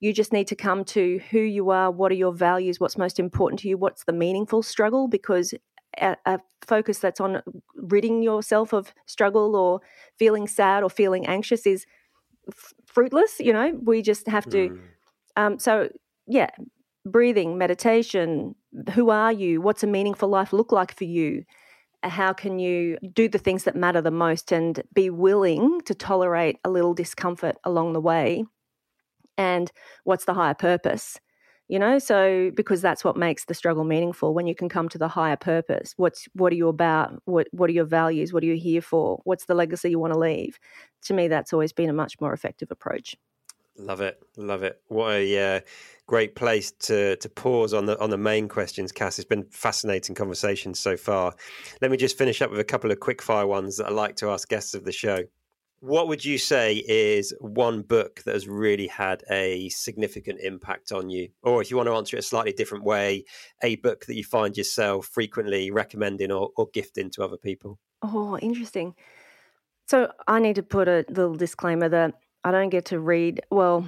you 0.00 0.12
just 0.12 0.32
need 0.32 0.48
to 0.48 0.56
come 0.56 0.84
to 0.84 1.20
who 1.30 1.38
you 1.38 1.70
are 1.70 1.90
what 1.90 2.10
are 2.10 2.16
your 2.16 2.32
values 2.32 2.80
what's 2.80 2.96
most 2.96 3.18
important 3.18 3.60
to 3.60 3.68
you 3.68 3.76
what's 3.76 4.04
the 4.04 4.12
meaningful 4.12 4.62
struggle 4.62 5.08
because 5.08 5.54
a, 6.00 6.16
a 6.26 6.38
focus 6.66 6.98
that's 6.98 7.20
on 7.20 7.42
ridding 7.76 8.22
yourself 8.22 8.72
of 8.72 8.94
struggle 9.06 9.54
or 9.54 9.80
feeling 10.18 10.46
sad 10.46 10.82
or 10.82 10.90
feeling 10.90 11.26
anxious 11.26 11.66
is 11.66 11.84
f- 12.48 12.72
fruitless 12.86 13.40
you 13.40 13.52
know 13.52 13.78
we 13.82 14.00
just 14.00 14.26
have 14.28 14.44
to 14.48 14.70
mm. 14.70 14.80
um, 15.36 15.58
so 15.58 15.88
yeah 16.26 16.50
breathing 17.04 17.58
meditation 17.58 18.54
who 18.94 19.10
are 19.10 19.32
you? 19.32 19.60
What's 19.60 19.82
a 19.82 19.86
meaningful 19.86 20.28
life 20.28 20.52
look 20.52 20.72
like 20.72 20.96
for 20.96 21.04
you? 21.04 21.44
Uh, 22.02 22.08
how 22.08 22.32
can 22.32 22.58
you 22.58 22.98
do 23.12 23.28
the 23.28 23.38
things 23.38 23.64
that 23.64 23.76
matter 23.76 24.00
the 24.00 24.10
most 24.10 24.52
and 24.52 24.82
be 24.94 25.10
willing 25.10 25.80
to 25.82 25.94
tolerate 25.94 26.58
a 26.64 26.70
little 26.70 26.94
discomfort 26.94 27.56
along 27.64 27.92
the 27.92 28.00
way? 28.00 28.44
And 29.38 29.70
what's 30.04 30.24
the 30.24 30.34
higher 30.34 30.54
purpose? 30.54 31.18
You 31.68 31.78
know, 31.78 31.98
so 31.98 32.50
because 32.54 32.82
that's 32.82 33.04
what 33.04 33.16
makes 33.16 33.46
the 33.46 33.54
struggle 33.54 33.84
meaningful 33.84 34.34
when 34.34 34.46
you 34.46 34.54
can 34.54 34.68
come 34.68 34.88
to 34.90 34.98
the 34.98 35.08
higher 35.08 35.36
purpose. 35.36 35.94
What's 35.96 36.28
what 36.34 36.52
are 36.52 36.56
you 36.56 36.68
about? 36.68 37.22
What 37.24 37.48
what 37.52 37.70
are 37.70 37.72
your 37.72 37.86
values? 37.86 38.32
What 38.32 38.42
are 38.42 38.46
you 38.46 38.56
here 38.56 38.82
for? 38.82 39.20
What's 39.24 39.46
the 39.46 39.54
legacy 39.54 39.90
you 39.90 39.98
want 39.98 40.12
to 40.12 40.18
leave? 40.18 40.58
To 41.04 41.14
me, 41.14 41.28
that's 41.28 41.52
always 41.52 41.72
been 41.72 41.88
a 41.88 41.94
much 41.94 42.20
more 42.20 42.34
effective 42.34 42.70
approach. 42.70 43.16
Love 43.78 44.00
it, 44.00 44.22
love 44.36 44.62
it. 44.62 44.80
What 44.88 45.12
a 45.12 45.56
uh, 45.56 45.60
great 46.06 46.34
place 46.34 46.72
to 46.72 47.16
to 47.16 47.28
pause 47.28 47.72
on 47.72 47.86
the 47.86 47.98
on 48.00 48.10
the 48.10 48.18
main 48.18 48.46
questions, 48.48 48.92
Cass. 48.92 49.18
It's 49.18 49.28
been 49.28 49.46
fascinating 49.50 50.14
conversation 50.14 50.74
so 50.74 50.96
far. 50.96 51.34
Let 51.80 51.90
me 51.90 51.96
just 51.96 52.18
finish 52.18 52.42
up 52.42 52.50
with 52.50 52.60
a 52.60 52.64
couple 52.64 52.90
of 52.90 53.00
quick 53.00 53.22
fire 53.22 53.46
ones 53.46 53.78
that 53.78 53.86
I 53.86 53.90
like 53.90 54.16
to 54.16 54.30
ask 54.30 54.48
guests 54.48 54.74
of 54.74 54.84
the 54.84 54.92
show. 54.92 55.22
What 55.80 56.06
would 56.06 56.24
you 56.24 56.38
say 56.38 56.76
is 56.86 57.34
one 57.40 57.82
book 57.82 58.22
that 58.24 58.34
has 58.34 58.46
really 58.46 58.86
had 58.86 59.24
a 59.30 59.68
significant 59.70 60.38
impact 60.40 60.92
on 60.92 61.10
you? 61.10 61.30
Or 61.42 61.60
if 61.60 61.70
you 61.70 61.76
want 61.76 61.88
to 61.88 61.94
answer 61.94 62.16
it 62.16 62.20
a 62.20 62.22
slightly 62.22 62.52
different 62.52 62.84
way, 62.84 63.24
a 63.64 63.76
book 63.76 64.06
that 64.06 64.14
you 64.14 64.22
find 64.22 64.56
yourself 64.56 65.06
frequently 65.06 65.72
recommending 65.72 66.30
or, 66.30 66.50
or 66.56 66.68
gifting 66.72 67.10
to 67.10 67.24
other 67.24 67.36
people? 67.36 67.80
Oh, 68.00 68.38
interesting. 68.38 68.94
So 69.88 70.12
I 70.28 70.38
need 70.38 70.54
to 70.54 70.62
put 70.62 70.86
a 70.86 71.04
little 71.08 71.34
disclaimer 71.34 71.88
that 71.88 72.14
I 72.44 72.50
don't 72.50 72.70
get 72.70 72.86
to 72.86 72.98
read. 72.98 73.40
Well, 73.50 73.86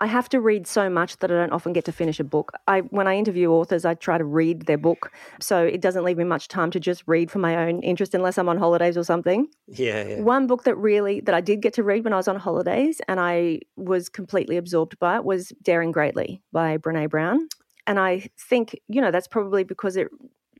I 0.00 0.06
have 0.06 0.28
to 0.30 0.40
read 0.40 0.66
so 0.66 0.90
much 0.90 1.18
that 1.18 1.30
I 1.30 1.34
don't 1.34 1.52
often 1.52 1.72
get 1.72 1.84
to 1.86 1.92
finish 1.92 2.18
a 2.18 2.24
book. 2.24 2.52
I 2.66 2.80
when 2.80 3.06
I 3.06 3.14
interview 3.16 3.50
authors, 3.50 3.84
I 3.84 3.94
try 3.94 4.18
to 4.18 4.24
read 4.24 4.66
their 4.66 4.76
book, 4.76 5.12
so 5.40 5.64
it 5.64 5.80
doesn't 5.80 6.04
leave 6.04 6.18
me 6.18 6.24
much 6.24 6.48
time 6.48 6.70
to 6.72 6.80
just 6.80 7.04
read 7.06 7.30
for 7.30 7.38
my 7.38 7.56
own 7.56 7.80
interest 7.80 8.14
unless 8.14 8.36
I'm 8.36 8.48
on 8.48 8.58
holidays 8.58 8.96
or 8.96 9.04
something. 9.04 9.48
Yeah, 9.68 10.04
yeah. 10.04 10.20
One 10.20 10.46
book 10.46 10.64
that 10.64 10.76
really 10.76 11.20
that 11.20 11.34
I 11.34 11.40
did 11.40 11.62
get 11.62 11.74
to 11.74 11.82
read 11.82 12.04
when 12.04 12.12
I 12.12 12.16
was 12.16 12.28
on 12.28 12.36
holidays 12.36 13.00
and 13.08 13.20
I 13.20 13.60
was 13.76 14.08
completely 14.08 14.56
absorbed 14.56 14.98
by 14.98 15.16
it 15.16 15.24
was 15.24 15.52
Daring 15.62 15.92
Greatly 15.92 16.42
by 16.52 16.76
Brené 16.76 17.08
Brown. 17.08 17.48
And 17.86 17.98
I 17.98 18.28
think, 18.38 18.78
you 18.88 19.00
know, 19.00 19.10
that's 19.10 19.28
probably 19.28 19.62
because 19.62 19.96
it 19.96 20.08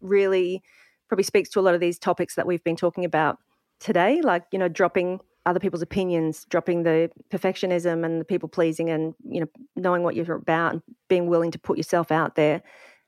really 0.01 0.63
probably 1.09 1.25
speaks 1.25 1.49
to 1.51 1.61
a 1.61 1.63
lot 1.63 1.75
of 1.75 1.81
these 1.81 1.99
topics 1.99 2.35
that 2.37 2.47
we've 2.47 2.65
been 2.65 2.77
talking 2.77 3.05
about 3.05 3.39
today, 3.81 4.21
like, 4.23 4.45
you 4.53 4.59
know, 4.59 4.69
dropping 4.69 5.21
other 5.47 5.61
people's 5.61 5.83
opinions, 5.83 6.47
dropping 6.49 6.83
the 6.83 7.11
perfectionism 7.31 8.05
and 8.05 8.21
the 8.21 8.25
people 8.25 8.49
pleasing, 8.49 8.91
and 8.91 9.15
you 9.29 9.41
know 9.41 9.47
knowing 9.77 10.03
what 10.03 10.15
you're 10.15 10.37
about, 10.37 10.73
and 10.73 10.83
being 11.09 11.27
willing 11.27 11.51
to 11.51 11.59
put 11.59 11.77
yourself 11.77 12.11
out 12.11 12.35
there 12.35 12.63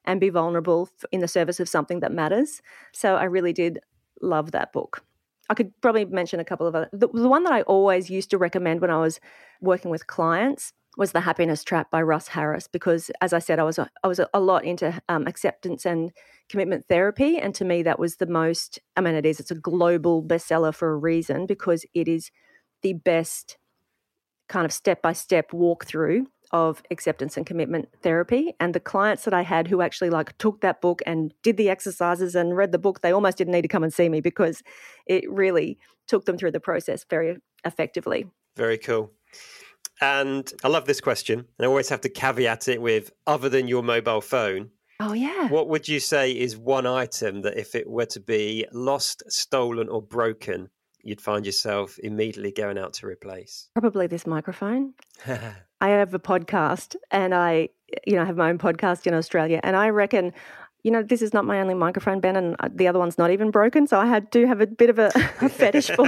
and 0.04 0.20
be 0.20 0.28
vulnerable 0.28 0.88
in 1.10 1.20
the 1.20 1.28
service 1.28 1.60
of 1.60 1.68
something 1.68 2.00
that 2.00 2.12
matters. 2.12 2.62
So 2.92 3.16
I 3.16 3.24
really 3.24 3.52
did 3.52 3.80
love 4.22 4.52
that 4.52 4.72
book. 4.72 5.04
I 5.48 5.54
could 5.54 5.72
probably 5.80 6.04
mention 6.04 6.40
a 6.40 6.44
couple 6.44 6.66
of 6.66 6.74
other. 6.74 6.88
The, 6.92 7.08
the 7.08 7.28
one 7.28 7.44
that 7.44 7.52
I 7.52 7.62
always 7.62 8.10
used 8.10 8.30
to 8.30 8.38
recommend 8.38 8.80
when 8.80 8.90
I 8.90 8.98
was 8.98 9.20
working 9.60 9.90
with 9.90 10.06
clients 10.06 10.72
was 10.96 11.12
The 11.12 11.20
Happiness 11.20 11.62
Trap 11.62 11.90
by 11.90 12.02
Russ 12.02 12.28
Harris 12.28 12.68
because, 12.68 13.10
as 13.20 13.32
I 13.32 13.38
said, 13.38 13.58
I 13.58 13.64
was 13.64 13.78
a, 13.78 13.88
I 14.02 14.08
was 14.08 14.20
a, 14.32 14.40
lot 14.40 14.64
into 14.64 15.00
um, 15.08 15.26
acceptance 15.26 15.84
and 15.84 16.12
commitment 16.48 16.86
therapy, 16.88 17.38
and 17.38 17.54
to 17.56 17.64
me 17.64 17.82
that 17.82 17.98
was 17.98 18.16
the 18.16 18.26
most. 18.26 18.78
I 18.96 19.00
mean, 19.00 19.14
it 19.14 19.26
is. 19.26 19.40
It's 19.40 19.50
a 19.50 19.56
global 19.56 20.22
bestseller 20.22 20.74
for 20.74 20.90
a 20.90 20.96
reason 20.96 21.46
because 21.46 21.84
it 21.94 22.08
is 22.08 22.30
the 22.82 22.94
best 22.94 23.58
kind 24.48 24.64
of 24.64 24.72
step 24.72 25.02
by 25.02 25.12
step 25.12 25.50
walkthrough 25.50 26.26
of 26.52 26.82
acceptance 26.90 27.36
and 27.36 27.44
commitment 27.44 27.88
therapy 28.02 28.54
and 28.60 28.72
the 28.72 28.80
clients 28.80 29.24
that 29.24 29.34
I 29.34 29.42
had 29.42 29.66
who 29.66 29.80
actually 29.80 30.10
like 30.10 30.38
took 30.38 30.60
that 30.60 30.80
book 30.80 31.02
and 31.04 31.34
did 31.42 31.56
the 31.56 31.68
exercises 31.68 32.36
and 32.36 32.56
read 32.56 32.70
the 32.70 32.78
book 32.78 33.00
they 33.00 33.10
almost 33.10 33.36
didn't 33.36 33.52
need 33.52 33.62
to 33.62 33.68
come 33.68 33.82
and 33.82 33.92
see 33.92 34.08
me 34.08 34.20
because 34.20 34.62
it 35.06 35.28
really 35.28 35.76
took 36.06 36.24
them 36.24 36.38
through 36.38 36.52
the 36.52 36.60
process 36.60 37.04
very 37.10 37.38
effectively. 37.64 38.26
Very 38.56 38.78
cool. 38.78 39.10
And 40.00 40.50
I 40.62 40.68
love 40.68 40.84
this 40.84 41.00
question. 41.00 41.38
And 41.38 41.64
I 41.64 41.66
always 41.66 41.88
have 41.88 42.02
to 42.02 42.08
caveat 42.08 42.68
it 42.68 42.80
with 42.80 43.12
other 43.26 43.48
than 43.48 43.68
your 43.68 43.82
mobile 43.82 44.20
phone. 44.20 44.70
Oh, 45.00 45.12
yeah. 45.12 45.48
What 45.48 45.68
would 45.68 45.88
you 45.88 46.00
say 46.00 46.32
is 46.32 46.56
one 46.56 46.86
item 46.86 47.42
that 47.42 47.58
if 47.58 47.74
it 47.74 47.88
were 47.88 48.06
to 48.06 48.20
be 48.20 48.66
lost, 48.72 49.22
stolen, 49.28 49.88
or 49.88 50.00
broken, 50.00 50.70
you'd 51.02 51.20
find 51.20 51.44
yourself 51.44 51.98
immediately 52.02 52.50
going 52.50 52.78
out 52.78 52.94
to 52.94 53.06
replace? 53.06 53.68
Probably 53.74 54.06
this 54.06 54.26
microphone. 54.26 54.94
I 55.80 55.88
have 55.88 56.14
a 56.14 56.18
podcast 56.18 56.96
and 57.10 57.34
I, 57.34 57.68
you 58.06 58.16
know, 58.16 58.24
have 58.24 58.36
my 58.36 58.48
own 58.48 58.58
podcast 58.58 59.06
in 59.06 59.12
Australia. 59.12 59.60
And 59.62 59.76
I 59.76 59.90
reckon, 59.90 60.32
you 60.82 60.90
know, 60.90 61.02
this 61.02 61.20
is 61.20 61.34
not 61.34 61.44
my 61.44 61.60
only 61.60 61.74
microphone, 61.74 62.20
Ben, 62.20 62.36
and 62.36 62.56
uh, 62.60 62.68
the 62.72 62.88
other 62.88 62.98
one's 62.98 63.18
not 63.18 63.30
even 63.30 63.50
broken. 63.50 63.86
So 63.86 63.98
I 63.98 64.06
had, 64.06 64.30
do 64.30 64.46
have 64.46 64.60
a 64.60 64.66
bit 64.66 64.88
of 64.88 64.98
a, 64.98 65.10
a 65.40 65.48
fetish 65.48 65.90
for, 65.96 66.06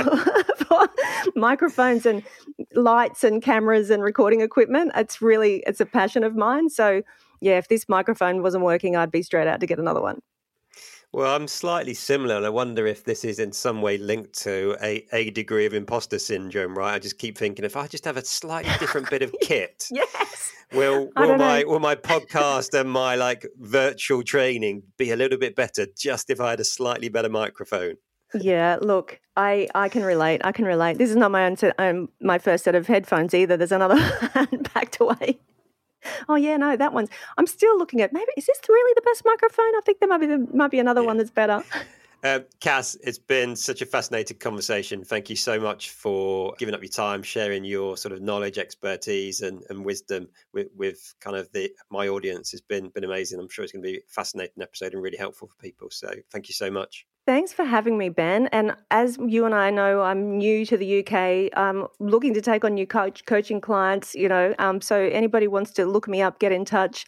for 0.68 0.88
microphones 1.36 2.06
and 2.06 2.22
lights 2.74 3.24
and 3.24 3.42
cameras 3.42 3.90
and 3.90 4.02
recording 4.02 4.40
equipment. 4.40 4.92
It's 4.94 5.22
really, 5.22 5.62
it's 5.66 5.80
a 5.80 5.86
passion 5.86 6.24
of 6.24 6.36
mine. 6.36 6.70
So 6.70 7.02
yeah, 7.40 7.58
if 7.58 7.68
this 7.68 7.88
microphone 7.88 8.42
wasn't 8.42 8.64
working, 8.64 8.96
I'd 8.96 9.10
be 9.10 9.22
straight 9.22 9.46
out 9.46 9.60
to 9.60 9.66
get 9.66 9.78
another 9.78 10.00
one. 10.00 10.20
Well, 11.10 11.34
I'm 11.34 11.48
slightly 11.48 11.94
similar, 11.94 12.36
and 12.36 12.44
I 12.44 12.50
wonder 12.50 12.86
if 12.86 13.04
this 13.04 13.24
is 13.24 13.38
in 13.38 13.50
some 13.50 13.80
way 13.80 13.96
linked 13.96 14.34
to 14.40 14.76
a, 14.82 15.06
a 15.12 15.30
degree 15.30 15.64
of 15.64 15.72
imposter 15.72 16.18
syndrome, 16.18 16.76
right? 16.76 16.94
I 16.94 16.98
just 16.98 17.18
keep 17.18 17.38
thinking 17.38 17.64
if 17.64 17.76
I 17.76 17.86
just 17.86 18.04
have 18.04 18.18
a 18.18 18.24
slightly 18.24 18.72
different 18.78 19.08
bit 19.08 19.22
of 19.22 19.34
kit, 19.42 19.86
yes, 19.90 20.52
will 20.74 21.08
will 21.16 21.38
my 21.38 21.62
know. 21.62 21.68
will 21.68 21.80
my 21.80 21.94
podcast 21.94 22.78
and 22.78 22.90
my 22.90 23.14
like 23.14 23.46
virtual 23.56 24.22
training 24.22 24.82
be 24.98 25.10
a 25.10 25.16
little 25.16 25.38
bit 25.38 25.56
better 25.56 25.86
just 25.96 26.28
if 26.28 26.42
I 26.42 26.50
had 26.50 26.60
a 26.60 26.64
slightly 26.64 27.08
better 27.08 27.30
microphone? 27.30 27.94
Yeah, 28.34 28.78
look, 28.80 29.20
I, 29.36 29.68
I 29.74 29.88
can 29.88 30.02
relate. 30.02 30.40
I 30.44 30.52
can 30.52 30.64
relate. 30.64 30.98
This 30.98 31.10
is 31.10 31.16
not 31.16 31.30
my 31.30 31.46
own 31.46 31.56
set, 31.56 31.74
um, 31.78 32.08
my 32.20 32.38
first 32.38 32.64
set 32.64 32.74
of 32.74 32.86
headphones 32.86 33.34
either. 33.34 33.56
There's 33.56 33.72
another 33.72 33.96
packed 34.64 35.00
away. 35.00 35.38
Oh 36.28 36.36
yeah, 36.36 36.56
no, 36.56 36.76
that 36.76 36.92
one's. 36.92 37.08
I'm 37.36 37.46
still 37.46 37.76
looking 37.78 38.00
at. 38.00 38.12
Maybe 38.12 38.30
is 38.36 38.46
this 38.46 38.60
really 38.68 38.92
the 38.94 39.02
best 39.02 39.22
microphone? 39.24 39.76
I 39.76 39.80
think 39.84 40.00
there 40.00 40.08
might 40.08 40.18
be 40.18 40.26
there 40.26 40.44
might 40.52 40.70
be 40.70 40.78
another 40.78 41.00
yeah. 41.00 41.06
one 41.06 41.16
that's 41.18 41.30
better. 41.30 41.62
Uh, 42.22 42.40
Cass, 42.60 42.96
it's 43.02 43.18
been 43.18 43.56
such 43.56 43.82
a 43.82 43.86
fascinating 43.86 44.38
conversation. 44.38 45.04
Thank 45.04 45.30
you 45.30 45.36
so 45.36 45.58
much 45.58 45.90
for 45.90 46.54
giving 46.58 46.74
up 46.74 46.82
your 46.82 46.88
time, 46.88 47.22
sharing 47.22 47.64
your 47.64 47.96
sort 47.96 48.12
of 48.12 48.20
knowledge, 48.20 48.58
expertise, 48.58 49.40
and, 49.40 49.62
and 49.70 49.84
wisdom 49.84 50.28
with, 50.52 50.68
with 50.76 51.14
kind 51.20 51.36
of 51.36 51.50
the 51.52 51.70
my 51.90 52.08
audience. 52.08 52.52
It's 52.52 52.62
been 52.62 52.90
been 52.90 53.04
amazing. 53.04 53.40
I'm 53.40 53.48
sure 53.48 53.64
it's 53.64 53.72
going 53.72 53.82
to 53.82 53.90
be 53.90 53.98
a 53.98 54.00
fascinating 54.08 54.62
episode 54.62 54.94
and 54.94 55.02
really 55.02 55.18
helpful 55.18 55.48
for 55.48 55.56
people. 55.56 55.90
So 55.90 56.12
thank 56.30 56.48
you 56.48 56.54
so 56.54 56.70
much. 56.70 57.06
Thanks 57.28 57.52
for 57.52 57.66
having 57.66 57.98
me, 57.98 58.08
Ben. 58.08 58.46
And 58.52 58.74
as 58.90 59.18
you 59.22 59.44
and 59.44 59.54
I 59.54 59.68
know, 59.68 60.00
I'm 60.00 60.38
new 60.38 60.64
to 60.64 60.78
the 60.78 61.00
UK. 61.00 61.52
I'm 61.54 61.86
looking 62.00 62.32
to 62.32 62.40
take 62.40 62.64
on 62.64 62.72
new 62.72 62.86
coach, 62.86 63.26
coaching 63.26 63.60
clients. 63.60 64.14
You 64.14 64.30
know, 64.30 64.54
um, 64.58 64.80
so 64.80 64.96
anybody 64.96 65.46
wants 65.46 65.72
to 65.72 65.84
look 65.84 66.08
me 66.08 66.22
up, 66.22 66.38
get 66.38 66.52
in 66.52 66.64
touch. 66.64 67.04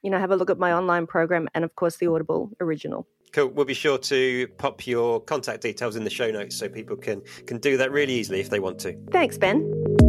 You 0.00 0.10
know, 0.10 0.18
have 0.18 0.30
a 0.30 0.36
look 0.36 0.48
at 0.48 0.56
my 0.56 0.72
online 0.72 1.06
program 1.06 1.50
and, 1.54 1.66
of 1.66 1.76
course, 1.76 1.96
the 1.96 2.06
Audible 2.06 2.50
original. 2.62 3.06
Cool. 3.34 3.48
We'll 3.48 3.66
be 3.66 3.74
sure 3.74 3.98
to 3.98 4.48
pop 4.56 4.86
your 4.86 5.20
contact 5.20 5.60
details 5.60 5.96
in 5.96 6.04
the 6.04 6.08
show 6.08 6.30
notes 6.30 6.56
so 6.56 6.70
people 6.70 6.96
can 6.96 7.20
can 7.46 7.58
do 7.58 7.76
that 7.76 7.92
really 7.92 8.14
easily 8.14 8.40
if 8.40 8.48
they 8.48 8.60
want 8.60 8.78
to. 8.78 8.96
Thanks, 9.10 9.36
Ben. 9.36 10.07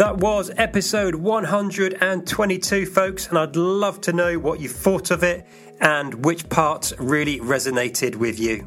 That 0.00 0.16
was 0.16 0.50
episode 0.56 1.14
122, 1.14 2.86
folks, 2.86 3.28
and 3.28 3.36
I'd 3.36 3.54
love 3.54 4.00
to 4.00 4.14
know 4.14 4.38
what 4.38 4.58
you 4.58 4.66
thought 4.66 5.10
of 5.10 5.22
it 5.22 5.46
and 5.78 6.24
which 6.24 6.48
parts 6.48 6.94
really 6.98 7.38
resonated 7.38 8.16
with 8.16 8.40
you. 8.40 8.66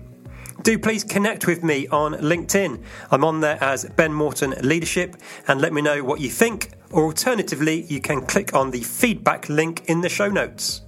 Do 0.61 0.77
please 0.77 1.03
connect 1.03 1.47
with 1.47 1.63
me 1.63 1.87
on 1.87 2.13
LinkedIn. 2.13 2.83
I'm 3.09 3.25
on 3.25 3.39
there 3.39 3.57
as 3.63 3.89
Ben 3.95 4.13
Morton 4.13 4.53
Leadership 4.61 5.15
and 5.47 5.59
let 5.59 5.73
me 5.73 5.81
know 5.81 6.03
what 6.03 6.19
you 6.19 6.29
think, 6.29 6.69
or 6.91 7.05
alternatively, 7.05 7.81
you 7.81 7.99
can 7.99 8.27
click 8.27 8.53
on 8.53 8.69
the 8.69 8.83
feedback 8.83 9.49
link 9.49 9.85
in 9.87 10.01
the 10.01 10.09
show 10.09 10.29
notes. 10.29 10.82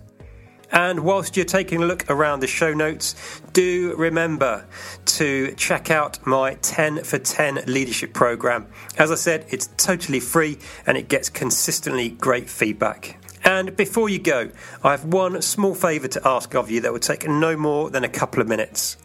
And 0.72 1.02
whilst 1.02 1.38
you're 1.38 1.46
taking 1.46 1.84
a 1.84 1.86
look 1.86 2.10
around 2.10 2.40
the 2.40 2.48
show 2.48 2.74
notes, 2.74 3.16
do 3.54 3.96
remember 3.96 4.66
to 5.06 5.54
check 5.56 5.92
out 5.92 6.26
my 6.26 6.56
10 6.56 7.04
for 7.04 7.20
10 7.20 7.64
leadership 7.68 8.14
program. 8.14 8.68
As 8.98 9.12
I 9.12 9.16
said, 9.16 9.46
it's 9.50 9.68
totally 9.78 10.20
free 10.20 10.58
and 10.86 10.98
it 10.98 11.08
gets 11.08 11.30
consistently 11.30 12.10
great 12.10 12.50
feedback. 12.50 13.18
And 13.44 13.78
before 13.78 14.10
you 14.10 14.18
go, 14.18 14.50
I 14.84 14.92
have 14.92 15.06
one 15.06 15.42
small 15.42 15.76
favour 15.76 16.08
to 16.08 16.28
ask 16.28 16.56
of 16.56 16.72
you 16.72 16.82
that 16.82 16.92
will 16.92 17.00
take 17.00 17.28
no 17.28 17.56
more 17.56 17.92
than 17.92 18.04
a 18.04 18.10
couple 18.10 18.42
of 18.42 18.48
minutes. 18.48 18.98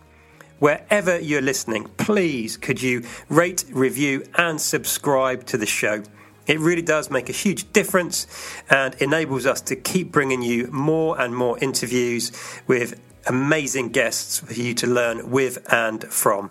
Wherever 0.58 1.18
you're 1.18 1.42
listening, 1.42 1.84
please 1.96 2.56
could 2.56 2.82
you 2.82 3.04
rate, 3.28 3.64
review, 3.70 4.24
and 4.36 4.60
subscribe 4.60 5.44
to 5.46 5.58
the 5.58 5.66
show? 5.66 6.02
It 6.46 6.58
really 6.58 6.82
does 6.82 7.10
make 7.10 7.28
a 7.28 7.32
huge 7.32 7.72
difference 7.72 8.26
and 8.68 8.94
enables 8.96 9.46
us 9.46 9.60
to 9.62 9.76
keep 9.76 10.10
bringing 10.10 10.42
you 10.42 10.68
more 10.72 11.20
and 11.20 11.34
more 11.34 11.58
interviews 11.58 12.32
with 12.66 13.00
amazing 13.26 13.90
guests 13.90 14.40
for 14.40 14.54
you 14.54 14.74
to 14.74 14.86
learn 14.86 15.30
with 15.30 15.58
and 15.72 16.04
from. 16.04 16.50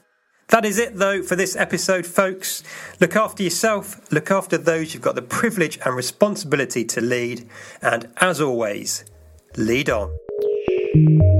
That 0.49 0.65
is 0.65 0.79
it, 0.79 0.95
though, 0.95 1.21
for 1.21 1.35
this 1.35 1.55
episode, 1.55 2.07
folks. 2.07 2.63
Look 2.99 3.15
after 3.15 3.43
yourself, 3.43 4.11
look 4.11 4.31
after 4.31 4.57
those 4.57 4.93
you've 4.93 5.03
got 5.03 5.15
the 5.15 5.21
privilege 5.21 5.77
and 5.85 5.95
responsibility 5.95 6.83
to 6.85 7.01
lead, 7.01 7.47
and 7.81 8.09
as 8.17 8.41
always, 8.41 9.05
lead 9.55 9.89
on. 9.91 11.38